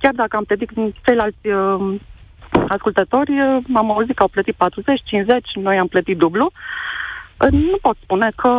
chiar 0.00 0.14
dacă 0.14 0.36
am 0.36 0.44
plătit 0.44 0.70
din 0.74 0.94
ceilalți 1.04 1.46
uh, 1.46 1.94
ascultători, 2.68 3.30
uh, 3.40 3.64
am 3.74 3.90
auzit 3.90 4.16
că 4.16 4.22
au 4.22 4.28
plătit 4.28 4.54
40, 4.54 5.00
50, 5.04 5.44
noi 5.54 5.78
am 5.78 5.86
plătit 5.86 6.16
dublu. 6.16 6.44
Uh, 7.40 7.50
Nu 7.50 7.78
pot 7.80 7.96
spune 8.02 8.32
că 8.36 8.50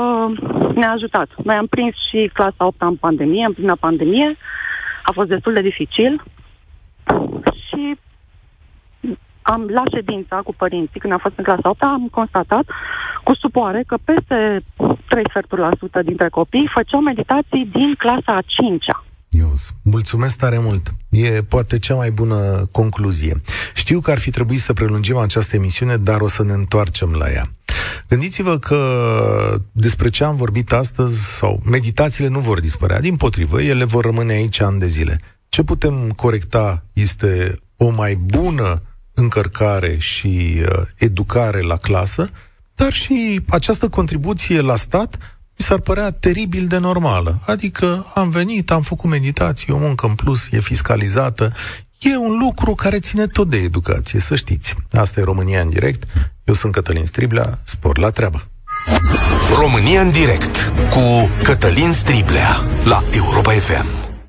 ne-a 0.76 0.92
ajutat. 0.92 1.30
Noi 1.44 1.56
am 1.56 1.66
prins 1.68 1.96
și 2.10 2.30
clasa 2.34 2.66
8 2.66 2.82
în 2.82 2.96
pandemie, 2.96 3.46
în 3.46 3.54
plină 3.54 3.76
pandemie. 3.76 4.38
A 5.04 5.12
fost 5.12 5.30
destul 5.30 5.54
de 5.54 5.62
dificil 5.62 6.14
și 6.16 6.39
am 9.54 9.62
la 9.78 9.84
ședința 9.94 10.36
cu 10.48 10.54
părinții, 10.64 11.00
când 11.00 11.14
am 11.14 11.20
fost 11.26 11.38
în 11.38 11.44
clasa 11.44 11.70
8 11.70 11.82
am 11.82 12.08
constatat 12.12 12.66
cu 13.24 13.34
supoare 13.36 13.84
că 13.88 13.96
peste 14.04 14.38
3 15.10 15.24
sferturi 15.30 15.62
la 15.62 15.72
sută 15.80 16.00
dintre 16.02 16.30
copii 16.30 16.72
făceau 16.74 17.02
meditații 17.02 17.70
din 17.78 17.90
clasa 17.98 18.32
a 18.36 18.42
5-a. 18.42 19.04
Ios, 19.30 19.72
mulțumesc 19.84 20.38
tare 20.38 20.60
mult. 20.60 20.94
E 21.10 21.42
poate 21.42 21.80
cea 21.80 21.96
mai 21.96 22.12
bună 22.12 22.68
concluzie. 22.72 23.42
Știu 23.74 24.00
că 24.00 24.12
ar 24.12 24.20
fi 24.20 24.30
trebuit 24.30 24.60
să 24.60 24.74
prelungim 24.74 25.18
această 25.18 25.56
emisiune, 25.56 25.98
dar 25.98 26.22
o 26.22 26.28
să 26.28 26.44
ne 26.44 26.54
întoarcem 26.54 27.12
la 27.12 27.32
ea. 27.32 27.44
Gândiți-vă 28.10 28.58
că 28.58 28.80
despre 29.72 30.10
ce 30.10 30.24
am 30.24 30.36
vorbit 30.36 30.72
astăzi, 30.72 31.38
sau 31.38 31.60
meditațiile 31.72 32.30
nu 32.30 32.40
vor 32.40 32.60
dispărea, 32.60 33.00
din 33.00 33.16
potrivă, 33.16 33.62
ele 33.62 33.86
vor 33.86 34.04
rămâne 34.06 34.34
aici 34.34 34.60
ani 34.62 34.80
de 34.80 34.88
zile. 34.88 35.20
Ce 35.50 35.64
putem 35.64 36.12
corecta 36.16 36.84
este 36.94 37.56
o 37.78 37.90
mai 37.90 38.16
bună 38.16 38.82
încărcare 39.20 39.98
și 39.98 40.62
uh, 40.62 40.82
educare 40.96 41.62
la 41.62 41.76
clasă, 41.76 42.30
dar 42.76 42.94
și 42.94 43.42
această 43.48 43.90
contribuție 43.90 44.62
la 44.62 44.76
stat 44.76 45.18
mi 45.58 45.66
s-ar 45.66 45.80
părea 45.80 46.12
teribil 46.12 46.68
de 46.68 46.78
normală. 46.78 47.40
Adică 47.46 48.06
am 48.16 48.30
venit, 48.30 48.72
am 48.72 48.82
făcut 48.82 49.10
meditație, 49.10 49.74
o 49.74 49.78
muncă 49.78 50.08
în 50.08 50.16
plus, 50.16 50.48
e 50.52 50.60
fiscalizată. 50.60 51.54
E 52.00 52.18
un 52.18 52.38
lucru 52.38 52.76
care 52.76 53.00
ține 53.00 53.28
tot 53.28 53.50
de 53.50 53.58
educație, 53.58 54.20
să 54.20 54.36
știți. 54.36 54.76
Asta 54.92 55.20
e 55.20 55.24
România 55.24 55.62
în 55.62 55.70
direct. 55.70 56.04
Eu 56.44 56.54
sunt 56.54 56.74
Cătălin 56.74 57.06
Striblea, 57.06 57.60
spor 57.64 57.98
la 57.98 58.10
treabă. 58.10 58.48
România 59.56 60.02
în 60.02 60.12
direct 60.12 60.74
cu 60.90 61.30
Cătălin 61.44 61.92
Striblea 61.92 62.66
la 62.84 63.04
Europa 63.12 63.52
FM. 63.52 64.09